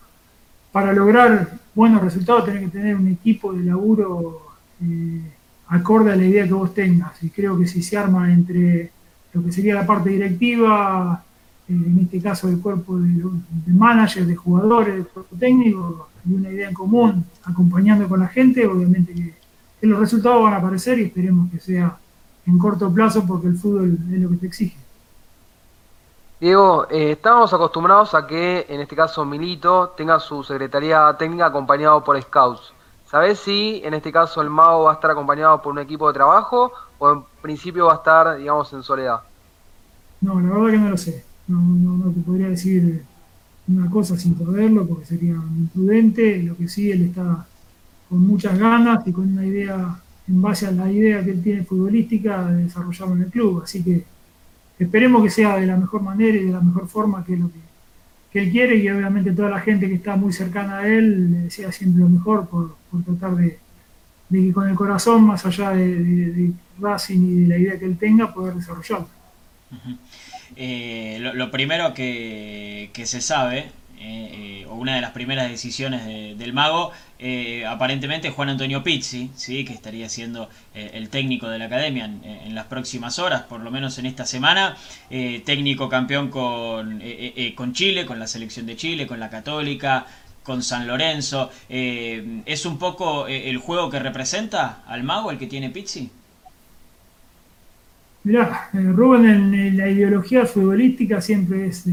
para 0.73 0.93
lograr 0.93 1.59
buenos 1.75 2.03
resultados 2.03 2.45
tenés 2.45 2.65
que 2.65 2.79
tener 2.79 2.95
un 2.95 3.09
equipo 3.09 3.55
de 3.55 3.65
laburo 3.65 4.46
eh, 4.83 5.21
acorde 5.69 6.13
a 6.13 6.17
la 6.17 6.25
idea 6.25 6.47
que 6.47 6.53
vos 6.53 6.75
tengas. 6.75 7.23
Y 7.23 7.31
creo 7.31 7.59
que 7.59 7.67
si 7.67 7.83
se 7.83 7.97
arma 7.97 8.33
entre 8.33 8.91
lo 9.33 9.45
que 9.45 9.53
sería 9.53 9.75
la 9.75 9.87
parte 9.87 10.11
directiva, 10.11 11.23
eh, 11.69 11.73
en 11.73 11.99
este 12.01 12.21
caso 12.21 12.47
del 12.47 12.61
cuerpo 12.61 12.99
de, 12.99 13.09
de 13.09 13.73
managers, 13.73 14.27
de 14.27 14.37
jugadores, 14.37 14.95
del 14.95 15.07
cuerpo 15.07 15.37
técnico, 15.37 16.09
y 16.25 16.35
una 16.35 16.51
idea 16.51 16.69
en 16.69 16.75
común, 16.75 17.25
acompañando 17.45 18.09
con 18.09 18.21
la 18.21 18.29
gente, 18.29 18.67
obviamente 18.67 19.15
que, 19.15 19.35
los 19.83 20.01
resultados 20.01 20.43
van 20.43 20.55
a 20.55 20.57
aparecer 20.57 20.99
y 20.99 21.05
esperemos 21.05 21.49
que 21.51 21.61
sea 21.61 21.97
en 22.47 22.59
corto 22.59 22.93
plazo 22.93 23.25
porque 23.25 23.47
el 23.47 23.57
fútbol 23.57 23.97
es 24.11 24.21
lo 24.21 24.31
que 24.31 24.37
te 24.37 24.47
exige. 24.47 24.77
Diego, 26.41 26.87
eh, 26.91 27.13
estamos 27.13 27.53
acostumbrados 27.53 28.15
a 28.15 28.27
que 28.27 28.67
en 28.69 28.81
este 28.81 28.97
caso 28.97 29.25
Milito 29.25 29.95
tenga 29.97 30.19
su 30.19 30.43
secretaría 30.43 31.15
técnica 31.19 31.47
acompañado 31.47 32.03
por 32.03 32.21
scouts. 32.21 32.73
¿Sabes 33.11 33.39
si 33.39 33.81
en 33.85 33.95
este 33.95 34.11
caso 34.11 34.43
el 34.43 34.51
mago 34.51 34.85
va 34.85 34.93
a 34.93 34.95
estar 34.95 35.11
acompañado 35.13 35.63
por 35.63 35.73
un 35.73 35.79
equipo 35.79 36.09
de 36.09 36.15
trabajo 36.15 36.73
o 36.99 37.13
en 37.13 37.23
principio 37.41 37.87
va 37.87 37.93
a 37.93 37.97
estar, 37.97 38.37
digamos, 38.37 38.73
en 38.73 38.83
soledad? 38.83 39.21
No, 40.21 40.41
la 40.41 40.51
verdad 40.51 40.71
que 40.71 40.79
no 40.79 40.91
lo 40.91 40.97
sé. 40.97 41.25
No, 41.47 41.61
no, 41.61 42.11
te 42.11 42.21
podría 42.21 42.49
decir 42.49 43.05
una 43.69 43.89
cosa 43.89 44.17
sin 44.19 44.37
saberlo 44.37 44.87
porque 44.87 45.07
sería 45.07 45.35
imprudente. 45.35 46.43
Lo 46.43 46.57
que 46.57 46.69
sí, 46.69 46.91
él 46.91 47.03
está 47.03 47.47
con 48.09 48.27
muchas 48.27 48.59
ganas 48.59 49.07
y 49.07 49.13
con 49.13 49.33
una 49.33 49.47
idea, 49.47 50.01
en 50.27 50.43
base 50.43 50.67
a 50.67 50.73
la 50.73 50.91
idea 50.91 51.25
que 51.25 51.31
él 51.31 51.43
tiene 51.43 51.63
futbolística, 51.63 52.47
de 52.47 52.65
desarrollarlo 52.65 53.15
en 53.15 53.23
el 53.23 53.31
club. 53.31 53.63
Así 53.63 53.85
que 53.85 54.05
esperemos 54.81 55.23
que 55.23 55.31
sea 55.31 55.57
de 55.59 55.67
la 55.67 55.77
mejor 55.77 56.03
manera 56.03 56.37
y 56.37 56.47
de 56.47 56.53
la 56.53 56.61
mejor 56.61 56.89
forma 56.89 57.25
que 57.25 57.37
lo 57.37 57.47
que, 57.49 57.61
él 58.39 58.51
quiere 58.51 58.77
y 58.77 58.89
obviamente 58.89 59.33
toda 59.33 59.51
la 59.51 59.61
gente 59.61 59.89
que 59.89 59.95
está 59.95 60.17
muy 60.17 60.33
cercana 60.33 60.79
a 60.79 60.89
él 60.89 61.33
le 61.33 61.39
desea 61.43 61.73
siempre 61.73 62.03
lo 62.03 62.09
mejor 62.09 62.49
por, 62.49 62.77
tratar 63.05 63.37
de, 63.37 63.59
que 64.31 64.53
con 64.53 64.69
el 64.69 64.75
corazón, 64.75 65.25
más 65.25 65.45
allá 65.47 65.71
de, 65.71 66.53
Racing 66.79 67.21
y 67.21 67.41
de 67.43 67.49
la 67.49 67.59
idea 67.59 67.79
que 67.79 67.87
él 67.87 67.97
tenga, 67.97 68.35
poder 68.35 68.55
desarrollarlo. 68.55 69.09
Eh, 70.57 71.19
lo, 71.21 71.51
primero 71.51 71.95
que, 71.95 72.91
que 72.93 73.07
se 73.07 73.21
sabe 73.23 73.71
eh, 73.99 74.63
eh, 74.63 74.67
o 74.69 74.75
una 74.75 74.95
de 74.95 75.01
las 75.01 75.13
primeras 75.13 75.49
decisiones 75.49 76.05
del 76.39 76.53
mago, 76.53 76.93
eh, 77.19 77.65
aparentemente 77.67 78.31
Juan 78.31 78.51
Antonio 78.51 78.83
Pizzi, 78.83 79.31
¿sí? 79.35 79.65
que 79.65 79.73
estaría 79.73 80.09
siendo 80.09 80.51
el 80.75 81.09
técnico 81.09 81.49
de 81.49 81.59
la 81.59 81.65
academia 81.65 82.05
en, 82.05 82.55
las 82.55 82.67
próximas 82.67 83.19
horas, 83.19 83.43
por 83.43 83.61
lo 83.61 83.71
menos 83.71 83.99
en 83.99 84.07
esta 84.07 84.27
semana, 84.27 84.77
técnico 85.09 85.89
campeón 85.89 86.29
con, 86.29 87.03
con 87.55 87.73
Chile, 87.73 88.05
con 88.05 88.19
la 88.19 88.27
selección 88.27 88.67
de 88.67 88.77
Chile, 88.77 89.07
con 89.07 89.19
la 89.19 89.31
Católica, 89.31 90.07
con 90.43 90.63
San 90.63 90.87
Lorenzo. 90.87 91.51
¿Es 91.69 92.67
un 92.67 92.79
poco 92.79 93.27
el 93.27 93.57
juego 93.57 93.89
que 93.91 93.99
representa 93.99 94.83
al 94.87 95.03
mago 95.03 95.31
el 95.31 95.39
que 95.39 95.47
tiene 95.47 95.71
Pizzi? 95.71 96.11
Mirá, 98.25 98.69
Rubén, 98.73 99.55
en 99.55 99.77
la 99.77 99.89
ideología 99.89 100.45
futbolística 100.45 101.21
siempre 101.23 101.69
es 101.69 101.85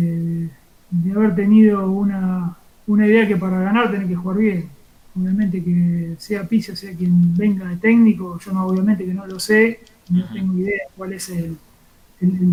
de 0.94 1.12
haber 1.12 1.36
tenido 1.36 1.90
una, 1.90 2.56
idea 2.88 3.28
que 3.28 3.38
para 3.38 3.60
ganar 3.60 3.92
tenés 3.92 4.08
que 4.08 4.16
jugar 4.16 4.38
bien. 4.38 4.70
Obviamente 5.16 5.64
que 5.64 6.16
sea 6.18 6.48
Pizza, 6.48 6.76
sea 6.76 6.96
quien 6.96 7.36
venga 7.36 7.68
de 7.68 7.78
técnico, 7.78 8.40
yo 8.40 8.52
no, 8.52 8.66
obviamente 8.66 9.06
que 9.06 9.14
no 9.14 9.26
lo 9.26 9.40
sé, 9.40 9.80
no 10.10 10.26
tengo 10.32 10.58
idea 10.58 10.82
cuál 10.96 11.14
es 11.14 11.30
el, 11.30 11.58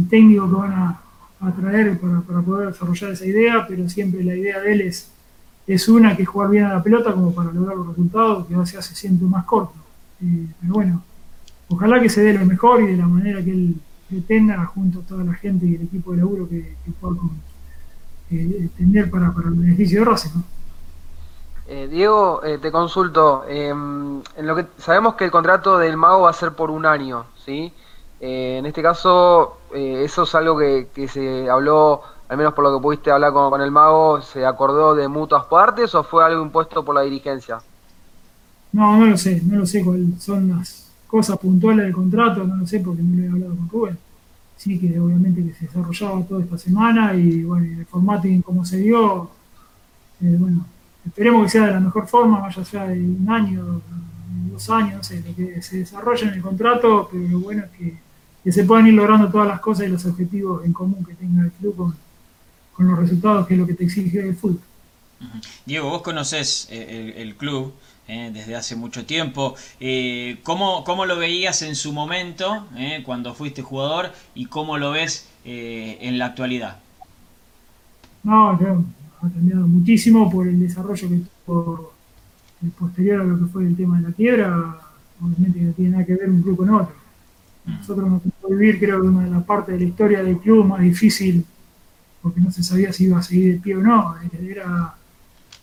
técnico 0.09 0.49
que 0.49 0.57
van 0.57 0.73
a, 0.73 1.03
traer 1.57 1.99
para, 1.99 2.43
poder 2.43 2.69
desarrollar 2.69 3.13
esa 3.13 3.27
idea, 3.27 3.67
pero 3.67 3.89
siempre 3.89 4.25
la 4.25 4.35
idea 4.35 4.61
de 4.61 4.73
él 4.73 4.81
es, 4.83 5.11
es 5.67 5.89
una 5.89 6.17
que 6.17 6.23
es 6.23 6.29
jugar 6.29 6.51
bien 6.51 6.65
a 6.65 6.75
la 6.75 6.83
pelota 6.83 7.13
como 7.13 7.33
para 7.33 7.53
lograr 7.53 7.77
los 7.77 7.89
resultados, 7.89 8.47
que 8.47 8.55
a 8.55 8.59
veces 8.59 8.77
hace 8.77 8.95
siempre 8.95 9.27
más 9.27 9.45
corto. 9.45 9.75
Eh, 10.23 10.47
pero 10.61 10.75
bueno, 10.75 11.03
ojalá 11.69 12.01
que 12.01 12.09
se 12.09 12.23
dé 12.23 12.35
lo 12.35 12.45
mejor 12.45 12.83
y 12.83 12.89
de 12.89 12.97
la 12.97 13.07
manera 13.07 13.43
que 13.43 13.53
él 13.53 13.77
pretenda 14.09 14.65
junto 14.67 15.01
a 15.01 15.03
toda 15.03 15.25
la 15.25 15.35
gente 15.35 15.67
y 15.67 15.77
el 15.77 15.83
equipo 15.83 16.13
de 16.13 16.19
laburo 16.19 16.49
que, 16.49 16.75
que 16.85 16.93
juega 17.01 17.17
con, 17.17 17.31
eh, 18.31 18.69
tener 18.77 19.11
para, 19.11 19.33
para, 19.33 19.49
el 19.49 19.55
beneficio 19.55 20.01
de 20.01 20.05
Racing. 20.05 20.43
Eh, 21.67 21.89
Diego, 21.89 22.43
eh, 22.45 22.59
te 22.59 22.73
consulto. 22.73 23.45
Em, 23.49 24.21
en 24.37 24.47
lo 24.47 24.57
que 24.57 24.67
sabemos 24.79 25.15
que 25.15 25.25
el 25.25 25.31
contrato 25.31 25.79
del 25.79 25.97
mago 25.97 26.23
va 26.23 26.31
a 26.31 26.33
ser 26.33 26.53
por 26.53 26.71
un 26.71 26.85
año, 26.85 27.27
¿sí? 27.45 27.73
en 28.23 28.67
este 28.67 28.83
caso, 28.83 29.61
eh, 29.75 30.03
eso 30.05 30.25
es 30.25 30.35
algo 30.35 30.59
que, 30.59 31.09
se 31.09 31.49
habló, 31.49 32.03
al 32.29 32.37
menos 32.37 32.53
por 32.53 32.65
lo 32.65 32.77
que 32.77 32.83
pudiste 32.83 33.11
hablar 33.11 33.33
con, 33.33 33.61
el 33.63 33.71
mago, 33.71 34.21
¿se 34.21 34.45
acordó 34.45 34.95
de 34.95 35.09
mutuas 35.09 35.45
partes 35.45 35.95
o 35.95 36.03
fue 36.03 36.23
algo 36.23 36.43
impuesto 36.43 36.85
por 36.85 36.95
la 36.95 37.01
dirigencia? 37.01 37.61
No, 38.73 38.99
no 38.99 39.07
lo 39.07 39.17
sé, 39.17 39.41
no 39.45 39.61
lo 39.61 39.67
sé 39.67 39.83
cuáles 39.83 40.23
son 40.23 40.51
las 40.51 40.91
cosas 41.07 41.39
puntuales 41.39 41.87
del 41.87 41.95
contrato, 41.95 42.45
no 42.45 42.57
lo 42.57 42.67
sé 42.67 42.81
porque 42.81 43.03
no 43.03 43.17
lo 43.17 43.25
he 43.25 43.29
hablado 43.29 43.57
con 43.57 43.69
Rubén. 43.71 43.99
Sí 44.61 44.79
que 44.79 45.01
obviamente 45.01 45.43
que 45.43 45.55
se 45.55 45.65
desarrollaba 45.65 46.23
toda 46.25 46.43
esta 46.43 46.59
semana 46.59 47.15
y 47.15 47.45
bueno, 47.45 47.81
el 47.81 47.87
formato 47.87 48.29
y 48.29 48.43
cómo 48.43 48.63
se 48.63 48.77
dio, 48.77 49.31
eh, 50.21 50.37
bueno, 50.39 50.67
esperemos 51.07 51.45
que 51.45 51.49
sea 51.49 51.65
de 51.65 51.73
la 51.73 51.81
mejor 51.81 52.07
forma, 52.07 52.41
vaya 52.41 52.63
sea 52.63 52.87
de 52.87 53.01
un 53.01 53.27
año, 53.31 53.81
dos 54.53 54.69
años, 54.69 54.97
no 54.97 55.03
sé, 55.03 55.25
lo 55.27 55.35
que 55.35 55.63
se 55.63 55.79
desarrolla 55.79 56.29
en 56.29 56.35
el 56.35 56.43
contrato, 56.43 57.09
pero 57.11 57.27
lo 57.27 57.41
bueno 57.41 57.65
es 57.65 57.71
que, 58.45 58.53
se 58.53 58.65
puedan 58.65 58.87
ir 58.87 58.93
logrando 58.93 59.31
todas 59.31 59.49
las 59.49 59.61
cosas 59.61 59.87
y 59.87 59.91
los 59.91 60.05
objetivos 60.05 60.63
en 60.63 60.75
común 60.75 61.07
que 61.07 61.15
tenga 61.15 61.43
el 61.43 61.53
club 61.53 61.95
con, 62.75 62.87
los 62.87 62.99
resultados 62.99 63.47
que 63.47 63.55
es 63.55 63.61
lo 63.61 63.67
que 63.67 63.75
te 63.75 63.85
exige 63.85 64.21
el 64.21 64.37
fútbol. 64.37 64.61
Diego, 65.65 65.89
vos 65.89 66.03
conocés 66.03 66.69
eh, 66.71 67.15
el, 67.17 67.35
club 67.37 67.73
eh, 68.11 68.31
desde 68.33 68.57
hace 68.57 68.77
mucho 68.77 69.07
tiempo. 69.07 69.55
Eh, 69.79 70.39
¿cómo, 70.43 70.85
¿cómo, 70.85 71.07
lo 71.07 71.17
veías 71.17 71.63
en 71.63 71.75
su 71.75 71.93
momento, 71.93 72.67
cuando 73.05 73.35
fuiste 73.35 73.63
jugador, 73.63 74.13
y 74.35 74.47
cómo 74.47 74.79
lo 74.79 74.91
ves 74.91 75.29
en 75.45 76.19
la 76.19 76.27
actualidad? 76.27 76.79
No, 78.23 78.57
creo 78.59 78.85
ha 79.23 79.29
cambiado 79.29 79.67
muchísimo 79.67 80.31
por 80.31 80.49
el 80.49 80.59
desarrollo 80.59 81.09
que 81.09 81.21
tuvo 81.45 81.93
posterior 82.79 83.21
a 83.21 83.25
lo 83.25 83.39
que 83.39 83.47
fue 83.47 83.67
el 83.67 83.77
tema 83.77 83.99
de 83.99 84.09
la 84.09 84.15
quiebra, 84.15 84.79
obviamente 85.21 85.61
no 85.61 85.73
tiene 85.73 85.91
nada 85.91 86.05
que 86.05 86.15
ver 86.15 86.31
un 86.31 86.43
club 86.43 86.57
con 86.57 86.71
otro. 86.71 86.95
Nosotros 87.67 88.11
nos 88.11 88.23
tocó 88.23 88.49
vivir, 88.49 88.79
creo 88.79 89.01
que 89.01 89.09
una 89.09 89.25
de 89.25 89.31
las 89.31 89.45
partes 89.45 89.75
de 89.75 89.81
la 89.81 89.89
historia 89.89 90.23
del 90.23 90.39
club 90.39 90.67
más 90.67 90.81
difícil, 90.81 91.45
porque 92.23 92.41
no 92.41 92.51
se 92.51 92.63
sabía 92.63 92.93
si 92.93 93.05
iba 93.05 93.19
a 93.19 93.23
seguir 93.23 93.55
el 93.55 93.61
pie 93.61 93.77
o 93.77 93.81
no. 93.81 94.15
Era, 94.43 94.95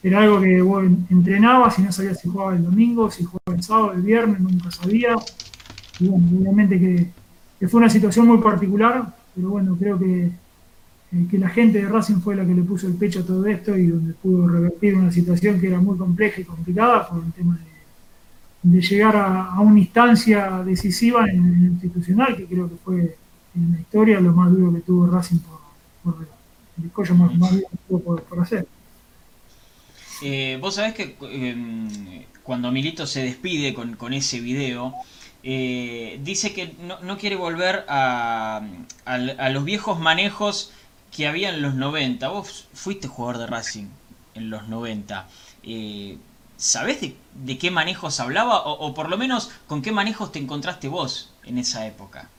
era 0.04 0.22
algo 0.22 0.40
que 0.42 0.62
vos 0.62 0.84
entrenabas 1.10 1.80
y 1.80 1.82
no 1.82 1.92
sabías 1.92 2.20
si 2.20 2.30
jugaba 2.30 2.56
el 2.56 2.64
domingo, 2.64 3.10
si 3.10 3.24
jugaba 3.24 3.56
el 3.58 3.64
sábado, 3.64 3.94
el 3.94 4.02
viernes, 4.02 4.40
nunca 4.40 4.72
sabía. 4.72 5.16
Y 6.00 6.08
bueno, 6.08 6.28
obviamente 6.40 6.80
que, 6.80 7.68
fue 7.68 7.80
una 7.80 7.90
situación 7.90 8.28
muy 8.28 8.38
particular, 8.38 9.16
pero 9.36 9.50
bueno, 9.50 9.76
creo 9.80 9.98
que 9.98 10.32
eh, 11.12 11.26
que 11.32 11.38
la 11.38 11.48
gente 11.48 11.82
de 11.82 11.88
Racing 11.88 12.20
fue 12.20 12.36
la 12.36 12.46
que 12.46 12.54
le 12.54 12.64
puso 12.64 12.86
el 12.88 12.96
pecho 12.96 13.22
a 13.22 13.26
todo 13.26 13.46
esto 13.46 13.78
y 13.78 13.88
donde 13.88 14.14
pudo 14.14 14.46
revertir 14.48 14.96
una 14.96 15.12
situación 15.12 15.60
que 15.60 15.68
era 15.68 15.80
muy 15.80 15.98
compleja 15.98 16.42
y 16.42 16.44
complicada 16.44 17.08
por 17.08 17.24
el 17.24 17.32
tema 17.32 17.58
de, 18.64 18.82
llegar 18.82 19.16
a, 19.16 19.62
una 19.62 19.80
instancia 19.80 20.62
decisiva 20.66 21.30
en, 21.30 21.46
el 21.46 21.66
institucional, 21.68 22.36
que 22.36 22.46
creo 22.46 22.70
que 22.70 22.76
fue 22.76 23.18
en 23.56 23.72
la 23.72 23.80
historia 23.80 24.20
lo 24.20 24.34
más 24.34 24.52
duro 24.52 24.74
que 24.74 24.82
tuvo 24.82 25.08
Racing 25.08 25.38
por, 26.04 26.16
el 26.84 26.92
collo 26.92 27.16
más, 27.16 27.40
duro 27.40 27.68
que 27.72 27.78
tuvo 27.88 28.18
por, 28.18 28.40
hacer. 28.42 28.68
Eh, 30.22 30.58
vos 30.62 30.76
sabés 30.76 30.94
que 30.94 31.16
em, 31.22 32.26
cuando 32.44 32.72
Milito 32.72 33.06
se 33.06 33.24
despide 33.24 33.74
con, 33.74 34.14
ese 34.14 34.40
video, 34.40 34.94
eh, 35.44 36.20
dice 36.24 36.54
que 36.54 36.76
no, 37.02 37.18
quiere 37.18 37.36
volver 37.36 37.86
a, 37.88 38.62
a, 39.06 39.50
los 39.50 39.64
viejos 39.64 40.00
manejos 40.00 40.72
que 41.16 41.28
había 41.28 41.50
en 41.50 41.62
los 41.62 41.76
90. 41.76 42.28
Vos 42.30 42.68
fuiste 42.74 43.08
jugador 43.08 43.40
de 43.40 43.48
Racing 43.48 43.88
en 44.36 44.50
los 44.50 44.68
90. 44.68 45.28
Eh, 45.64 46.18
¿Sabés 46.58 47.02
de, 47.02 47.58
qué 47.58 47.70
manejos 47.70 48.20
hablaba? 48.20 48.66
O, 48.66 48.94
por 48.94 49.10
lo 49.10 49.18
menos, 49.18 49.52
¿con 49.68 49.82
qué 49.82 49.92
manejos 49.92 50.32
te 50.32 50.40
encontraste 50.40 50.88
vos 50.88 51.32
en 51.44 51.60
esa 51.60 51.86
época? 51.86 52.30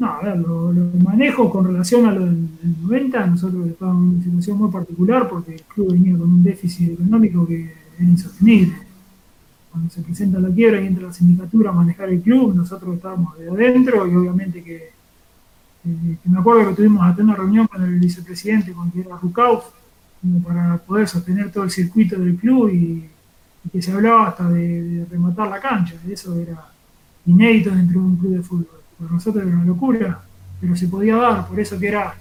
No, 0.00 0.14
a 0.14 0.22
ver, 0.22 0.38
los 0.38 0.94
manejos 1.04 1.52
con 1.52 1.66
relación 1.66 2.06
a 2.06 2.12
los 2.12 2.24
del 2.24 2.48
90, 2.80 3.26
nosotros 3.26 3.66
estábamos 3.66 4.02
en 4.02 4.08
una 4.08 4.22
situación 4.22 4.56
muy 4.56 4.70
particular 4.70 5.28
porque 5.28 5.56
el 5.56 5.62
club 5.64 5.92
venía 5.92 6.16
con 6.16 6.32
un 6.32 6.42
déficit 6.42 6.92
económico 6.92 7.46
que 7.46 7.70
era 7.98 8.08
insostenible. 8.08 8.72
Cuando 9.70 9.90
se 9.90 10.00
presenta 10.00 10.38
la 10.38 10.48
quiebra 10.48 10.80
y 10.80 10.86
entra 10.86 11.08
la 11.08 11.12
sindicatura 11.12 11.68
a 11.68 11.74
manejar 11.74 12.08
el 12.08 12.22
club, 12.22 12.54
nosotros 12.54 12.94
estábamos 12.94 13.38
de 13.38 13.50
adentro 13.50 14.06
y 14.06 14.16
obviamente 14.16 14.64
que 14.64 14.76
eh, 15.84 16.16
me 16.24 16.38
acuerdo 16.38 16.70
que 16.70 16.76
tuvimos 16.76 17.06
hasta 17.06 17.22
una 17.22 17.36
reunión 17.36 17.66
con 17.66 17.82
el 17.82 18.00
vicepresidente, 18.00 18.72
con 18.72 18.90
que 18.90 19.00
era 19.00 19.18
Rucauf, 19.18 19.66
para 20.42 20.78
poder 20.78 21.08
sostener 21.08 21.52
todo 21.52 21.64
el 21.64 21.70
circuito 21.70 22.18
del 22.18 22.36
club 22.36 22.70
y, 22.70 23.06
que 23.70 23.82
se 23.82 23.92
hablaba 23.92 24.28
hasta 24.28 24.48
de, 24.48 25.04
rematar 25.10 25.48
la 25.48 25.60
cancha. 25.60 25.94
Eso 26.08 26.34
era 26.40 26.72
inédito 27.26 27.68
dentro 27.68 28.00
de 28.00 28.06
un 28.06 28.16
club 28.16 28.32
de 28.36 28.42
fútbol. 28.42 28.79
Para 29.00 29.12
nosotros 29.12 29.44
era 29.44 29.56
una 29.56 29.64
locura, 29.64 30.20
pero 30.60 30.76
se 30.76 30.86
podía 30.86 31.16
dar, 31.16 31.48
por 31.48 31.58
eso 31.58 31.78
que 31.78 31.88
era, 31.88 32.14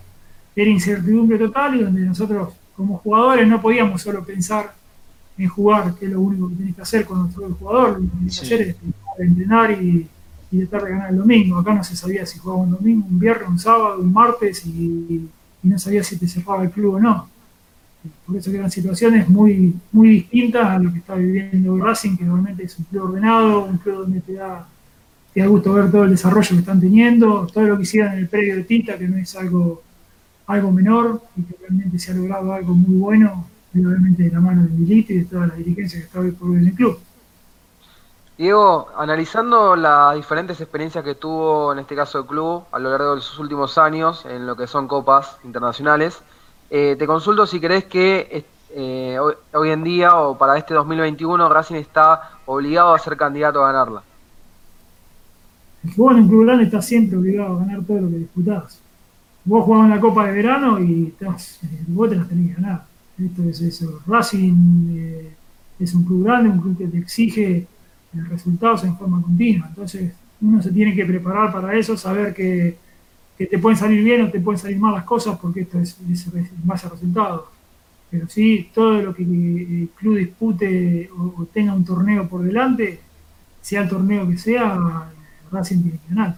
era 0.55 0.69
incertidumbre 0.69 1.37
total 1.37 1.75
y 1.75 1.83
donde 1.83 2.01
nosotros 2.01 2.53
como 2.75 2.97
jugadores 2.97 3.47
no 3.47 3.61
podíamos 3.61 4.01
solo 4.01 4.23
pensar 4.23 4.73
en 5.37 5.47
jugar, 5.47 5.93
que 5.95 6.05
es 6.05 6.11
lo 6.11 6.21
único 6.21 6.49
que 6.49 6.55
tenés 6.55 6.75
que 6.75 6.81
hacer 6.81 7.05
cuando 7.05 7.31
sos 7.31 7.43
el 7.43 7.53
jugador, 7.53 7.99
lo 7.99 7.99
que 7.99 8.17
tenés 8.17 8.39
que 8.39 8.45
hacer 8.45 8.61
es 8.61 8.75
entrenar 9.19 9.71
y 9.71 10.07
y 10.51 10.65
tratar 10.65 10.87
de 10.87 10.93
ganar 10.93 11.09
el 11.11 11.17
domingo. 11.17 11.57
Acá 11.57 11.73
no 11.73 11.83
se 11.83 11.95
sabía 11.95 12.25
si 12.25 12.39
jugaba 12.39 12.61
un 12.61 12.71
domingo, 12.71 13.07
un 13.07 13.19
viernes, 13.19 13.49
un 13.49 13.59
sábado, 13.59 13.99
un 13.99 14.11
martes 14.11 14.65
y, 14.65 15.27
no 15.61 15.77
sabía 15.77 16.03
si 16.03 16.17
te 16.17 16.27
cerraba 16.27 16.63
el 16.63 16.71
club 16.71 16.95
o 16.95 16.99
no. 16.99 17.29
Por 18.25 18.37
eso 18.37 18.49
que 18.49 18.57
eran 18.57 18.71
situaciones 18.71 19.27
muy, 19.27 19.75
muy 19.91 20.09
distintas 20.09 20.65
a 20.65 20.79
lo 20.79 20.91
que 20.91 20.99
está 20.99 21.15
viviendo 21.15 21.77
Racing, 21.77 22.15
que 22.15 22.23
normalmente 22.23 22.63
es 22.63 22.79
un 22.79 22.85
club 22.85 23.03
ordenado, 23.03 23.65
un 23.65 23.77
club 23.77 24.03
donde 24.03 24.21
te 24.21 24.33
da, 24.33 24.65
te 25.33 25.41
da 25.41 25.47
gusto 25.47 25.73
ver 25.73 25.91
todo 25.91 26.03
el 26.03 26.11
desarrollo 26.11 26.49
que 26.49 26.55
están 26.55 26.79
teniendo, 26.79 27.47
todo 27.53 27.65
lo 27.65 27.77
que 27.77 27.83
hicieron 27.83 28.13
en 28.13 28.19
el 28.19 28.29
predio 28.29 28.55
de 28.55 28.63
Tinta, 28.63 28.97
que 28.97 29.07
no 29.07 29.17
es 29.17 29.35
algo, 29.35 29.81
algo 30.47 30.71
menor 30.71 31.21
y 31.35 31.43
que 31.43 31.55
realmente 31.59 31.99
se 31.99 32.11
ha 32.11 32.15
logrado 32.15 32.53
algo 32.53 32.73
muy 32.73 32.97
bueno, 32.97 33.47
realmente 33.73 34.23
de 34.23 34.31
la 34.31 34.39
mano 34.39 34.63
de 34.63 34.69
Milito 34.69 35.13
y 35.13 35.19
de 35.19 35.25
toda 35.25 35.47
la 35.47 35.55
dirigencia 35.55 35.99
que 35.99 36.05
está 36.05 36.19
hoy 36.19 36.31
por 36.31 36.49
hoy 36.49 36.57
en 36.57 36.67
el 36.67 36.73
club. 36.73 36.99
Diego, 38.37 38.87
analizando 38.95 39.75
las 39.75 40.15
diferentes 40.15 40.61
experiencias 40.61 41.03
que 41.03 41.13
tuvo 41.13 41.73
en 41.73 41.79
este 41.79 41.93
caso 41.93 42.19
el 42.19 42.25
club 42.25 42.63
a 42.71 42.79
lo 42.79 42.89
largo 42.89 43.15
de 43.15 43.21
sus 43.21 43.37
últimos 43.37 43.77
años 43.77 44.25
en 44.25 44.47
lo 44.47 44.55
que 44.55 44.65
son 44.65 44.87
copas 44.87 45.37
internacionales, 45.43 46.21
eh, 46.69 46.95
te 46.97 47.05
consulto 47.05 47.45
si 47.45 47.59
crees 47.59 47.83
que 47.83 48.45
eh, 48.69 49.17
hoy, 49.19 49.69
en 49.71 49.83
día 49.83 50.15
o 50.15 50.37
para 50.37 50.57
este 50.57 50.73
2021 50.73 51.49
Racing 51.49 51.75
está 51.75 52.31
obligado 52.45 52.93
a 52.93 52.99
ser 52.99 53.17
candidato 53.17 53.63
a 53.63 53.71
ganarla. 53.71 54.03
El 55.83 55.91
en 55.91 56.23
un 56.23 56.27
club 56.27 56.45
grande 56.45 56.65
está 56.65 56.81
siempre 56.81 57.17
obligado 57.17 57.55
a 57.55 57.59
ganar 57.59 57.83
todo 57.83 58.01
lo 58.01 58.09
que 58.09 58.17
disputás. 58.17 58.81
Vos 59.45 59.63
jugás 59.63 59.85
en 59.85 59.89
la 59.91 59.99
Copa 59.99 60.25
de 60.27 60.33
Verano 60.33 60.79
y 60.79 61.07
estás, 61.07 61.59
vos 61.87 62.09
te 62.09 62.15
las 62.15 62.27
tenés 62.27 62.49
que 62.55 62.61
ganar. 62.61 62.85
Esto 63.17 63.43
es 63.43 63.61
eso. 63.61 64.01
Racing 64.05 64.97
eh, 64.97 65.33
es 65.79 65.93
un 65.93 66.03
club 66.03 66.25
grande, 66.25 66.49
un 66.49 66.59
club 66.59 66.77
que 66.77 66.87
te 66.87 66.97
exige 66.97 67.67
resultados 68.29 68.83
en 68.83 68.97
forma 68.97 69.21
continua. 69.21 69.67
Entonces, 69.69 70.13
uno 70.41 70.61
se 70.61 70.71
tiene 70.71 70.95
que 70.95 71.05
preparar 71.05 71.51
para 71.51 71.77
eso, 71.77 71.97
saber 71.97 72.33
que, 72.33 72.77
te 73.37 73.57
pueden 73.57 73.77
salir 73.77 74.03
bien 74.03 74.23
o 74.23 74.29
te 74.29 74.41
pueden 74.41 74.59
salir 74.59 74.77
mal 74.77 74.93
las 74.93 75.05
cosas, 75.05 75.39
porque 75.39 75.61
esto 75.61 75.79
es, 75.79 75.97
en 76.01 76.49
base 76.63 76.87
a 76.87 76.89
resultados. 76.89 77.45
Pero 78.11 78.27
sí, 78.27 78.69
todo 78.73 79.01
lo 79.01 79.13
que 79.13 79.23
el 79.23 79.89
club 79.95 80.17
dispute 80.17 81.09
o, 81.17 81.45
tenga 81.53 81.73
un 81.73 81.85
torneo 81.85 82.27
por 82.27 82.41
delante, 82.41 82.99
sea 83.61 83.83
el 83.83 83.89
torneo 83.89 84.27
que 84.27 84.37
sea, 84.37 85.09
Que 85.49 85.99
ganar. 86.09 86.37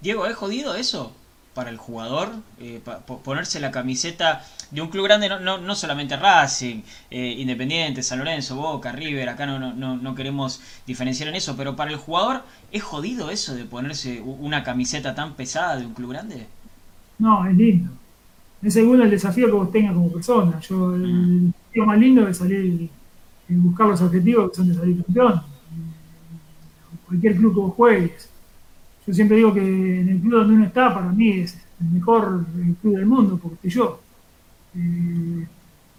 Diego, 0.00 0.26
¿es 0.26 0.36
jodido 0.36 0.74
eso? 0.74 1.12
para 1.54 1.70
el 1.70 1.76
jugador, 1.76 2.30
eh, 2.58 2.80
ponerse 3.24 3.60
la 3.60 3.70
camiseta 3.70 4.44
de 4.72 4.82
un 4.82 4.88
club 4.88 5.04
grande, 5.04 5.28
no, 5.28 5.38
no, 5.38 5.58
no 5.58 5.74
solamente 5.76 6.16
Racing, 6.16 6.82
eh, 7.10 7.36
Independiente, 7.38 8.02
San 8.02 8.18
Lorenzo, 8.18 8.56
Boca, 8.56 8.90
River, 8.92 9.28
acá 9.28 9.46
no, 9.46 9.58
no, 9.72 9.96
no 9.96 10.14
queremos 10.14 10.60
diferenciar 10.86 11.28
en 11.28 11.36
eso, 11.36 11.56
pero 11.56 11.76
para 11.76 11.92
el 11.92 11.96
jugador, 11.96 12.42
¿es 12.72 12.82
jodido 12.82 13.30
eso 13.30 13.54
de 13.54 13.64
ponerse 13.64 14.20
una 14.20 14.64
camiseta 14.64 15.14
tan 15.14 15.34
pesada 15.34 15.76
de 15.76 15.86
un 15.86 15.94
club 15.94 16.10
grande? 16.10 16.46
No, 17.18 17.46
es 17.46 17.56
lindo. 17.56 17.90
Es 18.60 18.74
según 18.74 19.00
el 19.00 19.10
desafío 19.10 19.46
que 19.46 19.52
vos 19.52 19.70
tengas 19.70 19.94
como 19.94 20.10
persona. 20.10 20.58
Yo, 20.60 20.94
el 20.94 21.02
mm. 21.02 21.46
desafío 21.46 21.86
más 21.86 21.98
lindo 21.98 22.26
es 22.26 22.36
salir 22.36 22.90
y 23.48 23.54
buscar 23.54 23.86
los 23.86 24.00
objetivos 24.00 24.50
que 24.50 24.56
son 24.56 24.68
de 24.68 24.74
salir 24.74 25.04
campeón. 25.04 25.53
Cualquier 27.14 27.36
club 27.36 27.54
que 27.54 27.60
vos 27.60 27.74
juegues 27.74 28.28
yo 29.06 29.12
siempre 29.12 29.36
digo 29.36 29.52
que 29.52 29.60
en 29.60 30.08
el 30.08 30.20
club 30.20 30.40
donde 30.40 30.54
uno 30.54 30.64
está, 30.64 30.94
para 30.94 31.12
mí 31.12 31.30
es 31.40 31.58
el 31.80 31.90
mejor 31.90 32.46
club 32.80 32.96
del 32.96 33.06
mundo, 33.06 33.38
porque 33.42 33.68
yo. 33.68 34.00
Eh, 34.74 35.46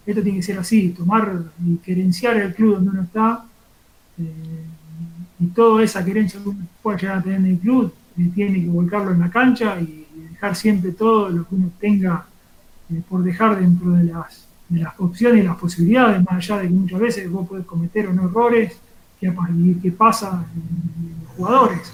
esto 0.05 0.21
tiene 0.21 0.39
que 0.39 0.43
ser 0.43 0.59
así, 0.59 0.89
tomar 0.89 1.43
y 1.65 1.77
querenciar 1.77 2.37
el 2.37 2.53
club 2.53 2.75
donde 2.75 2.89
uno 2.91 3.03
está, 3.03 3.45
eh, 4.19 4.65
y 5.39 5.47
toda 5.47 5.83
esa 5.83 6.03
querencia 6.03 6.41
que 6.41 6.49
uno 6.49 6.67
pueda 6.81 6.97
llegar 6.97 7.17
a 7.17 7.21
tener 7.21 7.39
en 7.39 7.45
el 7.45 7.59
club, 7.59 7.93
eh, 8.17 8.31
tiene 8.33 8.61
que 8.61 8.69
volcarlo 8.69 9.11
en 9.11 9.19
la 9.19 9.29
cancha 9.29 9.79
y 9.79 10.05
dejar 10.31 10.55
siempre 10.55 10.91
todo 10.91 11.29
lo 11.29 11.47
que 11.47 11.55
uno 11.55 11.71
tenga 11.79 12.25
por 13.09 13.23
dejar 13.23 13.59
dentro 13.59 13.91
de 13.91 14.03
las, 14.03 14.47
de 14.69 14.81
las 14.81 14.93
opciones 14.99 15.43
y 15.43 15.47
las 15.47 15.57
posibilidades, 15.57 16.23
más 16.23 16.33
allá 16.33 16.61
de 16.61 16.67
que 16.67 16.73
muchas 16.73 16.99
veces 16.99 17.31
vos 17.31 17.47
podés 17.47 17.65
cometer 17.65 18.07
o 18.07 18.13
no 18.13 18.25
errores 18.25 18.77
que, 19.31 19.81
que 19.81 19.91
pasa 19.91 20.45
en 20.55 21.23
los 21.23 21.31
jugadores 21.35 21.91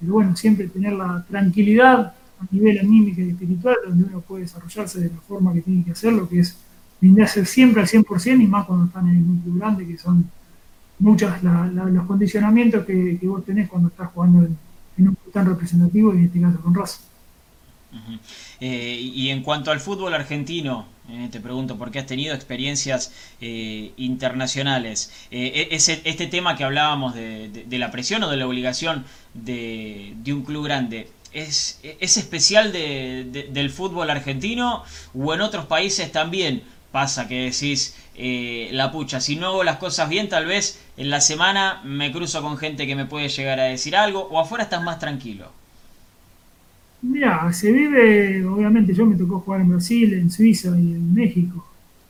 pero 0.00 0.12
bueno, 0.12 0.36
siempre 0.36 0.68
tener 0.68 0.92
la 0.92 1.24
tranquilidad 1.28 2.14
a 2.40 2.46
nivel 2.50 2.78
anímico 2.78 3.20
y 3.20 3.30
espiritual, 3.30 3.76
donde 3.86 4.04
uno 4.04 4.20
puede 4.20 4.42
desarrollarse 4.42 5.00
de 5.00 5.10
la 5.10 5.20
forma 5.20 5.52
que 5.52 5.62
tiene 5.62 5.84
que 5.84 5.90
hacerlo, 5.90 6.28
que 6.28 6.40
es 6.40 6.56
brindarse 7.00 7.44
siempre 7.44 7.82
al 7.82 7.88
100% 7.88 8.40
y 8.40 8.46
más 8.46 8.66
cuando 8.66 8.86
están 8.86 9.08
en 9.08 9.16
el 9.16 9.42
club 9.42 9.58
grande, 9.58 9.86
que 9.86 9.98
son 9.98 10.30
muchos 11.00 11.32
los 11.42 12.06
condicionamientos 12.06 12.84
que, 12.84 13.18
vos 13.22 13.44
tenés 13.44 13.68
cuando 13.68 13.88
estás 13.88 14.08
jugando 14.12 14.44
en, 14.44 15.08
un 15.08 15.14
club 15.14 15.32
tan 15.32 15.46
representativo 15.46 16.14
y 16.14 16.18
en 16.18 16.24
este 16.24 16.40
caso 16.40 16.60
con 16.60 16.74
Raza. 16.74 17.00
Eh, 18.60 19.00
y 19.00 19.30
en 19.30 19.42
cuanto 19.42 19.70
al 19.70 19.80
fútbol 19.80 20.14
argentino, 20.14 20.86
eh, 21.08 21.28
te 21.30 21.40
pregunto, 21.40 21.78
porque 21.78 21.98
has 21.98 22.06
tenido 22.06 22.34
experiencias 22.34 23.12
eh, 23.40 23.92
internacionales. 23.96 25.12
E-, 25.30 25.68
este 25.70 26.26
tema 26.26 26.56
que 26.56 26.64
hablábamos 26.64 27.14
de, 27.14 27.66
la 27.70 27.90
presión 27.90 28.22
o 28.24 28.30
de 28.30 28.36
la 28.36 28.46
obligación 28.46 29.04
de, 29.34 30.14
un 30.26 30.42
club 30.42 30.64
grande, 30.64 31.10
¿es, 31.32 31.80
es 31.82 32.16
especial 32.16 32.72
del 32.72 33.70
fútbol 33.70 34.10
argentino 34.10 34.84
o 35.14 35.34
en 35.34 35.40
otros 35.40 35.66
países 35.66 36.12
también 36.12 36.62
pasa 36.92 37.28
que 37.28 37.50
decís, 37.50 37.96
la 38.72 38.90
pucha, 38.90 39.20
si 39.20 39.36
no 39.36 39.48
hago 39.48 39.64
las 39.64 39.76
cosas 39.76 40.08
bien, 40.08 40.28
tal 40.28 40.46
vez 40.46 40.80
en 40.96 41.10
la 41.10 41.20
semana 41.20 41.80
me 41.84 42.12
cruzo 42.12 42.42
con 42.42 42.58
gente 42.58 42.86
que 42.86 42.96
me 42.96 43.06
puede 43.06 43.28
llegar 43.28 43.60
a 43.60 43.64
decir 43.64 43.96
algo 43.96 44.28
o 44.30 44.40
afuera 44.40 44.64
estás 44.64 44.82
más 44.82 44.98
tranquilo? 44.98 45.57
Mira, 47.02 47.52
se 47.52 47.70
vive, 47.70 48.44
obviamente 48.44 48.92
yo 48.92 49.06
me 49.06 49.16
tocó 49.16 49.40
jugar 49.40 49.60
en 49.60 49.68
Brasil, 49.68 50.14
en 50.14 50.30
Suiza 50.30 50.68
y 50.78 50.94
en 50.94 51.14
México. 51.14 51.64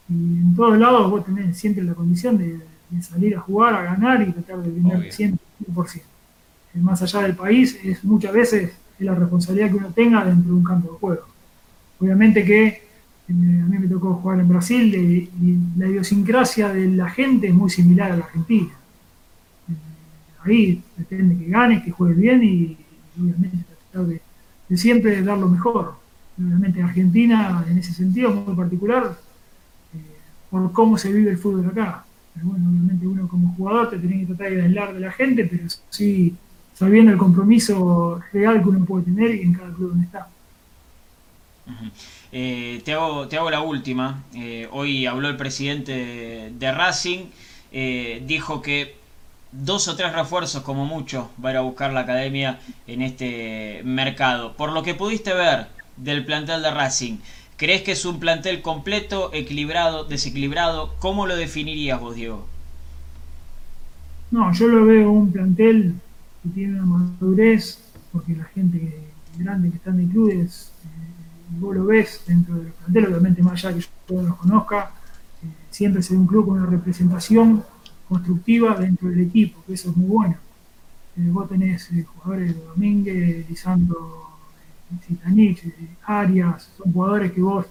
Y 0.08 0.12
en 0.14 0.54
todos 0.56 0.78
lados 0.78 1.10
vos 1.10 1.24
tenés 1.24 1.56
siempre 1.58 1.84
la 1.84 1.94
condición 1.94 2.38
de, 2.38 2.58
salir 3.02 3.36
a 3.36 3.40
jugar, 3.40 3.74
a 3.74 3.82
ganar 3.82 4.26
y 4.26 4.32
tratar 4.32 4.62
de 4.62 4.80
ganar 4.80 5.02
100%. 5.02 5.36
Más 6.74 7.02
allá 7.02 7.22
del 7.22 7.34
país, 7.34 7.78
es 7.82 8.02
muchas 8.04 8.32
veces 8.32 8.72
es 8.98 9.04
la 9.04 9.14
responsabilidad 9.14 9.68
que 9.68 9.76
uno 9.76 9.90
tenga 9.90 10.24
dentro 10.24 10.52
de 10.52 10.56
un 10.56 10.64
campo 10.64 10.92
de 10.92 10.98
juego. 10.98 11.26
Obviamente 12.00 12.44
que 12.44 12.66
eh, 12.66 12.82
a 13.28 13.34
mí 13.66 13.78
me 13.78 13.88
tocó 13.88 14.14
jugar 14.14 14.40
en 14.40 14.48
Brasil 14.48 14.94
y 14.94 15.78
la 15.78 15.88
idiosincrasia 15.88 16.72
de 16.72 16.88
la 16.88 17.10
gente 17.10 17.48
es 17.48 17.54
muy 17.54 17.68
similar 17.68 18.12
a 18.12 18.16
la 18.16 18.24
Argentina. 18.24 18.70
Eh, 19.68 19.74
ahí 20.44 20.82
depende 20.96 21.36
que 21.36 21.50
gane, 21.50 21.82
que 21.82 21.90
juegue 21.90 22.14
bien 22.14 22.42
y, 22.42 22.76
obviamente 23.20 23.58
tratar 23.90 24.06
de 24.06 24.20
de 24.68 24.76
siempre 24.76 25.22
dar 25.22 25.38
lo 25.38 25.48
mejor. 25.48 25.94
Obviamente 26.38 26.82
Argentina, 26.82 27.64
en 27.68 27.78
ese 27.78 27.92
sentido, 27.92 28.30
muy 28.30 28.54
particular, 28.54 29.18
eh, 29.94 29.98
por 30.50 30.72
cómo 30.72 30.96
se 30.96 31.12
vive 31.12 31.30
el 31.30 31.38
fútbol 31.38 31.66
acá. 31.66 32.04
Pero 32.34 32.46
bueno, 32.46 32.68
obviamente 32.68 33.06
uno 33.06 33.26
como 33.26 33.54
jugador 33.54 33.90
te 33.90 33.98
tiene 33.98 34.20
que 34.20 34.26
tratar 34.26 34.52
de 34.52 34.62
aislar 34.62 34.94
de 34.94 35.00
la 35.00 35.12
gente, 35.12 35.44
pero 35.44 35.64
sí 35.90 36.34
sabiendo 36.74 37.10
el 37.10 37.18
compromiso 37.18 38.20
real 38.32 38.62
que 38.62 38.68
uno 38.68 38.84
puede 38.84 39.06
tener 39.06 39.34
y 39.34 39.42
en 39.42 39.54
cada 39.54 39.72
club 39.74 39.90
donde 39.90 40.04
está. 40.04 40.28
Eh, 42.30 42.80
te, 42.84 42.92
hago, 42.92 43.26
te 43.26 43.36
hago 43.36 43.50
la 43.50 43.60
última. 43.60 44.22
Eh, 44.32 44.68
hoy 44.70 45.06
habló 45.06 45.28
el 45.28 45.36
presidente 45.36 46.52
de 46.56 46.72
Racing, 46.72 47.26
dijo 48.26 48.62
que 48.62 48.97
dos 49.52 49.88
o 49.88 49.96
tres 49.96 50.12
refuerzos 50.12 50.62
como 50.62 50.84
mucho 50.84 51.30
va 51.42 51.50
a 51.50 51.52
ir 51.52 51.58
a 51.58 51.62
buscar 51.62 51.92
la 51.92 52.00
academia 52.00 52.58
en 52.86 53.02
este 53.02 53.82
mercado. 53.84 54.54
Por 54.54 54.72
lo 54.72 54.82
que 54.82 54.94
pudiste 54.94 55.32
ver 55.32 55.68
del 55.96 56.24
plantel 56.24 56.62
de 56.62 56.70
Racing, 56.70 57.18
¿crees 57.56 57.82
que 57.82 57.92
es 57.92 58.04
un 58.04 58.20
plantel 58.20 58.62
completo, 58.62 59.30
equilibrado, 59.32 60.04
desequilibrado? 60.04 60.94
¿Cómo 60.98 61.26
lo 61.26 61.36
definirías 61.36 62.00
vos, 62.00 62.14
Diego? 62.14 62.46
No, 64.30 64.52
yo 64.52 64.68
lo 64.68 64.84
veo 64.84 65.10
un 65.10 65.32
plantel 65.32 65.94
que 66.42 66.48
tiene 66.50 66.74
una 66.74 66.84
madurez, 66.84 67.78
porque 68.12 68.36
la 68.36 68.44
gente 68.44 69.00
grande 69.38 69.70
que 69.70 69.76
está 69.76 69.90
en 69.90 70.00
el 70.00 70.08
club 70.08 70.30
eh, 70.30 70.48
vos 71.58 71.74
lo 71.74 71.86
ves 71.86 72.22
dentro 72.26 72.56
del 72.56 72.72
plantel, 72.72 73.06
obviamente 73.06 73.42
más 73.42 73.64
allá 73.64 73.74
que 73.74 73.80
yo 73.80 73.88
no 74.10 74.28
lo 74.28 74.36
conozca, 74.36 74.90
eh, 75.42 75.46
siempre 75.70 76.02
se 76.02 76.12
ve 76.12 76.20
un 76.20 76.26
club 76.26 76.46
con 76.46 76.58
una 76.58 76.66
representación 76.66 77.64
constructiva 78.08 78.74
dentro 78.74 79.08
del 79.08 79.20
equipo, 79.20 79.62
que 79.66 79.74
eso 79.74 79.90
es 79.90 79.96
muy 79.96 80.08
bueno. 80.08 80.36
Eh, 81.16 81.28
vos 81.30 81.48
tenés 81.48 81.90
eh, 81.92 82.04
jugadores 82.04 82.54
de 82.54 82.64
Domínguez, 82.64 83.48
Lisandro, 83.48 84.28
Citanich, 85.06 85.64
eh, 85.64 85.88
Arias, 86.04 86.70
son 86.76 86.92
jugadores 86.92 87.32
que 87.32 87.40
vos 87.40 87.66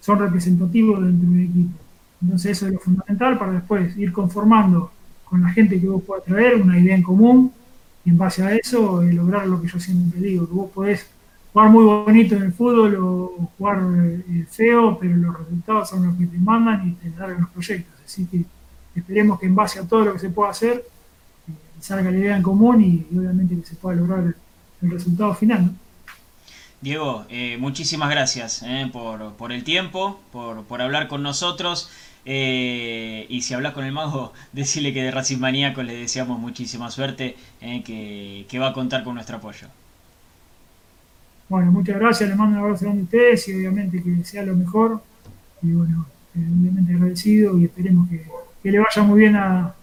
son 0.00 0.18
representativos 0.18 1.04
dentro 1.04 1.30
del 1.30 1.44
equipo. 1.44 1.78
Entonces 2.22 2.52
eso 2.52 2.66
es 2.66 2.72
lo 2.74 2.78
fundamental 2.78 3.38
para 3.38 3.52
después 3.52 3.96
ir 3.96 4.12
conformando 4.12 4.90
con 5.24 5.42
la 5.42 5.48
gente 5.50 5.80
que 5.80 5.88
vos 5.88 6.02
puedas 6.02 6.24
traer 6.24 6.60
una 6.60 6.78
idea 6.78 6.94
en 6.94 7.02
común 7.02 7.52
y 8.04 8.10
en 8.10 8.18
base 8.18 8.42
a 8.42 8.54
eso 8.54 9.02
lograr 9.02 9.46
lo 9.46 9.60
que 9.60 9.68
yo 9.68 9.80
siempre 9.80 10.20
digo, 10.20 10.46
que 10.46 10.54
vos 10.54 10.70
podés 10.70 11.06
jugar 11.52 11.70
muy 11.70 11.84
bonito 11.84 12.36
en 12.36 12.42
el 12.42 12.52
fútbol 12.52 12.96
o 12.96 13.48
jugar 13.58 13.82
feo, 14.50 14.98
pero 14.98 15.16
los 15.16 15.38
resultados 15.38 15.90
son 15.90 16.06
los 16.06 16.16
que 16.16 16.26
te 16.26 16.38
mandan 16.38 16.88
y 16.88 16.92
te 16.92 17.10
dan 17.10 17.40
los 17.40 17.50
proyectos. 17.50 18.00
Así 18.04 18.26
que 18.26 18.44
Esperemos 18.94 19.40
que 19.40 19.46
en 19.46 19.54
base 19.54 19.78
a 19.78 19.88
todo 19.88 20.04
lo 20.04 20.12
que 20.12 20.18
se 20.18 20.30
pueda 20.30 20.50
hacer 20.50 20.84
eh, 21.48 21.52
salga 21.80 22.10
la 22.10 22.18
idea 22.18 22.36
en 22.36 22.42
común 22.42 22.82
y, 22.82 23.16
obviamente 23.16 23.56
que 23.58 23.66
se 23.66 23.76
pueda 23.76 23.96
lograr 23.96 24.34
el, 24.82 24.90
resultado 24.90 25.34
final. 25.34 25.70
Diego, 26.80 27.24
eh, 27.28 27.56
muchísimas 27.58 28.10
gracias 28.10 28.62
eh, 28.64 28.90
por, 28.92 29.52
el 29.52 29.62
tiempo, 29.62 30.20
por, 30.32 30.82
hablar 30.82 31.06
con 31.06 31.22
nosotros. 31.22 31.90
y 32.24 33.40
si 33.42 33.54
hablas 33.54 33.72
con 33.72 33.84
el 33.84 33.92
mago, 33.92 34.32
decirle 34.52 34.92
que 34.92 35.02
de 35.04 35.10
Racing 35.12 35.38
Maníaco 35.38 35.82
le 35.82 35.96
deseamos 35.96 36.38
muchísima 36.40 36.90
suerte, 36.90 37.36
que, 37.60 38.46
que, 38.48 38.58
va 38.58 38.68
a 38.68 38.72
contar 38.72 39.04
con 39.04 39.14
nuestro 39.14 39.36
apoyo. 39.36 39.68
Bueno, 41.48 41.70
muchas 41.70 41.98
gracias, 41.98 42.28
le 42.28 42.34
mando 42.34 42.58
un 42.58 42.64
abrazo 42.64 42.88
a 42.88 42.92
ustedes 42.92 43.46
y 43.48 43.54
obviamente 43.54 44.02
que 44.02 44.24
sea 44.24 44.42
lo 44.42 44.56
mejor. 44.56 45.00
Y 45.62 45.70
bueno, 45.72 46.06
obviamente 46.34 46.94
agradecido 46.94 47.58
y 47.58 47.66
esperemos 47.66 48.08
que, 48.08 48.24
que 48.62 48.70
le 48.70 48.78
vaya 48.78 49.02
muy 49.02 49.20
bien 49.20 49.36
a, 49.36 49.74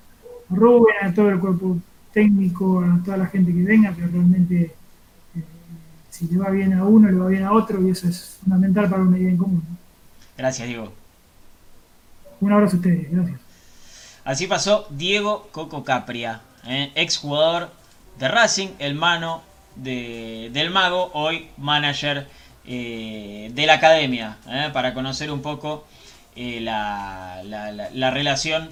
Rubén, 0.50 0.96
a 1.04 1.14
todo 1.14 1.30
el 1.30 1.40
cuerpo 1.40 1.78
técnico, 2.12 2.82
a 2.82 3.04
toda 3.04 3.18
la 3.18 3.28
gente 3.28 3.54
que 3.54 3.64
venga, 3.64 3.94
que 3.94 4.02
realmente 4.02 4.76
eh, 5.36 5.44
si 6.10 6.28
le 6.28 6.40
va 6.40 6.50
bien 6.50 6.74
a 6.74 6.84
uno, 6.84 7.10
le 7.10 7.18
va 7.18 7.28
bien 7.28 7.44
a 7.44 7.54
otro 7.54 7.82
y 7.82 7.92
eso 7.92 8.08
es 8.08 8.38
fundamental 8.42 8.90
para 8.90 9.04
una 9.04 9.18
idea 9.18 9.30
en 9.30 9.38
común. 9.38 9.64
Gracias, 10.38 10.68
Diego. 10.68 10.92
Un 12.40 12.52
abrazo 12.52 12.78
a 12.78 12.80
ustedes, 12.80 13.12
gracias. 13.12 13.40
Así 14.24 14.48
pasó 14.48 14.88
Diego 14.90 15.50
Coco 15.52 15.84
Capria, 15.84 16.42
eh, 16.66 16.92
ex 16.96 17.18
jugador 17.18 17.70
de 18.18 18.28
Racing, 18.28 18.70
el 18.80 18.96
mano 18.96 19.44
del 19.76 20.72
mago, 20.72 21.10
hoy 21.14 21.48
manager 21.58 22.28
eh, 22.66 23.50
de 23.54 23.66
la 23.66 23.76
academia, 23.76 24.38
para 24.74 24.94
conocer 24.94 25.32
un 25.32 25.42
poco 25.42 25.86
eh, 26.42 26.62
la, 26.62 27.42
la, 27.44 28.12
relación 28.12 28.70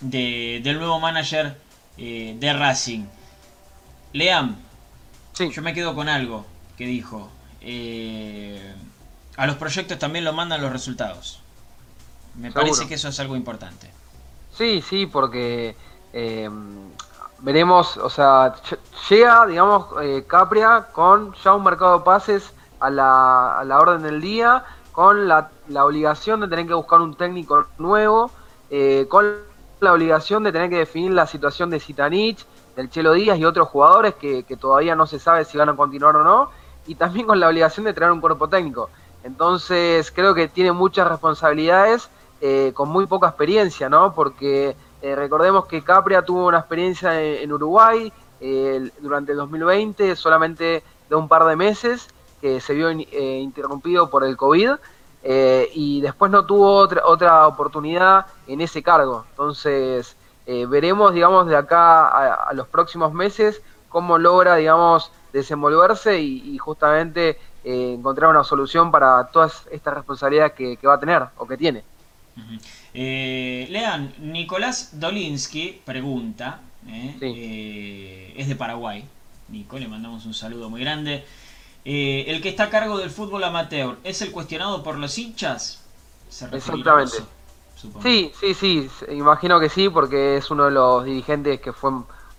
del 0.00 0.78
nuevo 0.80 0.98
manager 0.98 1.56
eh, 1.96 2.34
de 2.36 2.52
Racing. 2.52 3.04
Leam, 4.12 4.56
yo 5.38 5.62
me 5.62 5.74
quedo 5.74 5.94
con 5.94 6.08
algo 6.08 6.44
que 6.76 6.86
dijo. 6.86 7.30
Eh, 7.60 8.74
a 9.36 9.46
los 9.46 9.54
proyectos 9.58 9.96
también 10.00 10.24
lo 10.24 10.32
mandan 10.32 10.60
los 10.60 10.72
resultados. 10.72 11.40
Me 12.34 12.50
parece 12.50 12.88
que 12.88 12.94
eso 12.94 13.10
es 13.10 13.20
algo 13.20 13.36
importante. 13.36 13.88
Sí, 14.52 14.82
sí, 14.82 15.06
porque 15.06 15.76
veremos, 17.38 17.96
o 17.96 18.10
sea, 18.10 18.56
llega, 19.08 19.46
digamos, 19.46 19.86
Capria 20.26 20.88
con 20.92 21.32
ya 21.44 21.54
un 21.54 21.62
mercado 21.62 21.98
de 21.98 22.04
pases 22.04 22.52
a 22.80 22.90
la, 22.90 23.60
a 23.60 23.64
la 23.64 23.78
orden 23.78 24.02
del 24.02 24.20
día 24.20 24.64
con 24.92 25.26
la, 25.26 25.50
obligación 25.82 26.40
de 26.40 26.48
tener 26.48 26.66
que 26.66 26.74
buscar 26.74 27.00
un 27.00 27.14
técnico 27.14 27.66
nuevo, 27.78 28.30
eh, 28.70 29.06
con 29.08 29.38
la 29.80 29.92
obligación 29.92 30.44
de 30.44 30.52
tener 30.52 30.70
que 30.70 30.78
definir 30.78 31.12
la 31.12 31.26
situación 31.26 31.70
de 31.70 31.80
Zitanich, 31.80 32.46
del 32.76 32.90
Chelo 32.90 33.14
Díaz 33.14 33.38
y 33.38 33.44
otros 33.44 33.68
jugadores 33.68 34.14
que, 34.14 34.44
todavía 34.60 34.94
no 34.94 35.06
se 35.06 35.18
sabe 35.18 35.44
si 35.44 35.58
van 35.58 35.70
a 35.70 35.76
continuar 35.76 36.16
o 36.16 36.22
no, 36.22 36.50
y 36.86 36.94
también 36.94 37.26
con 37.26 37.40
la 37.40 37.48
obligación 37.48 37.84
de 37.84 37.94
traer 37.94 38.12
un 38.12 38.20
cuerpo 38.20 38.48
técnico. 38.48 38.90
Entonces 39.24 40.10
creo 40.10 40.34
que 40.34 40.48
tiene 40.48 40.72
muchas 40.72 41.08
responsabilidades 41.08 42.10
eh, 42.40 42.72
con 42.74 42.88
muy 42.88 43.06
poca 43.06 43.28
experiencia, 43.28 43.88
¿no? 43.88 44.14
Porque 44.14 44.76
eh, 45.00 45.14
recordemos 45.14 45.66
que 45.66 45.82
Capria 45.82 46.22
tuvo 46.22 46.46
una 46.46 46.58
experiencia 46.58 47.20
en, 47.20 47.52
Uruguay 47.52 48.12
durante 49.00 49.30
el 49.30 49.38
2020, 49.38 50.16
solamente 50.16 50.82
de 51.08 51.14
un 51.14 51.28
par 51.28 51.44
de 51.44 51.54
meses, 51.54 52.08
que 52.42 52.60
se 52.60 52.74
vio 52.74 52.90
eh, 52.90 53.38
interrumpido 53.40 54.10
por 54.10 54.24
el 54.24 54.36
COVID 54.36 54.72
eh, 55.22 55.70
y 55.74 56.00
después 56.00 56.30
no 56.30 56.44
tuvo 56.44 56.74
otra, 56.74 57.06
otra 57.06 57.46
oportunidad 57.46 58.26
en 58.48 58.60
ese 58.60 58.82
cargo. 58.82 59.24
Entonces, 59.30 60.16
eh, 60.44 60.66
veremos, 60.66 61.14
digamos, 61.14 61.46
de 61.46 61.56
acá 61.56 62.08
a, 62.48 62.52
los 62.52 62.66
próximos 62.66 63.14
meses 63.14 63.62
cómo 63.88 64.18
logra, 64.18 64.56
digamos, 64.56 65.12
desenvolverse 65.32 66.20
y, 66.20 66.58
justamente 66.58 67.38
encontrar 67.64 68.28
una 68.30 68.42
solución 68.42 68.90
para 68.90 69.28
todas 69.28 69.68
estas 69.70 69.94
responsabilidades 69.94 70.52
que, 70.52 70.78
va 70.84 70.94
a 70.94 71.00
tener 71.00 71.22
o 71.36 71.46
que 71.46 71.56
tiene. 71.56 71.84
Lean, 72.92 74.14
Nicolás 74.18 74.98
Dolinsky 74.98 75.80
pregunta, 75.84 76.60
es 76.88 78.48
de 78.48 78.56
Paraguay, 78.58 79.06
Nico, 79.48 79.78
le 79.78 79.86
mandamos 79.86 80.26
un 80.26 80.34
saludo 80.34 80.70
muy 80.70 80.80
grande. 80.80 81.24
Eh, 81.84 82.24
el 82.28 82.40
que 82.40 82.48
está 82.48 82.64
a 82.64 82.70
cargo 82.70 82.98
del 82.98 83.10
fútbol 83.10 83.42
amateur, 83.42 83.96
¿es 84.04 84.22
el 84.22 84.30
cuestionado 84.30 84.82
por 84.82 84.98
los 84.98 85.18
hinchas? 85.18 85.82
Exactamente. 86.52 87.18
sí, 88.02 88.32
sí, 88.38 88.54
sí, 88.54 88.90
imagino 89.10 89.58
que 89.58 89.68
sí, 89.68 89.88
porque 89.88 90.36
es 90.36 90.50
uno 90.50 90.66
de 90.66 90.70
los 90.70 91.04
dirigentes 91.04 91.60
que 91.60 91.72
fue 91.72 91.90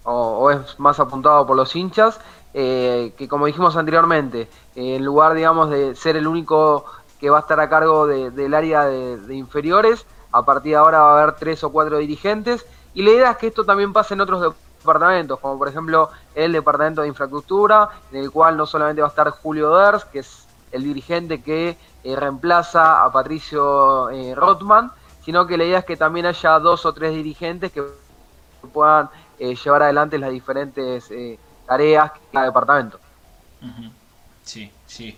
o, 0.04 0.52
es 0.52 0.80
más 0.80 1.00
apuntado 1.00 1.46
por 1.46 1.56
los 1.56 1.76
hinchas, 1.76 2.20
eh, 2.54 3.14
que 3.18 3.28
como 3.28 3.46
dijimos 3.46 3.76
anteriormente, 3.76 4.48
en 4.76 5.04
lugar, 5.04 5.34
digamos, 5.34 5.70
de 5.70 5.96
ser 5.96 6.16
el 6.16 6.28
único 6.28 6.86
que 7.20 7.30
va 7.30 7.38
a 7.38 7.42
estar 7.42 7.60
a 7.60 7.70
cargo 7.70 8.06
del 8.08 8.54
área 8.54 8.86
de, 8.86 9.36
inferiores, 9.36 10.06
a 10.32 10.44
partir 10.44 10.72
de 10.72 10.78
ahora 10.78 11.00
va 11.00 11.20
a 11.20 11.24
haber 11.24 11.36
tres 11.36 11.64
o 11.64 11.72
cuatro 11.72 11.98
dirigentes, 11.98 12.66
y 12.94 13.02
la 13.02 13.12
idea 13.12 13.32
es 13.32 13.38
que 13.38 13.48
esto 13.48 13.66
también 13.66 13.94
pase 13.94 14.14
en 14.14 14.22
otros 14.22 14.56
departamentos, 14.84 15.40
como 15.40 15.58
por 15.58 15.70
ejemplo 15.70 16.10
el 16.36 16.52
departamento 16.52 17.02
de 17.02 17.08
infraestructura, 17.08 17.90
en 18.12 18.20
el 18.20 18.32
cual 18.32 18.58
no 18.58 18.66
solamente 18.66 19.02
va 19.02 19.08
a 19.08 19.10
estar 19.10 19.30
Julio 19.30 19.76
Ders, 19.76 20.06
que 20.06 20.20
es 20.20 20.46
el 20.72 20.84
dirigente 20.84 21.42
que 21.42 21.78
eh, 22.04 22.16
reemplaza 22.16 23.04
a 23.04 23.12
Patricio 23.12 24.10
eh, 24.10 24.36
Rothman, 24.36 24.92
sino 25.24 25.48
que 25.48 25.58
la 25.58 25.64
idea 25.64 25.80
es 25.80 25.86
que 25.86 25.96
también 25.96 26.26
haya 26.26 26.60
dos 26.60 26.86
o 26.86 26.94
tres 26.94 27.14
dirigentes 27.14 27.72
que 27.72 27.84
puedan 28.74 29.10
eh, 29.40 29.56
llevar 29.56 29.84
adelante 29.84 30.18
las 30.18 30.32
diferentes 30.32 31.10
tareas 31.66 32.14
de 32.14 32.20
cada 32.32 32.46
departamento. 32.46 33.00
Sí, 34.44 34.70
sí. 34.86 35.16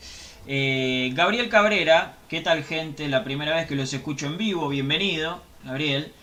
Gabriel 1.16 1.50
Cabrera, 1.50 2.18
¿qué 2.30 2.42
tal 2.42 2.64
gente? 2.64 3.08
La 3.08 3.24
primera 3.24 3.56
vez 3.56 3.68
que 3.68 3.76
los 3.76 3.92
escucho 3.92 4.28
en 4.28 4.38
vivo, 4.38 4.70
bienvenido, 4.70 5.40
Gabriel. 5.64 6.14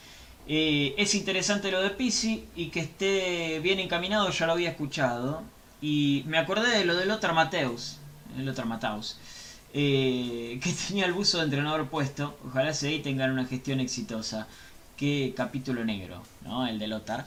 Es 0.47 1.15
interesante 1.15 1.71
lo 1.71 1.81
de 1.83 1.91
Pisi 1.91 2.47
y 2.57 2.69
que 2.69 2.81
esté 2.81 3.61
bien 3.61 3.79
encaminado, 3.79 4.31
ya 4.31 4.47
lo 4.47 4.53
había 4.53 4.71
escuchado. 4.71 5.43
Y 5.81 6.25
me 6.27 6.39
acordé 6.39 6.71
de 6.71 6.85
lo 6.85 6.95
del 6.95 7.09
Lothar 7.09 7.35
Mateus, 7.35 7.99
el 8.37 8.67
Mateus, 8.67 9.19
eh, 9.75 10.61
que 10.63 10.73
tenía 10.89 11.07
el 11.07 11.13
buzo 11.13 11.39
de 11.39 11.45
entrenador 11.45 11.87
puesto. 11.89 12.37
Ojalá 12.49 12.73
se 12.73 12.89
ahí 12.89 13.01
tengan 13.01 13.33
una 13.33 13.45
gestión 13.45 13.81
exitosa. 13.81 14.47
Qué 14.97 15.35
capítulo 15.37 15.85
negro, 15.85 16.23
¿no? 16.43 16.67
El 16.67 16.79
de 16.79 16.87
Lothar 16.87 17.27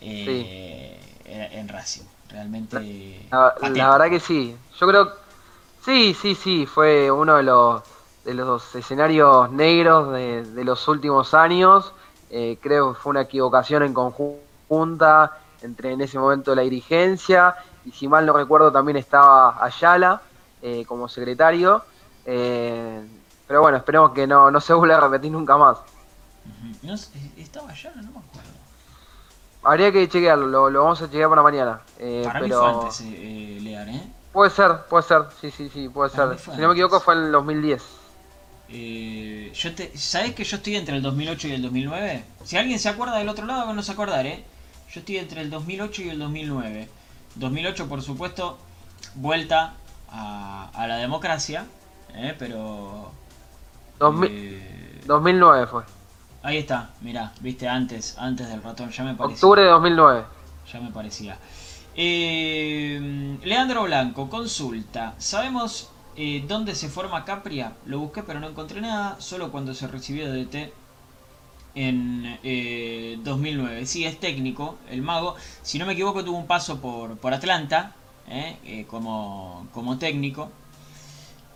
eh, 0.00 0.98
en 1.24 1.68
Racing. 1.68 2.02
Realmente. 2.32 3.26
La, 3.30 3.54
verdad 3.60 4.08
que 4.08 4.20
sí. 4.20 4.56
Yo 4.80 4.86
creo. 4.86 5.12
Sí, 5.84 6.16
sí, 6.20 6.34
sí. 6.34 6.66
Fue 6.66 7.10
uno 7.10 7.36
de 7.36 7.42
los, 7.42 7.82
de 8.24 8.34
los 8.34 8.74
escenarios 8.74 9.50
negros 9.52 10.12
de, 10.12 10.64
los 10.64 10.88
últimos 10.88 11.34
años. 11.34 11.92
Eh, 12.34 12.58
creo 12.62 12.94
que 12.94 12.98
fue 12.98 13.10
una 13.10 13.20
equivocación 13.20 13.82
en 13.82 13.92
conjunta 13.92 15.38
entre 15.60 15.92
en 15.92 16.00
ese 16.00 16.18
momento 16.18 16.54
la 16.54 16.62
dirigencia. 16.62 17.54
Y 17.84 17.92
si 17.92 18.08
mal 18.08 18.24
no 18.24 18.32
recuerdo, 18.32 18.72
también 18.72 18.96
estaba 18.96 19.62
Ayala 19.62 20.22
eh, 20.62 20.84
como 20.86 21.08
secretario. 21.08 21.84
Eh, 22.24 23.06
pero 23.46 23.60
bueno, 23.60 23.76
esperemos 23.76 24.12
que 24.12 24.26
no, 24.26 24.60
se 24.60 24.72
vuelva 24.72 24.96
a 24.96 25.00
repetir 25.00 25.30
nunca 25.30 25.56
más. 25.58 25.78
¿Estaba 27.36 27.70
allá? 27.70 27.92
No 27.96 28.02
me 28.02 28.08
acuerdo. 28.08 28.50
Habría 29.64 29.92
que 29.92 30.08
chequearlo, 30.08 30.70
lo, 30.70 30.82
vamos 30.82 31.02
a 31.02 31.06
chequear 31.06 31.28
para 31.28 31.42
mañana. 31.42 31.80
Eh, 31.98 32.22
para 32.24 32.40
pero... 32.40 32.64
mí 32.64 32.72
fue 32.72 32.82
antes, 32.82 33.62
Lear, 33.62 33.88
¿eh? 33.88 34.12
Puede 34.32 34.50
ser, 34.50 34.86
puede 34.88 35.04
ser, 35.04 35.26
sí, 35.40 35.50
sí, 35.50 35.68
sí, 35.68 35.88
puede 35.90 36.08
ser. 36.10 36.38
Si 36.38 36.50
no 36.52 36.68
me 36.68 36.72
equivoco 36.72 36.98
fue 37.00 37.14
en 37.14 37.24
el 37.26 37.32
2010. 37.32 38.01
Eh, 38.74 39.52
yo 39.54 39.74
te, 39.74 39.96
¿Sabes 39.98 40.34
que 40.34 40.44
yo 40.44 40.56
estoy 40.56 40.76
entre 40.76 40.96
el 40.96 41.02
2008 41.02 41.48
y 41.48 41.52
el 41.52 41.62
2009? 41.62 42.24
Si 42.42 42.56
alguien 42.56 42.78
se 42.78 42.88
acuerda 42.88 43.18
del 43.18 43.28
otro 43.28 43.44
lado, 43.44 43.74
no 43.74 43.82
se 43.82 43.92
acordar, 43.92 44.24
¿eh? 44.26 44.44
Yo 44.90 45.00
estoy 45.00 45.18
entre 45.18 45.42
el 45.42 45.50
2008 45.50 46.02
y 46.02 46.08
el 46.08 46.18
2009. 46.18 46.88
2008, 47.34 47.86
por 47.86 48.00
supuesto, 48.00 48.58
vuelta 49.14 49.74
a, 50.10 50.86
la 50.88 50.96
democracia, 50.96 51.66
¿eh? 52.14 52.34
pero... 52.38 53.12
2009 53.98 55.66
fue. 55.66 55.82
Ahí 56.42 56.56
está, 56.56 56.90
mirá, 57.02 57.32
viste, 57.40 57.68
antes, 57.68 58.16
antes 58.18 58.48
del 58.48 58.62
ratón, 58.62 58.90
ya 58.90 59.04
me 59.04 59.14
parecía. 59.14 59.34
Octubre 59.36 59.62
de 59.62 59.68
2009. 59.68 60.24
Ya 60.72 60.80
me 60.80 60.90
parecía. 60.90 61.38
Eh, 61.94 63.38
Leandro 63.44 63.84
Blanco, 63.84 64.28
consulta. 64.30 65.14
¿Sabemos 65.18 65.91
eh, 66.16 66.44
dónde 66.46 66.74
se 66.74 66.88
forma 66.88 67.24
Capria? 67.24 67.74
Lo 67.86 67.98
busqué 67.98 68.22
pero 68.22 68.40
no 68.40 68.48
encontré 68.48 68.80
nada, 68.80 69.20
solo 69.20 69.50
cuando 69.50 69.74
se 69.74 69.86
recibió 69.86 70.30
de 70.30 70.44
DT 70.44 70.72
en 71.74 73.22
2009. 73.24 73.86
Sí, 73.86 74.04
es 74.04 74.20
técnico, 74.20 74.76
el 74.90 75.02
mago. 75.02 75.36
Si 75.62 75.78
no 75.78 75.86
me 75.86 75.94
equivoco, 75.94 76.24
tuvo 76.24 76.36
un 76.36 76.46
paso 76.46 76.80
por, 76.80 77.16
por 77.16 77.32
Atlanta, 77.32 77.94
¿eh? 78.28 78.56
Eh, 78.64 78.86
como, 78.88 79.66
como, 79.72 79.98
técnico. 79.98 80.50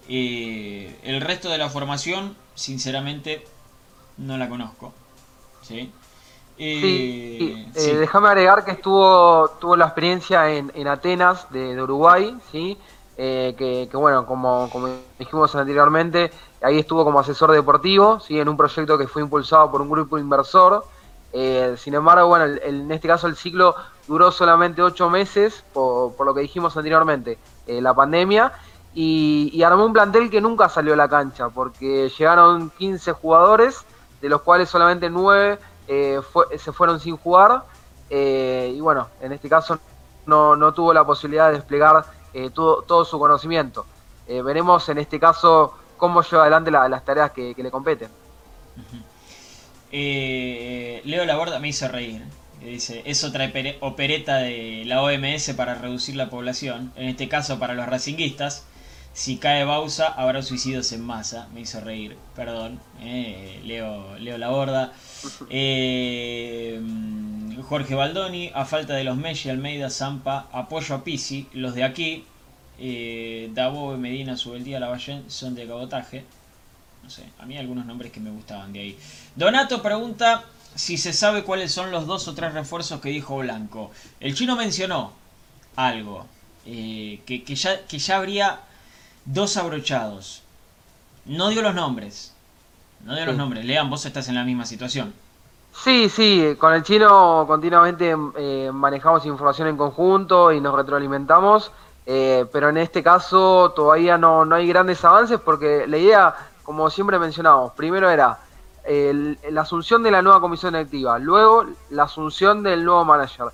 Eh, 0.08 0.98
el 1.02 1.20
resto 1.20 1.50
de 1.50 1.58
la 1.58 1.68
formación, 1.68 2.36
sinceramente, 2.54 3.44
no 4.18 4.36
la 4.36 4.48
conozco. 4.48 4.92
¿sí? 5.62 5.92
Déjame 6.56 8.28
agregar 8.28 8.64
que 8.64 8.72
estuvo 8.72 9.48
tuvo 9.60 9.76
la 9.76 9.86
experiencia 9.86 10.50
en, 10.50 10.72
en 10.74 10.88
Atenas 10.88 11.50
de, 11.50 11.80
Uruguay, 11.82 12.36
¿sí? 12.50 12.78
Que, 13.16 13.88
bueno, 13.94 14.26
como, 14.26 14.68
dijimos 15.18 15.54
anteriormente, 15.54 16.30
ahí 16.62 16.78
estuvo 16.78 17.04
como 17.04 17.20
asesor 17.20 17.52
deportivo, 17.52 18.20
en 18.28 18.48
un 18.48 18.56
proyecto 18.56 18.98
que 18.98 19.08
fue 19.08 19.22
impulsado 19.22 19.70
por 19.70 19.80
un 19.80 19.90
grupo 19.90 20.18
inversor. 20.18 20.84
sin 21.76 21.94
embargo, 21.94 22.28
bueno, 22.28 22.44
en 22.62 22.90
este 22.92 23.08
caso 23.08 23.26
el 23.26 23.36
ciclo 23.36 23.74
duró 24.06 24.30
solamente 24.30 24.82
ocho 24.82 25.10
meses, 25.10 25.64
por, 25.72 26.24
lo 26.24 26.34
que 26.34 26.40
dijimos 26.40 26.76
anteriormente, 26.76 27.38
eh, 27.66 27.80
la 27.80 27.94
pandemia, 27.94 28.52
y, 28.94 29.62
armó 29.62 29.84
un 29.84 29.92
plantel 29.92 30.30
que 30.30 30.40
nunca 30.40 30.68
salió 30.68 30.94
a 30.94 30.96
la 30.96 31.08
cancha, 31.08 31.48
porque 31.50 32.10
llegaron 32.16 32.70
15 32.70 33.12
jugadores, 33.12 33.84
de 34.22 34.28
los 34.28 34.40
cuales 34.42 34.70
solamente 34.70 35.10
9 35.10 35.58
eh, 35.88 36.20
se 36.56 36.72
fueron 36.72 37.00
sin 37.00 37.16
jugar, 37.16 37.64
eh, 38.08 38.72
y 38.74 38.80
bueno, 38.80 39.08
en 39.20 39.32
este 39.32 39.48
caso 39.48 39.78
no 40.24 40.72
tuvo 40.74 40.92
la 40.92 41.04
posibilidad 41.04 41.48
de 41.48 41.56
desplegar 41.58 42.04
todo, 42.54 42.82
todo, 42.82 43.04
su 43.04 43.18
conocimiento. 43.18 43.86
veremos 44.26 44.88
en 44.88 44.98
este 44.98 45.18
caso 45.18 45.74
cómo 45.96 46.22
lleva 46.22 46.42
adelante 46.42 46.70
las 46.70 47.04
tareas 47.04 47.30
que, 47.30 47.54
le 47.56 47.70
competen. 47.70 48.08
Leo 49.90 51.24
Laborda 51.24 51.58
me 51.58 51.68
hizo 51.68 51.88
reír 51.88 52.22
dice, 52.70 53.02
es 53.04 53.24
otra 53.24 53.50
opereta 53.80 54.38
de 54.38 54.84
la 54.86 55.02
OMS 55.02 55.52
para 55.56 55.74
reducir 55.74 56.16
la 56.16 56.30
población, 56.30 56.92
en 56.96 57.08
este 57.08 57.28
caso 57.28 57.58
para 57.58 57.74
los 57.74 57.86
racinguistas. 57.86 58.64
Si 59.12 59.38
cae 59.38 59.64
Bausa, 59.64 60.08
habrá 60.08 60.42
suicidios 60.42 60.92
en 60.92 61.02
masa. 61.02 61.48
Me 61.54 61.60
hizo 61.60 61.80
reír, 61.80 62.18
perdón. 62.34 62.78
Eh, 63.00 63.62
Leo, 63.64 64.18
Leo 64.18 64.36
la 64.36 64.50
borda. 64.50 64.92
Eh, 65.50 66.80
Jorge 67.68 67.94
Baldoni, 67.94 68.50
a 68.54 68.64
falta 68.64 68.94
de 68.94 69.04
los 69.04 69.16
Messi, 69.16 69.48
Almeida, 69.48 69.90
Zampa, 69.90 70.48
apoyo 70.52 70.94
a 70.94 71.04
Pisi. 71.04 71.48
Los 71.52 71.74
de 71.74 71.84
aquí, 71.84 72.24
eh, 72.78 73.50
Davo, 73.54 73.96
Medina, 73.96 74.36
Subeldía, 74.36 74.80
Lavallén, 74.80 75.24
son 75.28 75.54
de 75.54 75.66
cabotaje. 75.66 76.24
No 77.02 77.10
sé, 77.10 77.24
a 77.38 77.46
mí 77.46 77.56
algunos 77.56 77.86
nombres 77.86 78.12
que 78.12 78.20
me 78.20 78.30
gustaban 78.30 78.72
de 78.72 78.80
ahí. 78.80 78.98
Donato 79.34 79.82
pregunta 79.82 80.44
si 80.74 80.98
se 80.98 81.12
sabe 81.12 81.42
cuáles 81.42 81.72
son 81.72 81.90
los 81.90 82.06
dos 82.06 82.28
o 82.28 82.34
tres 82.34 82.52
refuerzos 82.52 83.00
que 83.00 83.08
dijo 83.08 83.38
Blanco. 83.38 83.90
El 84.20 84.34
chino 84.34 84.56
mencionó 84.56 85.12
algo, 85.74 86.26
eh, 86.66 87.20
que, 87.26 87.54
ya, 87.54 87.86
que 87.86 87.98
ya 87.98 88.16
habría 88.16 88.60
dos 89.24 89.56
abrochados. 89.56 90.42
No 91.24 91.48
dio 91.48 91.62
los 91.62 91.74
nombres. 91.74 92.35
No 93.04 93.14
dio 93.14 93.26
los 93.26 93.36
nombres. 93.36 93.64
Lean, 93.64 93.88
vos 93.88 94.04
estás 94.06 94.28
en 94.28 94.34
la 94.34 94.44
misma 94.44 94.64
situación. 94.64 95.12
Sí, 95.72 96.08
sí, 96.08 96.56
con 96.58 96.72
el 96.72 96.82
chino 96.82 97.44
continuamente 97.46 98.16
eh, 98.36 98.70
manejamos 98.72 99.26
información 99.26 99.68
en 99.68 99.76
conjunto 99.76 100.50
y 100.50 100.60
nos 100.60 100.74
retroalimentamos, 100.74 101.70
eh, 102.06 102.46
pero 102.50 102.70
en 102.70 102.78
este 102.78 103.02
caso 103.02 103.72
todavía 103.76 104.16
no, 104.16 104.44
no 104.44 104.54
hay 104.54 104.66
grandes 104.66 105.04
avances 105.04 105.38
porque 105.38 105.86
la 105.86 105.98
idea, 105.98 106.34
como 106.62 106.88
siempre 106.88 107.18
mencionamos, 107.18 107.72
primero 107.72 108.08
era 108.08 108.38
la 108.88 109.62
asunción 109.62 110.02
de 110.02 110.12
la 110.12 110.22
nueva 110.22 110.40
comisión 110.40 110.72
directiva, 110.72 111.18
luego 111.18 111.66
la 111.90 112.04
asunción 112.04 112.62
del 112.62 112.84
nuevo 112.84 113.04
manager. 113.04 113.46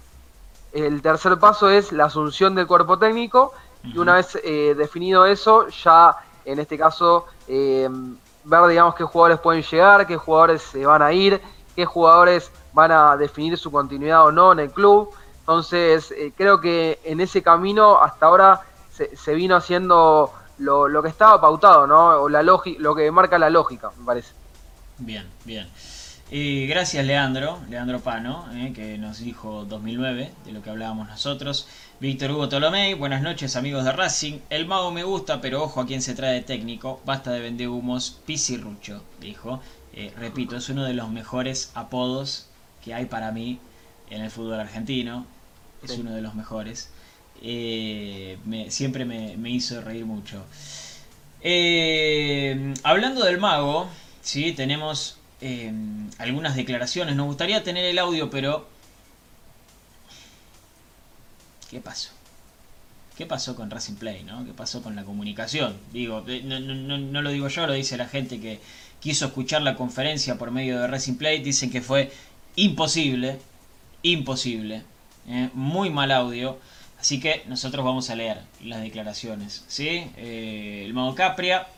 El 0.73 1.03
tercer 1.03 1.39
paso 1.39 1.71
es 1.71 1.93
la 1.93 2.07
asunción 2.07 2.55
del 2.55 2.67
cuerpo 2.67 2.99
técnico 2.99 3.53
y 3.85 3.99
una 3.99 4.15
vez 4.15 4.39
eh, 4.43 4.75
definido 4.77 5.27
eso, 5.27 5.69
ya 5.69 6.17
en 6.45 6.59
este 6.59 6.79
caso 6.79 7.27
eh, 7.49 7.89
ver 8.45 8.67
digamos 8.69 8.95
qué 8.95 9.05
jugadores 9.05 9.41
pueden 9.41 9.63
llegar, 9.63 10.07
qué 10.07 10.17
jugadores 10.17 10.63
se 10.63 10.85
van 10.85 11.03
a 11.03 11.13
ir, 11.13 11.41
qué 11.75 11.85
jugadores 11.85 12.51
van 12.73 12.93
a 12.93 13.17
definir 13.17 13.57
su 13.57 13.71
continuidad 13.71 14.27
o 14.27 14.33
no 14.33 14.53
en 14.53 14.61
el 14.61 14.71
club. 14.71 15.11
Entonces 15.41 16.13
eh, 16.13 16.33
creo 16.37 16.61
que 16.61 17.01
en 17.05 17.21
ese 17.21 17.43
camino 17.43 18.01
hasta 18.01 18.27
ahora 18.27 18.61
se, 18.91 19.35
vino 19.35 19.57
haciendo 19.57 20.33
lo, 20.59 20.87
lo, 20.87 21.03
que 21.03 21.09
estaba 21.09 21.41
pautado, 21.41 21.87
¿no? 21.87 22.23
O 22.23 22.29
la 22.29 22.43
lo 22.43 22.61
que 22.61 23.11
marca 23.11 23.39
la 23.39 23.51
lógica, 23.51 23.91
me 23.99 24.05
parece. 24.05 24.33
Bien, 24.99 25.27
bien. 25.45 25.69
Y 26.35 26.67
gracias 26.67 27.05
Leandro, 27.05 27.59
Leandro 27.69 28.01
Pano, 28.01 28.47
eh, 28.55 28.73
que 28.75 28.97
nos 28.97 29.19
dijo 29.19 29.67
2009, 29.67 30.33
de 30.47 30.53
lo 30.53 30.63
que 30.63 30.71
hablábamos 30.71 31.09
nosotros. 31.09 31.69
Víctor 32.03 32.33
Hugo 32.33 32.49
Tolomei, 32.49 32.95
buenas 32.95 33.23
noches 33.23 33.55
amigos 33.55 33.85
de 33.85 33.93
Racing. 33.93 34.41
El 34.51 34.67
mago 34.67 34.91
me 34.91 35.05
gusta, 35.05 35.41
pero 35.41 35.63
ojo 35.63 35.81
a 35.81 35.87
quien 35.87 36.03
se 36.03 36.17
trae 36.17 36.35
de 36.35 36.41
técnico. 36.41 37.01
Basta 37.05 37.31
de 37.31 37.39
vender 37.39 37.69
humos, 37.69 38.19
pisirrucho, 38.27 39.05
dijo. 39.21 39.63
Eh, 39.93 40.13
repito, 40.19 40.57
es 40.57 40.69
uno 40.69 40.83
de 40.83 40.95
los 40.95 41.11
mejores 41.11 41.71
apodos 41.77 42.49
que 42.85 42.93
hay 42.93 43.05
para 43.05 43.31
mí 43.31 43.61
en 44.11 44.21
el 44.21 44.33
fútbol 44.33 44.59
argentino. 44.59 45.27
Es 45.85 45.97
uno 45.97 46.11
de 46.11 46.23
los 46.23 46.35
mejores. 46.35 46.91
Eh, 47.41 48.37
siempre 48.69 49.05
me, 49.05 49.37
me, 49.37 49.51
hizo 49.51 49.81
reír 49.81 50.05
mucho. 50.05 50.45
hablando 52.83 53.25
del 53.25 53.39
mago, 53.39 53.89
¿sí? 54.23 54.51
tenemos 54.51 55.19
Em, 55.45 56.09
algunas 56.19 56.55
declaraciones. 56.55 57.17
Nos 57.17 57.27
gustaría 57.27 57.65
tener 57.65 57.85
el 57.85 57.99
audio, 57.99 58.31
pero... 58.31 58.69
¿Qué 61.73 61.81
pasó? 61.81 62.11
¿Qué 63.17 63.25
pasó 63.25 63.57
con 63.57 63.71
Racing 63.71 63.95
Play? 63.95 64.27
¿Qué 64.45 64.53
pasó 64.53 64.83
con 64.83 64.95
la 64.95 65.05
comunicación? 65.05 65.75
Digo, 65.91 66.23
eh, 66.29 66.43
no, 66.45 67.23
lo 67.23 67.31
digo 67.31 67.49
yo, 67.49 67.67
lo 67.67 67.73
dice 67.73 67.97
la 67.97 68.09
gente 68.09 68.39
que 68.43 68.61
quiso 69.01 69.25
escuchar 69.25 69.63
la 69.63 69.75
conferencia 69.75 70.37
por 70.37 70.51
medio 70.51 70.79
de 70.79 70.87
Racing 70.87 71.15
Play. 71.15 71.43
Dicen 71.43 71.71
que 71.71 71.81
fue 71.81 72.13
imposible, 72.57 73.39
imposible, 74.03 74.83
¿eh? 75.27 75.49
muy 75.55 75.89
mal 75.89 76.13
audio. 76.13 76.59
Así 77.01 77.21
que 77.21 77.43
nosotros 77.47 77.87
vamos 77.87 78.11
a 78.11 78.17
leer 78.17 78.43
las 78.63 78.83
declaraciones. 78.83 79.65
¿sí? 79.67 80.11
Eh, 80.19 80.83
el 80.85 80.93
Mago 80.93 81.15
Capria 81.15 81.69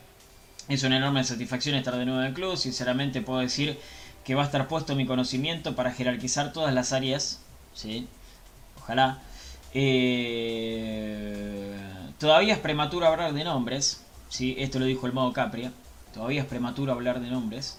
es 0.67 0.83
una 0.83 0.97
enorme 0.97 1.23
satisfacción 1.23 1.75
estar 1.75 1.95
de 1.95 2.03
nuevo 2.03 2.19
en 2.19 2.27
el 2.27 2.33
club. 2.33 2.57
Sinceramente 2.57 3.21
puedo 3.21 3.39
decir 3.39 3.79
que 4.25 4.35
va 4.35 4.41
a 4.41 4.45
estar 4.45 4.67
puesto 4.67 4.93
mi 4.93 5.05
conocimiento 5.05 5.73
para 5.73 5.93
jerarquizar 5.93 6.51
todas 6.51 6.73
las 6.73 6.91
áreas. 6.91 7.39
¿sí? 7.73 8.09
Ojalá. 8.77 9.21
Eh, 9.77 11.69
todavía 12.17 12.53
es 12.53 12.59
prematuro 12.59 13.05
hablar 13.05 13.33
de 13.33 13.43
nombres. 13.43 14.01
¿sí? 14.29 14.55
Esto 14.57 14.79
lo 14.79 14.85
dijo 14.85 15.05
el 15.05 15.11
modo 15.13 15.33
Capria. 15.33 15.73
Todavía 16.13 16.41
es 16.41 16.47
prematuro 16.47 16.93
hablar 16.93 17.19
de 17.19 17.27
nombres. 17.27 17.77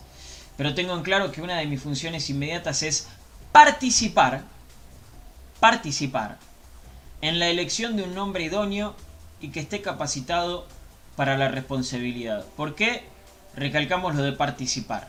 Pero 0.59 0.74
tengo 0.74 0.94
en 0.94 1.03
claro 1.03 1.32
que 1.32 1.40
una 1.40 1.57
de 1.57 1.66
mis 1.66 1.80
funciones 1.80 2.28
inmediatas 2.28 2.82
es 2.82 3.09
participar. 3.51 4.44
Participar 5.59 6.36
en 7.22 7.38
la 7.38 7.49
elección 7.49 7.97
de 7.97 8.03
un 8.03 8.14
nombre 8.14 8.44
idóneo 8.44 8.94
y 9.40 9.49
que 9.49 9.61
esté 9.61 9.80
capacitado 9.80 10.66
para 11.16 11.38
la 11.38 11.49
responsabilidad. 11.49 12.44
¿Por 12.57 12.74
qué 12.74 13.05
recalcamos 13.55 14.14
lo 14.14 14.22
de 14.22 14.32
participar? 14.32 15.09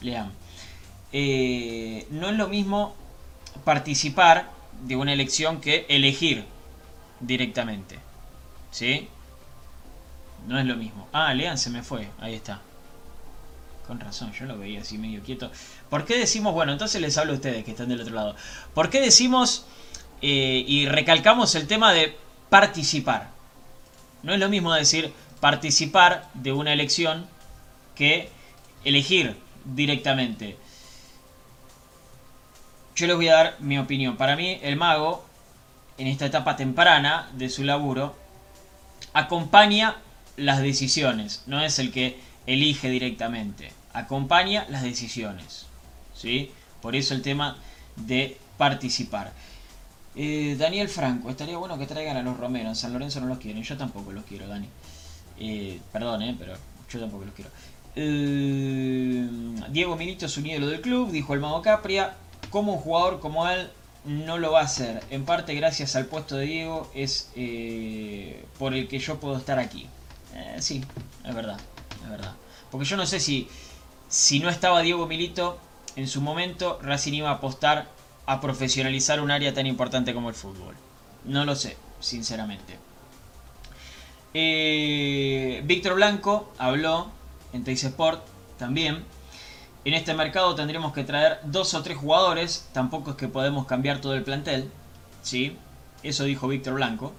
Lean. 0.00 0.32
Eh, 1.12 2.08
no 2.10 2.30
es 2.30 2.36
lo 2.36 2.48
mismo 2.48 2.94
participar 3.64 4.50
de 4.86 4.96
una 4.96 5.12
elección 5.12 5.60
que 5.60 5.86
elegir 5.88 6.44
directamente. 7.20 7.98
¿Sí? 8.70 9.08
No 10.46 10.58
es 10.58 10.66
lo 10.66 10.76
mismo. 10.76 11.08
Ah, 11.12 11.32
Lean 11.34 11.58
se 11.58 11.70
me 11.70 11.82
fue. 11.82 12.08
Ahí 12.18 12.34
está. 12.34 12.60
Con 13.86 14.00
razón, 14.00 14.32
yo 14.32 14.46
lo 14.46 14.58
veía 14.58 14.82
así 14.82 14.98
medio 14.98 15.22
quieto. 15.22 15.50
¿Por 15.88 16.04
qué 16.04 16.16
decimos, 16.16 16.54
bueno, 16.54 16.72
entonces 16.72 17.00
les 17.00 17.18
hablo 17.18 17.32
a 17.32 17.36
ustedes 17.36 17.64
que 17.64 17.72
están 17.72 17.88
del 17.88 18.00
otro 18.00 18.14
lado. 18.14 18.36
¿Por 18.72 18.88
qué 18.88 19.00
decimos 19.00 19.66
eh, 20.22 20.64
y 20.66 20.86
recalcamos 20.86 21.54
el 21.56 21.66
tema 21.66 21.92
de 21.92 22.16
participar? 22.48 23.30
No 24.22 24.32
es 24.32 24.38
lo 24.38 24.48
mismo 24.48 24.72
decir 24.72 25.12
participar 25.40 26.28
de 26.34 26.52
una 26.52 26.72
elección 26.72 27.26
que 27.94 28.28
elegir 28.84 29.36
directamente. 29.64 30.56
Yo 33.00 33.06
les 33.06 33.16
voy 33.16 33.28
a 33.28 33.34
dar 33.34 33.56
mi 33.60 33.78
opinión. 33.78 34.18
Para 34.18 34.36
mí, 34.36 34.58
el 34.60 34.76
mago, 34.76 35.24
en 35.96 36.06
esta 36.06 36.26
etapa 36.26 36.56
temprana 36.56 37.30
de 37.32 37.48
su 37.48 37.64
laburo, 37.64 38.14
acompaña 39.14 39.96
las 40.36 40.60
decisiones. 40.60 41.42
No 41.46 41.62
es 41.64 41.78
el 41.78 41.92
que 41.92 42.20
elige 42.46 42.90
directamente. 42.90 43.72
Acompaña 43.94 44.66
las 44.68 44.82
decisiones. 44.82 45.64
¿sí? 46.14 46.50
Por 46.82 46.94
eso 46.94 47.14
el 47.14 47.22
tema 47.22 47.56
de 47.96 48.36
participar. 48.58 49.32
Eh, 50.14 50.56
Daniel 50.58 50.90
Franco, 50.90 51.30
estaría 51.30 51.56
bueno 51.56 51.78
que 51.78 51.86
traigan 51.86 52.18
a 52.18 52.22
los 52.22 52.36
Romero. 52.36 52.68
En 52.68 52.76
San 52.76 52.92
Lorenzo 52.92 53.22
no 53.22 53.28
los 53.28 53.38
quieren. 53.38 53.62
Yo 53.62 53.78
tampoco 53.78 54.12
los 54.12 54.24
quiero, 54.24 54.46
Dani. 54.46 54.68
Eh, 55.38 55.80
perdón, 55.90 56.20
eh, 56.20 56.36
pero 56.38 56.52
yo 56.90 57.00
tampoco 57.00 57.24
los 57.24 57.32
quiero. 57.32 57.50
Eh, 57.96 59.26
Diego 59.70 59.96
Milito 59.96 60.26
es 60.26 60.36
un 60.36 60.46
ídolo 60.46 60.66
del 60.66 60.82
club, 60.82 61.10
dijo 61.10 61.32
el 61.32 61.40
Mago 61.40 61.62
Capria. 61.62 62.14
Como 62.50 62.74
un 62.74 62.78
jugador 62.78 63.20
como 63.20 63.48
él 63.48 63.70
no 64.04 64.38
lo 64.38 64.52
va 64.52 64.60
a 64.60 64.64
hacer. 64.64 65.02
En 65.10 65.24
parte 65.24 65.54
gracias 65.54 65.96
al 65.96 66.06
puesto 66.06 66.36
de 66.36 66.46
Diego 66.46 66.90
es 66.94 67.30
por 68.58 68.74
el 68.74 68.88
que 68.88 68.98
yo 68.98 69.20
puedo 69.20 69.36
estar 69.36 69.58
aquí. 69.58 69.88
sí, 70.58 70.84
es 71.24 71.34
verdad, 71.34 71.58
es 72.02 72.10
verdad. 72.10 72.34
Porque 72.70 72.86
yo 72.86 72.96
no 72.96 73.06
sé 73.06 73.20
si, 73.20 73.48
si 74.08 74.40
no 74.40 74.48
estaba 74.48 74.82
Diego 74.82 75.06
Milito 75.06 75.58
en 75.96 76.08
su 76.08 76.20
momento, 76.20 76.78
Racing 76.82 77.14
iba 77.14 77.30
a 77.30 77.34
apostar 77.34 77.88
a 78.26 78.40
profesionalizar 78.40 79.20
un 79.20 79.30
área 79.30 79.52
tan 79.52 79.66
importante 79.66 80.14
como 80.14 80.28
el 80.28 80.34
fútbol. 80.34 80.76
No 81.24 81.44
lo 81.44 81.56
sé, 81.56 81.76
sinceramente. 81.98 82.78
Eh, 84.32 85.62
Víctor 85.64 85.94
Blanco 85.94 86.52
habló 86.58 87.10
en 87.52 87.64
Teis 87.64 87.82
Sport 87.84 88.24
también. 88.58 89.04
En 89.84 89.94
este 89.94 90.12
mercado 90.14 90.54
tendremos 90.54 90.92
que 90.92 91.04
traer 91.04 91.40
dos 91.44 91.72
o 91.74 91.82
tres 91.82 91.96
jugadores. 91.96 92.68
Tampoco 92.72 93.12
es 93.12 93.16
que 93.16 93.28
podemos 93.28 93.66
cambiar 93.66 94.00
todo 94.00 94.14
el 94.14 94.22
plantel. 94.22 94.70
¿sí? 95.22 95.56
Eso 96.02 96.24
dijo 96.24 96.48
Víctor 96.48 96.74
Blanco. 96.74 97.14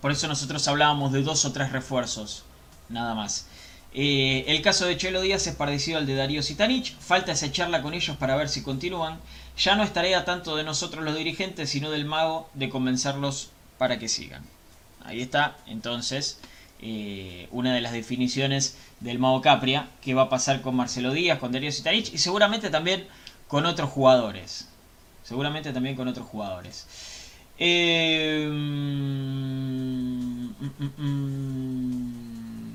Por 0.00 0.12
eso 0.12 0.28
nosotros 0.28 0.66
hablábamos 0.68 1.12
de 1.12 1.22
dos 1.22 1.44
o 1.44 1.52
tres 1.52 1.72
refuerzos. 1.72 2.44
Nada 2.88 3.14
más. 3.14 3.46
Eh, 3.92 4.44
el 4.46 4.62
caso 4.62 4.86
de 4.86 4.96
Chelo 4.96 5.20
Díaz 5.20 5.46
es 5.46 5.54
parecido 5.54 5.98
al 5.98 6.06
de 6.06 6.14
Darío 6.14 6.42
Sitanich. 6.42 6.96
Falta 6.98 7.32
esa 7.32 7.50
charla 7.50 7.82
con 7.82 7.94
ellos 7.94 8.16
para 8.16 8.36
ver 8.36 8.48
si 8.48 8.62
continúan. 8.62 9.18
Ya 9.56 9.74
no 9.76 9.82
es 9.82 9.92
tarea 9.92 10.24
tanto 10.24 10.56
de 10.56 10.64
nosotros 10.64 11.04
los 11.04 11.16
dirigentes, 11.16 11.70
sino 11.70 11.90
del 11.90 12.04
mago 12.04 12.48
de 12.54 12.70
convencerlos 12.70 13.50
para 13.78 13.98
que 13.98 14.08
sigan. 14.08 14.44
Ahí 15.04 15.22
está, 15.22 15.56
entonces, 15.66 16.38
eh, 16.82 17.48
una 17.50 17.74
de 17.74 17.80
las 17.80 17.92
definiciones 17.92 18.76
del 19.00 19.18
Mago 19.18 19.40
Capria, 19.40 19.88
que 20.00 20.14
va 20.14 20.22
a 20.22 20.28
pasar 20.28 20.62
con 20.62 20.76
Marcelo 20.76 21.12
Díaz, 21.12 21.38
con 21.38 21.52
Darío 21.52 21.70
Sitarich 21.72 22.12
y 22.12 22.18
seguramente 22.18 22.70
también 22.70 23.06
con 23.48 23.66
otros 23.66 23.90
jugadores. 23.90 24.68
Seguramente 25.22 25.72
también 25.72 25.96
con 25.96 26.08
otros 26.08 26.26
jugadores. 26.26 26.86
Eh, 27.58 28.48
mm, 28.50 30.44
mm, 30.78 30.90
mm, 30.96 32.74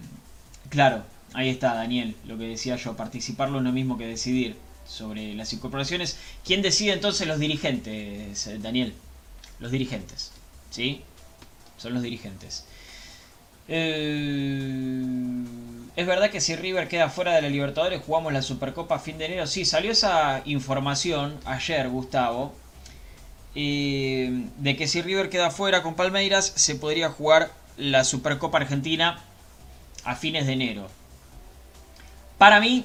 claro, 0.69 1.03
ahí 1.33 1.49
está 1.49 1.73
Daniel, 1.73 2.15
lo 2.25 2.37
que 2.37 2.47
decía 2.47 2.75
yo, 2.75 2.95
participarlo 2.95 3.57
es 3.57 3.63
lo 3.63 3.71
mismo 3.71 3.97
que 3.97 4.05
decidir 4.07 4.55
sobre 4.87 5.33
las 5.33 5.51
incorporaciones. 5.53 6.17
¿Quién 6.45 6.61
decide 6.61 6.93
entonces 6.93 7.27
los 7.27 7.39
dirigentes, 7.39 8.49
Daniel? 8.61 8.93
Los 9.59 9.71
dirigentes, 9.71 10.31
¿sí? 10.69 11.01
son 11.77 11.93
los 11.93 12.03
dirigentes. 12.03 12.65
Eh, 13.67 15.03
es 15.95 16.05
verdad 16.05 16.29
que 16.29 16.41
si 16.41 16.55
River 16.55 16.87
queda 16.87 17.09
fuera 17.09 17.33
de 17.33 17.41
la 17.41 17.49
Libertadores 17.49 18.01
jugamos 18.05 18.33
la 18.33 18.41
Supercopa 18.41 18.95
a 18.95 18.99
fin 18.99 19.17
de 19.17 19.25
enero. 19.25 19.47
Sí, 19.47 19.65
salió 19.65 19.91
esa 19.91 20.41
información 20.45 21.39
ayer, 21.45 21.87
Gustavo, 21.89 22.53
eh, 23.55 24.49
de 24.57 24.75
que 24.75 24.87
si 24.87 25.01
River 25.01 25.29
queda 25.29 25.51
fuera 25.51 25.81
con 25.83 25.95
Palmeiras 25.95 26.51
se 26.55 26.75
podría 26.75 27.09
jugar 27.09 27.51
la 27.77 28.03
Supercopa 28.03 28.57
Argentina 28.57 29.21
a 30.03 30.15
fines 30.15 30.45
de 30.45 30.53
enero. 30.53 30.87
Para 32.37 32.59
mí, 32.59 32.83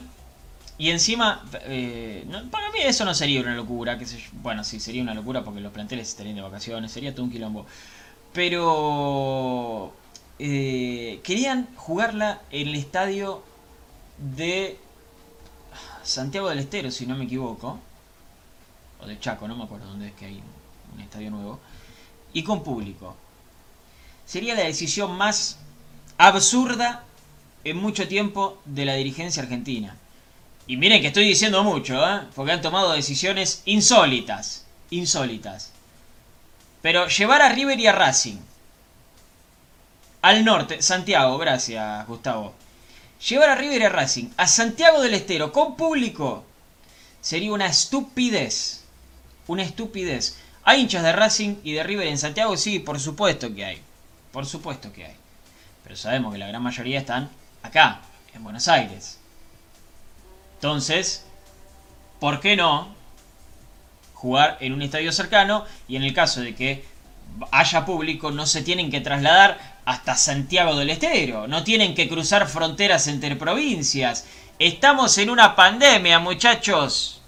y 0.78 0.90
encima, 0.90 1.44
eh, 1.64 2.24
para 2.50 2.70
mí 2.70 2.78
eso 2.82 3.04
no 3.04 3.12
sería 3.14 3.40
una 3.40 3.54
locura. 3.54 3.98
Que 3.98 4.06
bueno, 4.34 4.64
sí, 4.64 4.80
sería 4.80 5.02
una 5.02 5.14
locura 5.14 5.42
porque 5.44 5.60
los 5.60 5.72
planteles 5.72 6.08
estarían 6.08 6.36
de 6.36 6.42
vacaciones, 6.42 6.92
sería 6.92 7.12
todo 7.12 7.24
un 7.24 7.32
quilombo. 7.32 7.66
Pero 8.32 9.92
eh, 10.42 11.20
querían 11.22 11.68
jugarla 11.76 12.40
en 12.50 12.68
el 12.68 12.74
estadio 12.74 13.42
de 14.16 14.78
Santiago 16.02 16.48
del 16.48 16.60
Estero, 16.60 16.90
si 16.90 17.04
no 17.04 17.14
me 17.14 17.24
equivoco. 17.24 17.78
O 19.02 19.06
de 19.06 19.20
Chaco, 19.20 19.46
no 19.46 19.54
me 19.54 19.64
acuerdo 19.64 19.88
dónde 19.88 20.08
es 20.08 20.14
que 20.14 20.24
hay 20.24 20.42
un 20.94 21.00
estadio 21.02 21.30
nuevo. 21.30 21.60
Y 22.32 22.42
con 22.42 22.62
público. 22.62 23.14
Sería 24.24 24.54
la 24.54 24.62
decisión 24.62 25.14
más 25.14 25.58
absurda 26.16 27.04
en 27.62 27.76
mucho 27.76 28.08
tiempo 28.08 28.62
de 28.64 28.86
la 28.86 28.94
dirigencia 28.94 29.42
argentina. 29.42 29.94
Y 30.66 30.78
miren 30.78 31.02
que 31.02 31.08
estoy 31.08 31.24
diciendo 31.24 31.62
mucho, 31.64 32.02
¿eh? 32.08 32.22
porque 32.34 32.52
han 32.52 32.62
tomado 32.62 32.92
decisiones 32.92 33.60
insólitas. 33.66 34.64
Insólitas. 34.88 35.72
Pero 36.80 37.08
llevar 37.08 37.42
a 37.42 37.50
River 37.50 37.78
y 37.78 37.86
a 37.86 37.92
Racing. 37.92 38.38
Al 40.22 40.44
norte, 40.44 40.82
Santiago, 40.82 41.38
gracias 41.38 42.06
Gustavo. 42.06 42.54
Llevar 43.28 43.50
a 43.50 43.54
River 43.54 43.82
y 43.82 43.84
a 43.84 43.88
Racing 43.88 44.28
a 44.36 44.46
Santiago 44.46 45.00
del 45.00 45.14
Estero 45.14 45.52
con 45.52 45.76
público 45.76 46.44
Sería 47.20 47.52
una 47.52 47.66
estupidez. 47.66 48.84
Una 49.46 49.62
estupidez. 49.62 50.38
¿Hay 50.64 50.80
hinchas 50.80 51.02
de 51.02 51.12
Racing 51.12 51.56
y 51.62 51.72
de 51.72 51.82
River 51.82 52.06
en 52.06 52.18
Santiago? 52.18 52.56
Sí, 52.56 52.78
por 52.78 52.98
supuesto 52.98 53.54
que 53.54 53.64
hay. 53.64 53.82
Por 54.32 54.46
supuesto 54.46 54.92
que 54.92 55.06
hay. 55.06 55.16
Pero 55.82 55.96
sabemos 55.96 56.32
que 56.32 56.38
la 56.38 56.46
gran 56.46 56.62
mayoría 56.62 57.00
están 57.00 57.30
acá, 57.62 58.00
en 58.34 58.42
Buenos 58.44 58.68
Aires. 58.68 59.18
Entonces, 60.54 61.24
¿por 62.20 62.40
qué 62.40 62.56
no 62.56 62.94
jugar 64.14 64.56
en 64.60 64.72
un 64.72 64.82
estadio 64.82 65.12
cercano? 65.12 65.64
Y 65.88 65.96
en 65.96 66.04
el 66.04 66.14
caso 66.14 66.40
de 66.40 66.54
que 66.54 66.84
haya 67.50 67.84
público, 67.84 68.30
no 68.30 68.46
se 68.46 68.62
tienen 68.62 68.90
que 68.90 69.00
trasladar 69.00 69.69
hasta 69.90 70.16
Santiago 70.16 70.76
del 70.76 70.90
Estero. 70.90 71.48
No 71.48 71.64
tienen 71.64 71.96
que 71.96 72.08
cruzar 72.08 72.48
fronteras 72.48 73.08
entre 73.08 73.34
provincias. 73.34 74.24
Estamos 74.56 75.18
en 75.18 75.30
una 75.30 75.56
pandemia, 75.56 76.20
muchachos. 76.20 77.20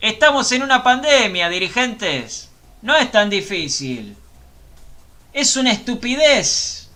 Estamos 0.00 0.50
en 0.50 0.64
una 0.64 0.82
pandemia, 0.82 1.48
dirigentes. 1.48 2.50
No 2.82 2.96
es 2.96 3.12
tan 3.12 3.30
difícil. 3.30 4.16
Es 5.32 5.56
una 5.56 5.70
estupidez. 5.70 6.88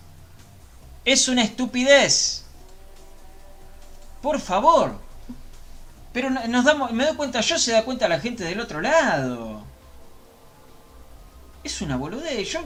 Es 1.05 1.29
una 1.29 1.43
estupidez. 1.43 2.43
Por 4.21 4.41
favor. 4.41 4.99
Pero 6.11 6.29
nos 6.29 6.65
damos, 6.65 6.91
me 6.91 7.05
doy 7.05 7.15
cuenta 7.15 7.39
yo, 7.39 7.57
se 7.57 7.71
da 7.71 7.85
cuenta 7.85 8.09
la 8.09 8.19
gente 8.19 8.43
del 8.43 8.59
otro 8.59 8.81
lado. 8.81 9.63
Es 11.63 11.81
una 11.81 11.95
boludez. 11.95 12.51
Yo, 12.51 12.59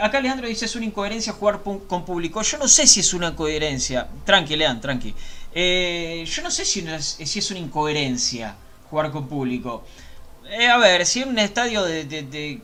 acá 0.00 0.20
Leandro 0.20 0.48
dice 0.48 0.64
es 0.64 0.76
una 0.76 0.84
incoherencia 0.84 1.32
jugar 1.32 1.62
con 1.62 2.04
público. 2.04 2.42
Yo 2.42 2.58
no 2.58 2.68
sé 2.68 2.86
si 2.86 3.00
es 3.00 3.14
una 3.14 3.34
coherencia. 3.34 4.08
Tranqui, 4.24 4.56
Leandro, 4.56 4.82
tranqui. 4.82 5.14
Eh, 5.54 6.24
yo 6.26 6.42
no 6.42 6.50
sé 6.50 6.64
si, 6.64 6.80
es 6.80 7.50
una 7.50 7.60
incoherencia 7.60 8.54
jugar 8.90 9.10
con 9.10 9.28
público. 9.28 9.84
Eh, 10.50 10.68
a 10.68 10.76
ver, 10.78 11.06
si 11.06 11.22
en 11.22 11.30
un 11.30 11.38
estadio 11.38 11.82
de, 11.82 12.04
de, 12.04 12.60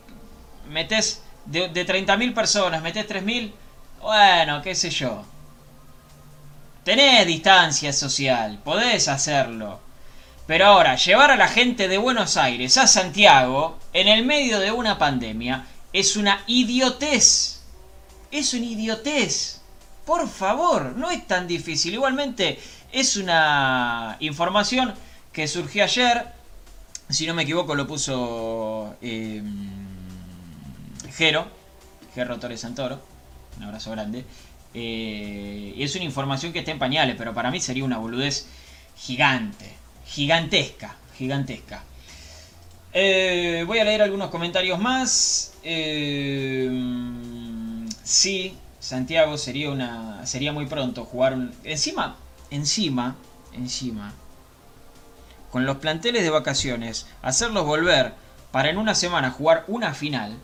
metes 0.69 1.23
de, 1.47 1.69
de 1.69 1.87
30.000 1.87 2.35
personas, 2.35 2.83
metes 2.83 3.09
3.000, 3.09 3.53
bueno, 4.01 4.63
qué 4.63 4.75
sé 4.75 4.91
yo. 4.91 5.25
Tenés 6.85 7.27
distancia 7.27 7.93
social, 7.93 8.61
podés 8.63 9.09
hacerlo. 9.09 9.81
Pero 10.47 10.67
ahora, 10.67 10.97
llevar 10.97 11.31
a 11.31 11.37
la 11.37 11.49
gente 11.49 11.89
de 11.89 11.99
Buenos 11.99 12.37
Aires 12.37 12.77
a 12.77 12.87
Santiago 12.87 13.79
en 13.93 14.09
el 14.09 14.27
medio 14.27 14.59
de 14.59 14.73
una 14.73 14.99
pandemia 14.99 15.65
es 15.93 16.17
una 16.17 16.43
idiotez. 16.47 17.61
Es 18.31 18.55
una 18.55 18.67
idiotez. 18.67 19.61
Por 20.05 20.29
favor, 20.29 20.97
no 20.97 21.11
es 21.11 21.27
tan 21.27 21.47
difícil. 21.47 21.95
Igualmente, 21.95 22.59
es 22.91 23.17
una 23.17 24.17
información 24.21 24.95
que 25.33 25.47
surgió 25.47 25.85
ayer. 25.85 26.27
Si 27.09 27.27
no 27.27 27.35
me 27.35 27.43
equivoco, 27.43 27.75
lo 27.75 27.87
puso 27.87 28.97
eh, 29.03 29.43
Jero, 31.17 31.47
Jero 32.15 32.39
Torres 32.39 32.61
Santoro. 32.61 33.01
Un 33.59 33.65
abrazo 33.65 33.91
grande. 33.91 34.25
Eh, 34.75 35.75
es 35.77 35.95
una 35.95 36.05
información 36.05 36.53
que 36.53 36.61
está 36.61 36.71
en 36.71 36.79
pañales, 36.79 37.17
pero 37.17 37.35
para 37.35 37.51
mí 37.51 37.61
sería 37.61 37.85
una 37.85 37.99
boludez 37.99 38.47
gigante. 38.97 39.77
Gigantesca, 40.07 40.97
gigantesca. 41.17 41.85
Eh, 42.93 43.65
voy 43.67 43.79
a 43.79 43.85
leer 43.85 44.03
algunos 44.03 44.31
comentarios 44.31 44.79
más. 44.79 45.52
Eh, 45.63 46.69
sí, 48.03 48.57
Santiago 48.81 49.39
sería 49.39 49.71
una. 49.71 50.27
sería 50.27 50.53
muy 50.53 50.67
pronto 50.67 51.05
jugar 51.05 51.35
un. 51.35 51.55
Encima, 51.65 52.17
encima, 52.51 53.17
encima 53.53 54.13
con 55.53 55.67
los 55.67 55.77
planteles 55.77 56.23
de 56.23 56.31
vacaciones, 56.31 57.07
hacerlos 57.21 57.67
volver 57.67 58.15
para 58.51 58.71
en 58.71 58.79
una 58.79 58.95
semana 58.95 59.31
jugar 59.31 59.65
una 59.69 59.93
final, 59.93 60.39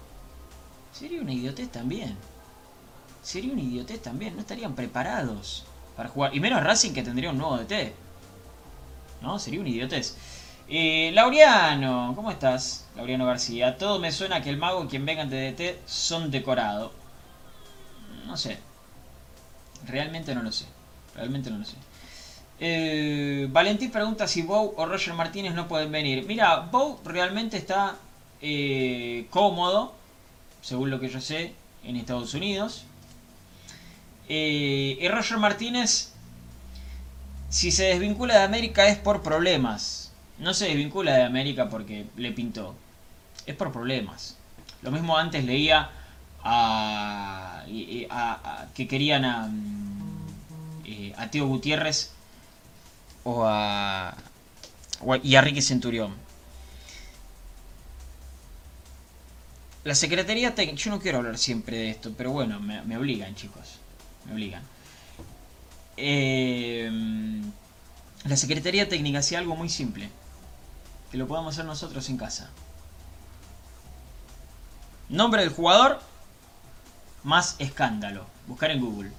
sería 0.92 1.22
una 1.22 1.32
idiotez 1.32 1.70
también. 1.70 2.14
Sería 3.22 3.52
una 3.54 3.62
idiotez 3.62 4.02
también, 4.02 4.34
no 4.34 4.42
estarían 4.42 4.74
preparados 4.74 5.64
para 5.96 6.10
jugar. 6.10 6.36
Y 6.36 6.40
menos 6.40 6.62
Racing 6.62 6.92
que 6.92 7.02
tendría 7.02 7.30
un 7.30 7.38
nuevo 7.38 7.56
DT. 7.56 7.94
¿No? 9.22 9.38
Sería 9.38 9.60
una 9.60 9.70
idiotez. 9.70 10.14
Eh, 10.70 11.12
Laureano, 11.14 12.12
¿cómo 12.14 12.30
estás? 12.30 12.86
Laureano 12.94 13.24
García. 13.24 13.78
Todo 13.78 13.98
me 13.98 14.12
suena 14.12 14.42
que 14.42 14.50
el 14.50 14.58
mago 14.58 14.84
y 14.84 14.88
quien 14.88 15.06
vengan 15.06 15.30
de 15.30 15.52
DT 15.52 15.80
son 15.86 16.30
decorados. 16.30 16.92
No 18.26 18.36
sé. 18.36 18.58
Realmente 19.86 20.34
no 20.34 20.42
lo 20.42 20.52
sé. 20.52 20.66
Realmente 21.14 21.50
no 21.50 21.58
lo 21.58 21.64
sé. 21.64 21.76
Eh, 22.60 23.48
Valentín 23.50 23.90
pregunta 23.90 24.26
si 24.26 24.42
Bow 24.42 24.74
o 24.76 24.84
Roger 24.84 25.14
Martínez 25.14 25.54
no 25.54 25.68
pueden 25.68 25.90
venir. 25.90 26.24
Mira, 26.26 26.60
Bow 26.60 27.00
realmente 27.04 27.56
está 27.56 27.96
eh, 28.42 29.26
cómodo, 29.30 29.94
según 30.60 30.90
lo 30.90 31.00
que 31.00 31.08
yo 31.08 31.20
sé, 31.20 31.54
en 31.84 31.96
Estados 31.96 32.34
Unidos. 32.34 32.84
Eh, 34.28 34.98
y 35.00 35.08
Roger 35.08 35.38
Martínez, 35.38 36.12
si 37.48 37.70
se 37.70 37.84
desvincula 37.84 38.34
de 38.38 38.42
América 38.44 38.88
es 38.88 38.98
por 38.98 39.22
problemas. 39.22 40.07
No 40.38 40.54
se 40.54 40.66
desvincula 40.66 41.14
de 41.14 41.24
América 41.24 41.68
porque 41.68 42.06
le 42.16 42.32
pintó. 42.32 42.74
Es 43.46 43.56
por 43.56 43.72
problemas. 43.72 44.36
Lo 44.82 44.90
mismo 44.90 45.16
antes 45.16 45.44
leía 45.44 45.90
a, 46.42 47.64
que 48.74 48.86
querían 48.86 49.24
a, 49.24 49.48
mm, 49.48 51.12
a 51.16 51.30
Teo 51.30 51.46
Gutiérrez 51.46 52.12
o 53.24 53.44
a, 53.44 54.16
y 55.22 55.34
a 55.34 55.40
Ricky 55.40 55.62
Centurión. 55.62 56.14
La 59.84 59.94
Secretaría 59.94 60.54
Técnica, 60.54 60.82
yo 60.82 60.90
no 60.90 61.00
quiero 61.00 61.18
hablar 61.18 61.38
siempre 61.38 61.78
de 61.78 61.90
esto, 61.90 62.12
pero 62.16 62.30
bueno, 62.30 62.60
me, 62.60 62.96
obligan 62.96 63.34
chicos, 63.34 63.78
me 64.26 64.34
obligan. 64.34 64.62
Eh, 65.96 66.90
la 68.24 68.36
Secretaría 68.36 68.88
Técnica 68.88 69.20
hacía 69.20 69.38
algo 69.38 69.56
muy 69.56 69.68
simple, 69.68 70.10
que 71.10 71.18
lo 71.18 71.26
podamos 71.26 71.54
hacer 71.54 71.64
nosotros 71.64 72.08
en 72.08 72.16
casa. 72.16 72.50
Nombre 75.08 75.42
del 75.42 75.52
jugador 75.52 76.00
más 77.22 77.56
escándalo. 77.58 78.26
Buscar 78.46 78.70
en 78.70 78.80
Google. 78.80 79.12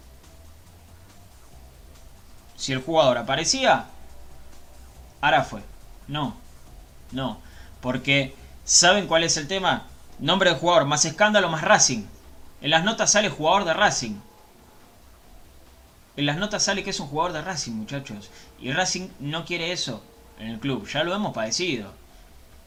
Si 2.55 2.73
el 2.73 2.81
jugador 2.81 3.17
aparecía, 3.17 3.85
ahora 5.21 5.43
fue. 5.43 5.61
No, 6.07 6.35
no. 7.11 7.39
Porque, 7.81 8.35
¿saben 8.65 9.07
cuál 9.07 9.23
es 9.23 9.37
el 9.37 9.47
tema? 9.47 9.87
Nombre 10.19 10.49
del 10.49 10.59
jugador, 10.59 10.85
más 10.85 11.05
escándalo, 11.05 11.49
más 11.49 11.63
Racing. 11.63 12.03
En 12.61 12.71
las 12.71 12.83
notas 12.83 13.11
sale 13.11 13.29
jugador 13.29 13.65
de 13.65 13.73
Racing. 13.73 14.19
En 16.17 16.25
las 16.25 16.37
notas 16.37 16.63
sale 16.63 16.83
que 16.83 16.89
es 16.89 16.99
un 16.99 17.07
jugador 17.07 17.31
de 17.31 17.41
Racing, 17.41 17.71
muchachos. 17.71 18.29
Y 18.59 18.73
Racing 18.73 19.07
no 19.19 19.45
quiere 19.45 19.71
eso 19.71 20.03
en 20.39 20.47
el 20.47 20.59
club. 20.59 20.87
Ya 20.87 21.03
lo 21.03 21.13
hemos 21.13 21.33
padecido. 21.33 21.91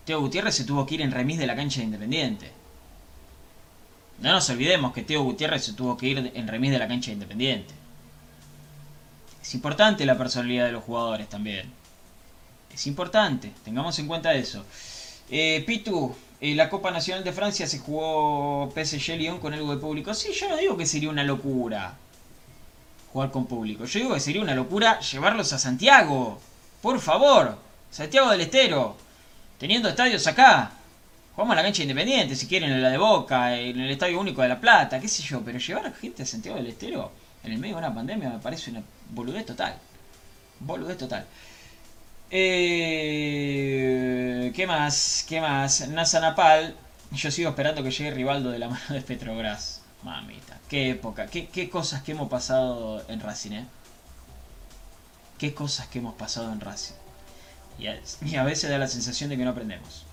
Teo 0.05 0.20
Gutiérrez 0.20 0.55
se 0.55 0.65
tuvo 0.65 0.86
que 0.86 0.97
ir 0.97 1.03
en 1.03 1.11
remis 1.11 1.39
de 1.39 1.47
la 1.47 1.57
cancha 1.57 1.81
de 1.81 1.86
Independiente. 1.86 2.51
No 4.20 4.32
nos 4.32 4.49
olvidemos 4.51 4.93
que 4.93 5.03
Teo 5.03 5.23
Gutiérrez 5.23 5.65
se 5.65 5.73
tuvo 5.73 5.97
que 5.97 6.09
ir 6.09 6.32
en 6.35 6.49
remis 6.49 6.70
de 6.70 6.78
la 6.78 6.89
cancha 6.89 7.07
de 7.07 7.15
Independiente. 7.15 7.74
Es 9.40 9.55
importante 9.55 10.07
la 10.07 10.16
personalidad 10.16 10.66
de 10.66 10.73
los 10.73 10.85
jugadores 10.85 11.28
también. 11.28 11.73
Es 12.73 12.86
importante, 12.86 13.53
tengamos 13.65 13.99
en 13.99 14.07
cuenta 14.07 14.32
eso. 14.35 14.65
Eh, 15.28 15.62
Pitu, 15.66 16.15
eh, 16.40 16.55
la 16.55 16.70
Copa 16.70 16.90
Nacional 16.90 17.24
de 17.24 17.32
Francia 17.32 17.66
se 17.66 17.78
jugó 17.78 18.73
PSG 18.74 19.16
Lyon 19.16 19.39
con 19.40 19.53
algo 19.53 19.74
de 19.74 19.81
público. 19.81 20.15
Sí, 20.15 20.32
yo 20.32 20.49
no 20.49 20.57
digo 20.57 20.77
que 20.77 20.86
sería 20.86 21.11
una 21.11 21.24
locura 21.24 21.94
jugar 23.12 23.31
con 23.31 23.47
público. 23.47 23.85
Yo 23.85 24.01
digo 24.01 24.15
que 24.15 24.20
sería 24.20 24.43
una 24.43 24.55
locura 24.55 25.01
llevarlos 25.01 25.53
a 25.53 25.59
Santiago. 25.59 26.40
Por 26.83 27.01
favor, 27.01 27.57
Santiago 27.91 28.31
del 28.31 28.43
Estero. 28.43 28.97
Teniendo 29.59 29.89
estadios 29.89 30.27
acá. 30.27 30.73
Jugamos 31.35 31.53
a 31.53 31.57
la 31.57 31.63
cancha 31.63 31.83
independiente, 31.83 32.35
si 32.35 32.49
quieren, 32.49 32.71
en 32.73 32.83
la 32.83 32.91
de 32.91 32.99
Boca, 32.99 33.57
en 33.57 33.81
el 33.81 33.91
Estadio 33.91 34.21
Único 34.21 34.43
de 34.43 34.49
La 34.49 34.61
Plata, 34.61 35.01
qué 35.01 35.09
sé 35.09 35.23
yo. 35.23 35.41
Pero 35.43 35.59
llevar 35.61 35.87
a 35.87 35.93
gente 35.93 36.25
a 36.25 36.27
Santiago 36.27 36.59
del 36.59 36.67
Estero 36.67 37.13
en 37.45 37.53
el 37.53 37.59
medio 37.59 37.77
de 37.77 37.79
una 37.79 37.95
pandemia 37.95 38.29
me 38.31 38.39
parece 38.41 38.73
una 38.73 38.83
boludez 39.11 39.47
total. 39.47 39.77
Boludez 40.59 40.99
total. 40.99 41.25
Eh, 42.31 43.33
¿Qué 44.55 44.67
más? 44.67 45.25
¿Qué 45.29 45.41
más? 45.41 45.89
NASA 45.89 46.19
Napal. 46.19 46.75
Yo 47.13 47.31
sigo 47.31 47.51
esperando 47.51 47.83
que 47.85 47.93
llegue 47.93 48.11
Rivaldo 48.11 48.51
de 48.51 48.59
la 48.59 48.69
mano 48.69 48.83
de 48.89 49.03
Petrobras. 49.03 49.83
Mamita, 50.03 50.59
qué 50.69 50.91
época, 50.91 51.29
qué, 51.29 51.47
qué 51.47 51.71
cosas 51.71 52.03
que 52.03 52.11
hemos 52.11 52.29
pasado 52.29 53.05
en 53.09 53.21
Racing, 53.21 53.53
¿eh? 53.53 53.67
Qué 55.43 55.52
cosas 55.52 55.89
que 55.89 55.98
hemos 55.98 56.14
pasado 56.14 56.52
en 56.52 56.60
Racing. 56.60 56.94
Y 57.77 58.36
a, 58.36 58.44
veces 58.44 58.70
da 58.70 58.78
la 58.78 58.86
sensación 58.86 59.28
de 59.28 59.36
que 59.36 59.43
no 59.43 59.51
aprendemos. 59.51 60.05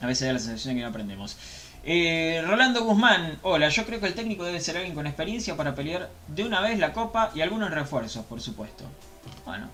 A 0.00 0.06
veces 0.06 0.28
da 0.28 0.32
la 0.32 0.38
sensación 0.38 0.72
de 0.72 0.78
que 0.78 0.84
no 0.84 0.90
aprendemos. 0.90 1.36
Eh, 1.82 2.40
Rolando 2.46 2.84
Guzmán, 2.84 3.40
hola, 3.42 3.70
yo 3.70 3.84
creo 3.84 3.98
que 3.98 4.06
el 4.06 4.14
técnico 4.14 4.44
debe 4.44 4.60
ser 4.60 4.76
alguien 4.76 4.94
con 4.94 5.08
experiencia 5.08 5.56
para 5.56 5.74
pelear 5.74 6.10
de 6.28 6.44
una 6.44 6.60
vez 6.60 6.78
la 6.78 6.92
copa 6.92 7.32
y 7.34 7.40
algunos 7.40 7.72
refuerzos, 7.72 8.24
por 8.24 8.40
supuesto. 8.40 8.84
Bueno, 9.44 9.68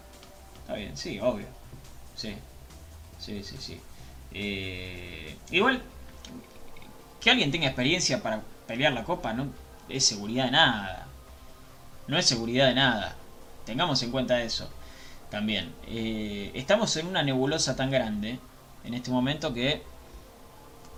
está 0.61 0.73
bien, 0.73 0.97
sí, 0.97 1.21
obvio. 1.21 1.49
Sí. 2.17 2.35
sí, 3.19 3.45
sí, 3.45 3.57
sí. 3.61 3.79
Eh, 4.33 5.37
igual, 5.51 5.83
que 7.21 7.29
alguien 7.29 7.51
tenga 7.51 7.67
experiencia 7.67 8.23
para 8.23 8.41
pelear 8.67 8.95
la 8.95 9.05
copa 9.05 9.35
no 9.35 9.49
es 9.91 10.03
seguridad 10.07 10.47
de 10.47 10.53
nada. 10.53 11.07
No 12.09 12.17
es 12.17 12.25
seguridad 12.25 12.69
de 12.69 12.75
nada. 12.75 13.17
Tengamos 13.67 14.01
en 14.05 14.13
cuenta 14.13 14.41
eso 14.43 14.71
también. 15.31 15.75
Eh, 15.89 16.53
estamos 16.55 16.97
en 16.97 17.09
una 17.09 17.23
nebulosa 17.23 17.77
tan 17.77 17.91
grande 17.91 18.39
en 18.85 18.95
este 18.95 19.11
momento 19.11 19.53
que 19.53 19.83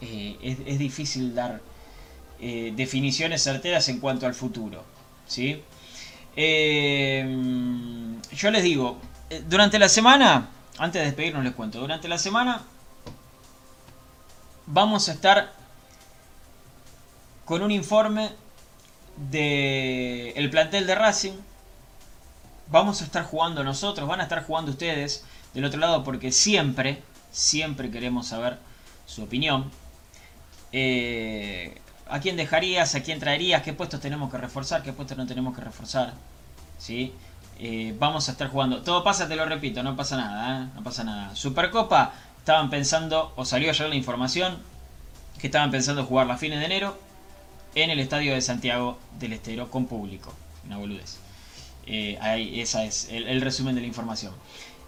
eh, 0.03 0.37
es, 0.43 0.79
difícil 0.79 1.35
dar 1.35 1.61
eh, 2.41 2.73
definiciones 2.77 3.43
certeras 3.43 3.89
en 3.89 3.99
cuanto 3.99 4.27
al 4.27 4.35
futuro. 4.35 4.85
¿sí? 5.27 5.63
yo 6.37 6.45
les 8.53 8.63
digo, 8.63 8.99
durante 9.49 9.81
la 9.81 9.89
semana, 9.89 10.51
antes 10.79 11.01
de 11.01 11.07
despedirnos 11.07 11.43
les 11.43 11.55
cuento, 11.55 11.81
durante 11.81 12.07
la 12.07 12.17
semana 12.17 12.63
vamos 14.67 15.09
a 15.09 15.15
estar 15.15 15.53
con 17.45 17.63
un 17.63 17.73
informe 17.73 18.31
del 19.17 20.33
el 20.37 20.51
plantel 20.51 20.87
de 20.87 20.95
Racing. 20.95 21.48
Vamos 22.71 23.01
a 23.01 23.05
estar 23.05 23.25
jugando 23.25 23.65
nosotros, 23.65 24.07
van 24.07 24.21
a 24.21 24.25
estar 24.25 24.45
jugando 24.45 24.73
ustedes 24.73 25.25
del 25.55 25.65
otro 25.65 25.81
lado 25.81 26.05
porque 26.05 26.33
siempre, 26.33 27.03
siempre 27.31 27.91
queremos 27.91 28.27
saber 28.27 28.59
su 29.07 29.23
opinión. 29.23 29.71
Eh, 30.73 31.81
¿A 32.11 32.21
quién 32.21 32.37
dejarías? 32.37 32.95
¿A 32.95 33.03
quién 33.03 33.21
traerías? 33.21 33.63
¿Qué 33.63 33.73
puestos 33.73 34.01
tenemos 34.01 34.31
que 34.31 34.39
reforzar? 34.39 34.83
¿Qué 34.83 34.93
puestos 34.93 35.17
no 35.17 35.27
tenemos 35.27 35.55
que 35.55 35.63
reforzar? 35.63 36.13
¿Sí? 36.79 37.15
Eh, 37.59 37.95
vamos 37.99 38.29
a 38.29 38.33
estar 38.33 38.49
jugando. 38.49 38.83
Todo 38.83 39.03
pasa, 39.03 39.27
te 39.27 39.35
lo 39.35 39.47
repito, 39.47 39.83
no 39.83 39.97
pasa 39.97 40.17
nada, 40.17 40.63
¿eh? 40.63 40.69
no 40.75 40.83
pasa 40.83 41.05
nada. 41.05 41.35
Supercopa, 41.35 42.13
estaban 42.39 42.71
pensando, 42.71 43.33
o 43.37 43.45
salió 43.45 43.71
ayer 43.71 43.89
la 43.89 43.95
información, 43.95 44.59
que 45.39 45.49
estaban 45.49 45.71
pensando 45.71 46.05
jugar 46.05 46.31
a 46.31 46.37
fines 46.37 46.61
de 46.61 46.67
enero 46.67 46.99
en 47.75 47.91
el 47.91 47.99
estadio 47.99 48.35
de 48.35 48.41
Santiago 48.41 48.99
del 49.19 49.33
Estero 49.33 49.71
con 49.71 49.87
público. 49.87 50.35
Una 50.67 50.77
boludez. 50.77 51.28
Eh, 51.91 52.19
ahí, 52.21 52.61
esa 52.61 52.85
es 52.85 53.09
el, 53.11 53.41
resumen 53.41 53.75
de 53.75 53.81
la 53.81 53.87
información. 53.87 54.35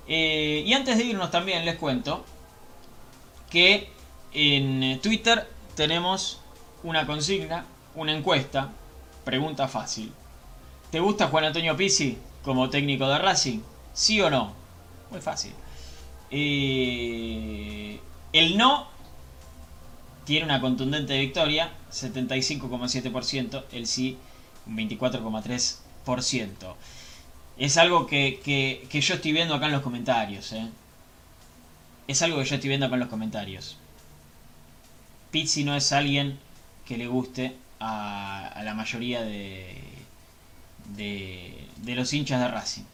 Eh, 0.07 0.63
y 0.67 0.75
antes 0.75 0.99
de 0.99 1.05
irnos 1.05 1.31
también 1.31 1.65
les 1.65 1.77
cuento 1.77 2.27
que 3.49 3.89
en 4.35 4.83
eh, 4.83 5.01
Twitter 5.03 5.49
tenemos 5.75 6.41
una 6.83 7.07
consigna, 7.07 7.65
una 7.95 8.13
encuesta, 8.13 8.71
pregunta 9.25 9.67
fácil. 9.67 10.13
¿Te 10.91 11.01
gusta 11.01 11.29
Juan 11.29 11.45
Antonio 11.45 11.75
Pizzi 11.75 12.19
como 12.45 12.69
técnico 12.69 13.09
de 13.09 13.19
Racing? 13.19 13.61
¿Sí 13.95 14.21
o 14.21 14.29
no? 14.29 14.53
Muy 15.11 15.23
fácil. 15.23 15.55
El 16.31 17.99
no 18.59 18.89
tiene 20.25 20.45
una 20.45 20.61
contundente 20.61 21.19
victoria, 21.19 21.73
75,7%, 21.91 23.65
el 23.73 23.87
sí, 23.87 24.19
24,3% 24.69 25.90
es 27.61 27.77
algo 27.77 28.07
que, 28.07 28.41
que, 28.43 29.01
yo 29.01 29.15
estoy 29.15 29.33
viendo 29.33 29.55
acá 29.55 29.67
en 29.67 29.73
los 29.73 29.83
comentarios. 29.83 30.53
¿eh? 30.53 30.67
Es 32.09 32.23
algo 32.23 32.39
que 32.39 32.47
yo 32.47 32.55
estoy 32.55 32.69
viendo 32.69 32.87
acá 32.87 32.95
en 32.95 33.01
los 33.01 33.09
comentarios. 33.11 33.77
Pizzi 35.31 35.63
no 35.63 35.77
es 35.77 35.93
alguien 35.93 36.39
que 36.87 36.97
le 36.97 37.07
guste 37.07 37.55
a, 37.79 38.63
la 38.65 38.75
mayoría 38.75 39.23
de, 39.23 39.77
de, 40.97 41.67
de, 41.77 41.95
los 41.95 42.13
hinchas 42.13 42.41
de 42.41 42.49
Racing. 42.49 42.85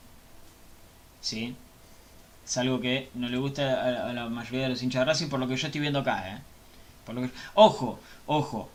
¿Sí? 1.20 1.54
Es 2.44 2.56
algo 2.56 2.80
que 2.80 3.08
no 3.14 3.28
le 3.28 3.38
gusta 3.38 4.08
a 4.08 4.12
la, 4.12 4.28
mayoría 4.28 4.64
de 4.64 4.68
los 4.70 4.82
hinchas 4.82 5.00
de 5.00 5.04
Racing 5.06 5.28
por 5.28 5.40
lo 5.40 5.48
que 5.48 5.56
yo 5.56 5.66
estoy 5.66 5.80
viendo 5.80 6.00
acá. 6.00 6.36
¿eh? 6.36 6.40
Por 7.04 7.14
lo 7.14 7.22
que... 7.22 7.30
Ojo, 7.54 8.00
ojo. 8.26 8.68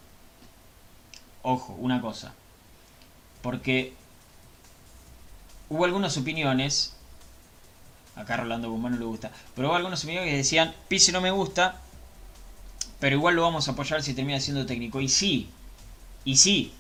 Ojo, 1.43 1.73
una 1.73 1.99
cosa. 2.01 2.33
Porque 3.41 3.93
hubo 5.71 5.85
algunas 5.85 6.17
opiniones, 6.17 6.93
acá 8.17 8.35
Rolando 8.35 8.69
Guzmán 8.69 8.91
no 8.91 8.99
le 8.99 9.05
gusta, 9.05 9.31
pero 9.55 9.69
hubo 9.69 9.75
algunas 9.75 10.03
opiniones 10.03 10.29
que 10.29 10.37
decían, 10.37 10.75
Pise 10.89 11.13
no 11.13 11.21
me 11.21 11.31
gusta, 11.31 11.79
pero 12.99 13.15
igual 13.15 13.35
lo 13.35 13.43
vamos 13.43 13.67
a 13.67 13.71
apoyar 13.71 14.03
si 14.03 14.13
termina 14.13 14.41
siendo 14.41 14.65
técnico. 14.65 14.99
Y 14.99 15.07
sí, 15.07 15.49
y 16.25 16.35
sí, 16.35 16.73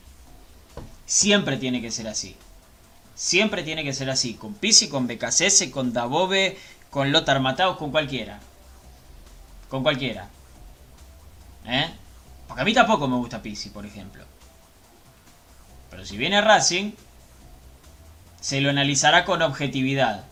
siempre 1.05 1.55
tiene 1.55 1.81
que 1.81 1.89
ser 1.89 2.09
así. 2.09 2.35
Siempre 3.15 3.63
tiene 3.63 3.85
que 3.85 3.93
ser 3.93 4.09
así. 4.09 4.33
Con 4.33 4.55
Pisi, 4.55 4.89
con 4.89 5.07
BKCS, 5.07 5.69
con 5.71 5.93
Dabove, 5.93 6.57
con 6.89 7.13
Lothar 7.13 7.39
Mataos, 7.39 7.77
con 7.77 7.91
cualquiera. 7.91 8.41
Con 9.69 9.83
cualquiera. 9.83 10.27
¿Eh? 11.65 11.89
Porque 12.45 12.61
a 12.61 12.65
mí 12.65 12.73
tampoco 12.73 13.07
me 13.07 13.15
gusta 13.15 13.41
Pizzi, 13.41 13.69
por 13.69 13.85
ejemplo. 13.85 14.25
Pero 15.89 16.05
si 16.05 16.17
viene 16.17 16.41
Racing, 16.41 16.91
se 18.41 18.59
lo 18.59 18.69
analizará 18.69 19.23
con 19.23 19.41
objetividad. 19.41 20.25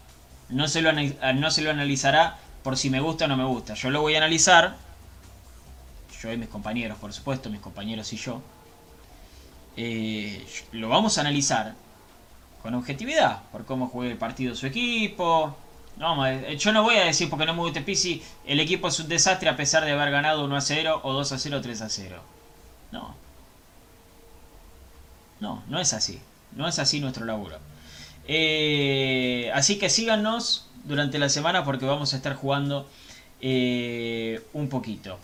No 0.49 0.68
se, 0.68 0.81
lo, 0.81 0.91
no 0.91 1.52
se 1.52 1.61
lo 1.61 1.72
analizará 1.72 2.38
por 2.64 2.76
si 2.76 2.90
me 2.90 2.99
gusta 2.99 3.26
o 3.26 3.27
no 3.30 3.38
me 3.38 3.45
gusta. 3.45 3.76
Yo 3.76 3.90
lo 3.90 4.02
voy 4.02 4.15
a 4.15 4.18
analizar. 4.18 4.76
Yo 6.22 6.34
y 6.34 6.38
mis 6.38 6.49
compañeros, 6.49 6.98
por 6.98 7.14
supuesto, 7.14 7.49
mis 7.49 7.61
compañeros 7.61 8.11
y 8.11 8.18
yo. 8.18 8.41
Eh, 9.77 10.45
lo 10.73 10.90
vamos 10.90 11.18
a 11.18 11.22
analizar 11.22 11.76
con 12.61 12.73
objetividad. 12.73 13.44
Por 13.53 13.65
cómo 13.65 13.88
juegue 13.88 14.11
el 14.11 14.18
partido 14.18 14.53
su 14.56 14.68
equipo, 14.68 15.56
no, 15.99 16.26
eh, 16.26 16.57
yo 16.57 16.72
no 16.72 16.84
voy 16.84 16.95
a 16.95 17.03
decir 17.03 17.30
porque 17.30 17.45
no 17.45 17.53
me 17.53 17.60
gusta 17.60 17.81
Pisi, 17.81 18.23
el 18.45 18.61
equipo 18.61 18.88
es 18.88 18.99
un 19.02 19.10
desastre 19.10 19.49
a 19.49 19.57
pesar 19.57 19.84
de 19.84 19.91
haber 19.91 20.11
ganado 20.11 20.45
1 20.45 20.56
a 20.56 20.61
0 20.61 21.02
o 21.03 21.14
2 21.14 21.31
a 21.34 21.38
0 21.38 21.57
o 21.57 21.61
3 21.61 21.81
a 21.81 21.90
0. 21.90 22.22
No. 22.94 23.15
No, 25.41 25.64
no 25.68 25.80
es 25.80 25.94
así. 25.94 26.22
No 26.53 26.68
es 26.68 26.80
así 26.80 27.02
nuestro 27.02 27.26
laburo. 27.26 27.57
Eh, 28.32 29.50
así 29.56 29.80
que 29.80 29.90
síganos 29.90 30.68
durante 30.84 31.18
la 31.18 31.30
semana 31.30 31.66
porque 31.66 31.86
vamos 31.86 32.14
a 32.14 32.18
estar 32.18 32.36
jugando 32.36 32.88
eh, 33.42 34.40
un 34.54 34.70
poquito. 34.70 35.18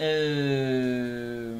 Eh, 0.00 1.54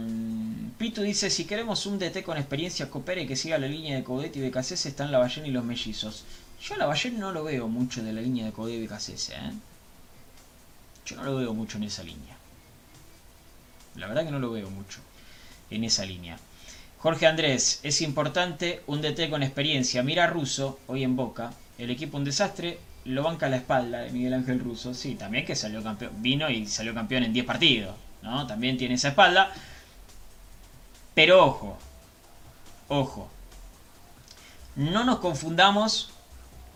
Pito 0.77 1.03
dice, 1.03 1.31
si 1.31 1.45
queremos 1.45 1.87
un 1.87 2.01
DT 2.01 2.25
con 2.25 2.39
experiencia, 2.39 2.91
coopere 2.91 3.25
que 3.25 3.37
siga 3.37 3.57
la 3.59 3.69
línea 3.69 3.95
de 3.95 4.03
Codetti 4.03 4.41
y 4.41 4.43
de 4.43 4.51
Cassés, 4.51 4.85
están 4.85 5.13
la 5.13 5.19
Ballena 5.19 5.47
y 5.47 5.53
los 5.53 5.65
mellizos. 5.65 6.25
Yo 6.61 6.75
la 6.77 6.87
Ballena 6.87 7.21
no 7.21 7.31
lo 7.31 7.45
veo 7.45 7.69
mucho 7.69 8.03
de 8.03 8.13
la 8.13 8.21
línea 8.21 8.47
de 8.47 8.53
Codetti 8.53 8.83
y 8.83 8.89
Cassés, 8.89 9.31
¿eh? 9.31 9.53
Yo 11.07 11.17
no 11.17 11.23
lo 11.23 11.37
veo 11.37 11.55
mucho 11.55 11.79
en 11.79 11.85
esa 11.85 12.03
línea. 12.03 12.37
La 13.95 14.09
verdad 14.09 14.25
que 14.25 14.33
no 14.33 14.41
lo 14.41 14.51
veo 14.51 14.69
mucho 14.71 14.99
en 15.71 15.85
esa 15.85 16.05
línea. 16.05 16.37
Jorge 16.99 17.27
Andrés, 17.29 17.79
es 17.85 18.03
importante 18.03 18.83
un 18.89 19.01
DT 19.01 19.31
con 19.31 19.45
experiencia. 19.45 20.03
Mira 20.03 20.27
Russo, 20.27 20.81
hoy 20.89 21.05
en 21.05 21.15
Boca, 21.15 21.53
el 21.79 21.91
equipo 21.91 22.17
un 22.17 22.25
desastre, 22.25 22.81
lo 23.05 23.23
banca 23.23 23.49
la 23.49 23.57
espalda 23.57 24.01
de 24.01 24.11
Miguel 24.11 24.35
Ángel 24.35 24.59
Russo. 24.59 24.95
Sí, 24.95 25.15
también 25.15 25.47
que 25.47 25.55
salió 25.55 25.83
campeón, 25.83 26.21
vino 26.21 26.51
y 26.51 26.67
salió 26.67 26.93
campeón 26.95 27.23
en 27.23 27.33
10 27.33 27.47
partidos. 27.47 27.95
¿no? 28.23 28.47
También 28.49 28.77
tiene 28.77 28.95
esa 28.95 29.09
espalda. 29.09 29.53
Pero 31.15 31.45
ojo, 31.45 31.79
ojo, 32.89 33.31
no 34.75 35.05
nos 35.05 35.21
confundamos 35.21 36.11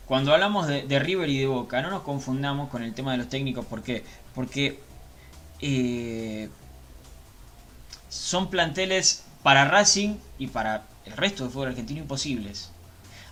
cuando 0.07 0.33
hablamos 0.33 0.67
de, 0.67 0.99
River 0.99 1.31
y 1.31 1.39
de 1.39 1.47
Boca, 1.47 1.81
no 1.81 1.91
nos 1.91 2.03
confundamos 2.03 2.69
con 2.71 2.83
el 2.83 2.95
tema 2.95 3.13
de 3.13 3.19
los 3.19 3.29
técnicos. 3.29 3.65
¿Por 3.67 3.83
qué? 3.83 4.05
Porque 4.35 4.81
eh, 5.61 6.49
son 8.09 8.51
planteles 8.51 9.25
para 9.43 9.65
Racing 9.65 10.17
y 10.39 10.49
para 10.49 10.85
el 11.05 11.17
resto 11.17 11.45
del 11.45 11.53
fútbol 11.53 11.69
argentino 11.69 12.01
imposibles. 12.01 12.71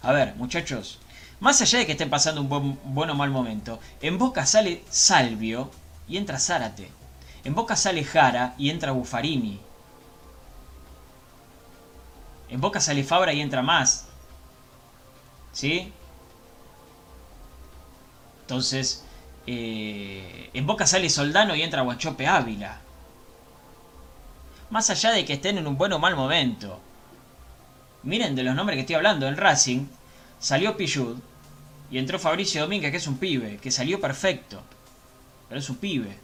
A 0.03 0.13
ver, 0.13 0.35
muchachos, 0.37 0.99
más 1.41 1.61
allá 1.61 1.79
de 1.79 1.87
que 1.87 1.93
estén 1.93 2.11
pasando 2.11 2.41
un 2.41 2.79
buen, 2.85 3.11
o 3.11 3.15
mal 3.15 3.31
momento, 3.31 3.81
en 4.01 4.19
Boca 4.19 4.45
sale 4.47 4.85
Salvio 4.91 5.71
y 6.09 6.17
entra 6.17 6.39
Zárate. 6.39 6.91
En 7.45 7.55
Boca 7.55 7.77
sale 7.77 8.05
Jara 8.05 8.55
y 8.59 8.71
entra 8.71 8.93
Buffarini. 8.93 9.61
En 12.49 12.61
Boca 12.61 12.81
sale 12.81 13.05
Fabra 13.05 13.33
y 13.33 13.41
entra 13.41 13.63
más. 13.63 14.07
¿Sí? 15.53 15.93
Entonces, 18.43 19.05
eh, 19.47 20.51
en 20.53 20.67
Boca 20.67 20.87
sale 20.87 21.09
Soldano 21.09 21.55
y 21.55 21.63
entra 21.63 21.83
Guanchope 21.83 22.27
Ávila. 22.27 22.81
Más 24.71 24.89
allá 24.91 25.11
de 25.13 25.25
que 25.25 25.35
estén 25.35 25.59
en 25.59 25.67
un 25.67 25.77
buen 25.77 25.93
o 25.93 25.99
mal 25.99 26.17
momento. 26.17 26.81
Miren 28.03 28.35
de 28.35 28.43
los 28.43 28.55
nombres 28.55 28.77
que 28.77 28.81
estoy 28.81 28.97
hablando. 28.97 29.27
En 29.27 29.37
Racing 29.37 29.87
salió 30.39 30.77
Pillud 30.77 31.19
y 31.91 31.99
entró 31.99 32.19
Fabricio 32.19 32.63
Domínguez, 32.63 32.91
que 32.91 32.97
es 32.99 33.07
un 33.07 33.19
pibe, 33.19 33.59
que 33.59 33.71
salió 33.71 34.01
perfecto. 34.01 34.63
Pero 35.49 35.61
es 35.61 35.69
un 35.69 35.77
pibe. 35.77 36.17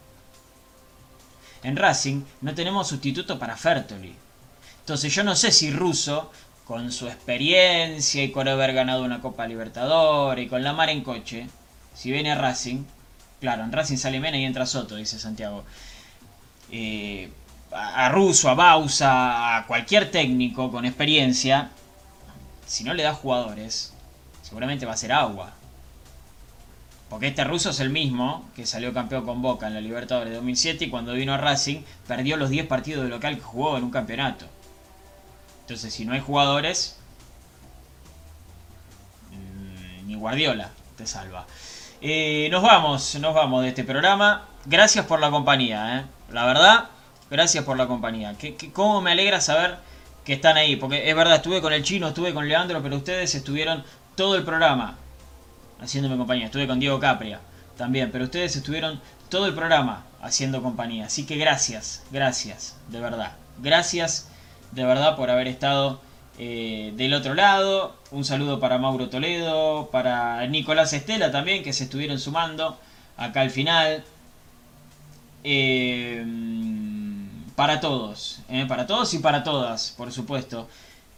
En 1.63 1.77
Racing 1.77 2.23
no 2.43 2.55
tenemos 2.55 2.89
sustituto 2.89 3.39
para 3.39 3.57
Fertoli. 3.57 4.15
Entonces 4.81 5.13
yo 5.13 5.25
no 5.25 5.35
sé 5.35 5.51
si 5.51 5.71
Russo, 5.71 6.31
con 6.65 6.93
su 6.93 7.09
experiencia 7.09 8.23
y 8.23 8.31
con 8.31 8.47
haber 8.47 8.73
ganado 8.73 9.03
una 9.05 9.21
Copa 9.21 9.47
Libertadores 9.47 10.47
y 10.47 10.49
con 10.49 10.63
la 10.63 10.73
mar 10.73 10.91
en 10.91 11.03
coche, 11.03 11.49
si 11.95 12.13
viene 12.13 12.33
a 12.33 12.37
Racing, 12.37 12.85
Claro, 13.41 13.65
en 13.65 13.73
Racing 13.73 13.97
sale 13.97 14.19
Mena 14.19 14.39
y 14.39 14.45
entra 14.45 14.67
Soto, 14.67 14.97
dice 14.97 15.19
Santiago. 15.19 15.65
Eh, 16.71 17.31
a 17.73 18.09
Russo, 18.09 18.49
a 18.49 18.55
Bausa, 18.55 19.57
a 19.57 19.67
cualquier 19.67 20.11
técnico 20.11 20.71
con 20.71 20.85
experiencia, 20.85 21.71
si 22.67 22.85
no 22.85 22.95
le 22.95 23.03
da 23.03 23.15
jugadores, 23.15 23.95
seguramente 24.43 24.87
va 24.87 24.93
a 24.93 24.97
ser 24.97 25.13
agua. 25.13 25.53
Porque 27.09 27.29
este 27.29 27.45
ruso 27.45 27.71
es 27.71 27.79
el 27.81 27.91
mismo 27.91 28.49
que 28.57 28.67
salió 28.67 28.93
campeón 28.93 29.25
con 29.25 29.41
Boca 29.41 29.69
en 29.69 29.75
la 29.75 29.81
Libertadores 29.81 30.31
de 30.31 30.37
2007 30.37 30.87
y 30.87 30.91
cuando 30.91 31.13
vino 31.13 31.33
a 31.33 31.37
Racing 31.37 31.83
perdió 32.07 32.37
los 32.37 32.51
10 32.51 32.67
partidos 32.67 33.05
de 33.05 33.11
local 33.11 33.37
que 33.37 33.43
jugó 33.43 33.77
en 33.77 33.85
un 33.85 33.91
campeonato. 33.91 34.47
Entonces, 35.61 35.95
si 35.95 36.05
no 36.05 36.15
hay 36.15 36.21
jugadores, 36.21 36.99
mm, 39.31 40.07
ni 40.09 40.15
Guardiola 40.17 40.71
te 40.97 41.07
salva. 41.07 41.47
Eh, 42.01 42.49
nos 42.51 42.63
vamos, 42.63 43.15
nos 43.21 43.35
vamos 43.35 43.63
de 43.63 43.69
este 43.69 43.85
programa. 43.85 44.49
Gracias 44.65 45.07
por 45.07 45.21
la 45.21 45.31
compañía, 45.31 45.99
¿eh? 45.99 46.05
la 46.33 46.45
verdad, 46.45 46.91
gracias 47.31 47.65
por 47.65 47.77
la 47.77 47.87
compañía. 47.87 48.35
¿Qué, 48.39 48.57
cómo 48.73 49.01
me 49.01 49.13
alegra 49.13 49.41
saber 49.41 49.79
que 50.25 50.35
están 50.35 50.57
ahí? 50.57 50.77
Porque 50.77 51.09
es 51.09 51.17
verdad, 51.17 51.37
estuve 51.37 51.61
con 51.61 51.73
el 51.73 51.83
chino, 51.83 52.09
estuve 52.09 52.35
con 52.35 52.49
Leandro, 52.49 52.83
pero 52.83 52.97
ustedes 52.97 53.35
estuvieron 53.35 53.85
todo 54.15 54.37
el 54.37 54.45
programa 54.45 54.97
haciéndome 55.81 56.17
compañía. 56.17 56.47
Estuve 56.47 56.67
con 56.67 56.81
Diego 56.81 56.99
Capria 56.99 57.41
también, 57.77 58.11
pero 58.11 58.25
ustedes 58.25 58.57
estuvieron 58.57 59.01
todo 59.29 59.47
el 59.47 59.55
programa 59.55 60.05
haciendo 60.23 60.63
compañía. 60.63 61.07
Así 61.07 61.27
que 61.27 61.37
gracias, 61.37 62.05
gracias, 62.11 62.77
de 62.89 63.01
verdad. 63.01 63.33
Gracias 63.59 64.29
de 64.73 64.85
verdad 64.85 65.17
por 65.17 65.31
haber 65.31 65.49
estado 65.49 66.01
eh, 66.39 66.93
del 66.97 67.15
otro 67.15 67.35
lado. 67.35 67.97
Un 68.11 68.25
saludo 68.25 68.61
para 68.61 68.79
Mauro 68.79 69.09
Toledo, 69.09 69.91
para 69.91 70.47
Nicolás 70.47 70.93
Estela 70.93 71.31
también, 71.31 71.63
que 71.63 71.73
se 71.73 71.85
estuvieron 71.85 72.19
sumando 72.19 72.79
acá 73.17 73.41
al 73.41 73.51
final. 73.51 74.05
Eh, 75.45 76.25
para 77.57 77.81
todos, 77.81 78.41
eh, 78.49 78.67
para 78.69 78.87
todos 78.87 79.13
y 79.15 79.19
para 79.19 79.43
todas, 79.43 79.93
por 79.97 80.13
supuesto, 80.13 80.69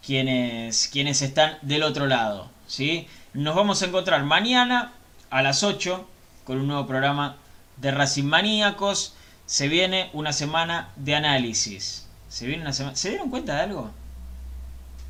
quienes, 0.07 0.89
quienes 0.89 1.21
están 1.21 1.59
del 1.63 1.83
otro 1.83 2.07
lado. 2.07 2.49
¿sí? 2.67 3.09
Nos 3.35 3.57
vamos 3.57 3.83
a 3.83 3.87
encontrar 3.87 4.23
mañana 4.25 4.93
a 5.31 5.43
las 5.43 5.65
8 5.65 6.07
con 6.45 6.59
un 6.61 6.69
nuevo 6.69 6.87
programa 6.87 7.37
de 7.77 7.91
Racing 7.91 8.25
Maníacos. 8.25 9.15
Se 9.47 9.69
viene 9.69 10.11
una 10.13 10.33
semana 10.33 10.91
de 10.97 11.17
análisis. 11.17 12.07
Se 12.29 12.47
viene 12.47 12.63
una 12.63 12.73
semana. 12.73 12.97
¿Se 12.97 13.11
dieron 13.11 13.31
cuenta 13.31 13.57
de 13.57 13.63
algo? 13.63 13.91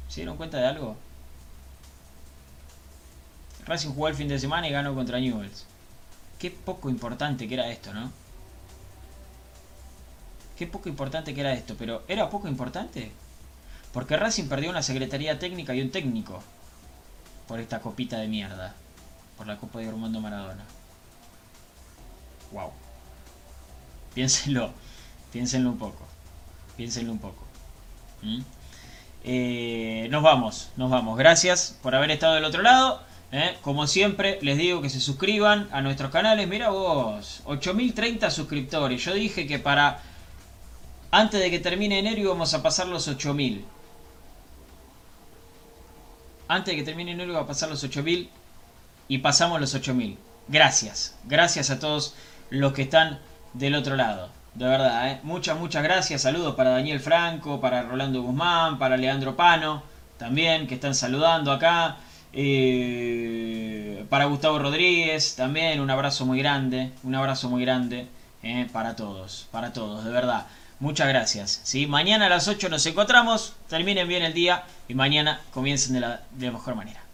¿Se 0.09 0.23
dieron 0.23 0.37
cuenta 0.37 0.59
de 0.59 0.67
algo? 0.67 0.97
Racing 3.67 3.91
jugó 3.91 4.09
el 4.09 4.15
fin 4.15 4.29
de 4.29 4.39
semana 4.39 4.67
y 4.67 4.73
ganó 4.73 4.95
contra 4.95 5.21
Newells. 5.21 5.67
Qué 6.39 6.51
poco 6.51 6.89
importante 6.89 7.47
que 7.47 7.55
era 7.55 7.69
esto, 7.69 7.93
¿no? 7.93 8.11
Qué 10.59 10.67
poco 10.67 10.89
importante 10.89 11.35
que 11.35 11.41
era 11.41 11.53
esto, 11.53 11.77
pero 11.79 12.03
¿era 12.09 12.29
poco 12.29 12.49
importante? 12.49 13.13
Porque 13.93 14.17
Racing 14.17 14.49
perdió 14.49 14.71
una 14.71 14.83
secretaría 14.83 15.39
técnica 15.39 15.75
y 15.75 15.81
un 15.81 15.91
técnico 15.91 16.43
por 17.47 17.61
esta 17.61 17.81
copita 17.81 18.19
de 18.19 18.27
mierda. 18.27 18.75
Por 19.37 19.47
la 19.47 19.57
copa 19.57 19.79
de 19.79 19.89
Armando 19.89 20.21
Maradona. 20.21 20.65
Wow. 22.51 22.73
Piénsenlo. 24.15 24.73
Piénsenlo 25.33 25.71
un 25.71 25.79
poco. 25.79 26.05
Piénsenlo 26.77 27.13
un 27.13 27.19
poco. 27.21 27.45
¿Mm? 28.23 28.41
Eh, 29.25 30.09
nos 30.11 30.25
vamos, 30.25 30.71
nos 30.77 30.91
vamos. 30.91 31.17
Gracias 31.17 31.79
por 31.83 31.95
haber 31.95 32.11
estado 32.11 32.35
del 32.35 32.45
otro 32.45 32.63
lado. 32.63 33.01
¿eh? 33.31 33.57
Como 33.63 33.87
siempre, 33.87 34.41
les 34.43 34.59
digo 34.59 34.83
que 34.83 34.91
se 34.91 35.01
suscriban 35.01 35.69
a 35.71 35.83
nuestros 35.83 36.11
canales. 36.11 36.49
Mira 36.49 36.71
vos, 36.71 37.43
8030 37.45 38.31
suscriptores. 38.31 39.05
Yo 39.05 39.15
dije 39.15 39.47
que 39.47 39.61
para 39.61 40.03
antes 41.11 41.41
de 41.41 41.51
que 41.51 41.59
termine 41.59 41.99
enero 41.99 42.21
íbamos 42.21 42.55
a 42.55 42.63
pasar 42.63 42.87
los 42.89 43.09
8000 43.09 43.65
antes 46.49 46.73
de 46.73 46.77
que 46.77 46.85
termine 46.85 47.13
enero 47.13 47.35
va 47.35 47.41
a 47.41 47.47
pasar 47.47 47.69
los 47.69 47.85
8000 47.85 48.31
y 49.09 49.19
pasamos 49.19 49.61
los 49.61 49.75
8000. 49.75 50.19
Gracias, 50.49 51.17
gracias 51.25 51.71
a 51.71 51.79
todos 51.79 52.15
los 52.51 52.73
que 52.73 52.83
están 52.83 53.19
del 53.53 53.75
otro 53.75 53.97
lado. 53.97 54.31
De 54.55 54.65
verdad, 54.65 55.11
¿eh? 55.11 55.21
muchas, 55.23 55.59
muchas 55.59 55.83
gracias. 55.83 56.23
Saludos 56.23 56.55
para 56.55 56.71
Daniel 56.71 57.01
Franco, 57.01 57.61
para 57.61 57.83
Rolando 57.83 58.23
Guzmán, 58.23 58.79
para 58.79 58.97
Leandro 58.97 59.37
Pano, 59.37 59.83
también, 60.19 60.67
que 60.67 60.75
están 60.75 60.95
saludando 60.95 61.53
acá. 61.53 61.97
Eh, 62.33 64.05
para 64.09 64.25
Gustavo 64.25 64.59
Rodríguez, 64.59 65.37
también 65.37 65.81
un 65.81 65.91
abrazo 65.91 66.27
muy 66.27 66.39
grande, 66.39 66.93
un 67.03 67.15
abrazo 67.15 67.49
muy 67.49 67.63
grande 67.63 68.07
¿eh? 68.43 68.67
para 68.73 68.97
todos, 68.97 69.49
para 69.51 69.73
todos, 69.73 70.05
de 70.05 70.11
verdad. 70.11 70.47
Muchas 70.81 71.09
gracias. 71.09 71.61
¿sí? 71.65 71.87
Mañana 71.87 72.27
a 72.27 72.29
las 72.29 72.47
8 72.49 72.69
nos 72.69 72.87
encontramos. 72.87 73.55
Terminen 73.69 74.07
bien 74.07 74.23
el 74.23 74.35
día 74.35 74.65
y 74.87 74.95
mañana 74.95 75.41
comiencen 75.53 75.95
de 75.95 76.01
la, 76.01 76.23
de 76.33 76.47
la 76.47 76.53
mejor 76.53 76.75
manera. 76.75 77.08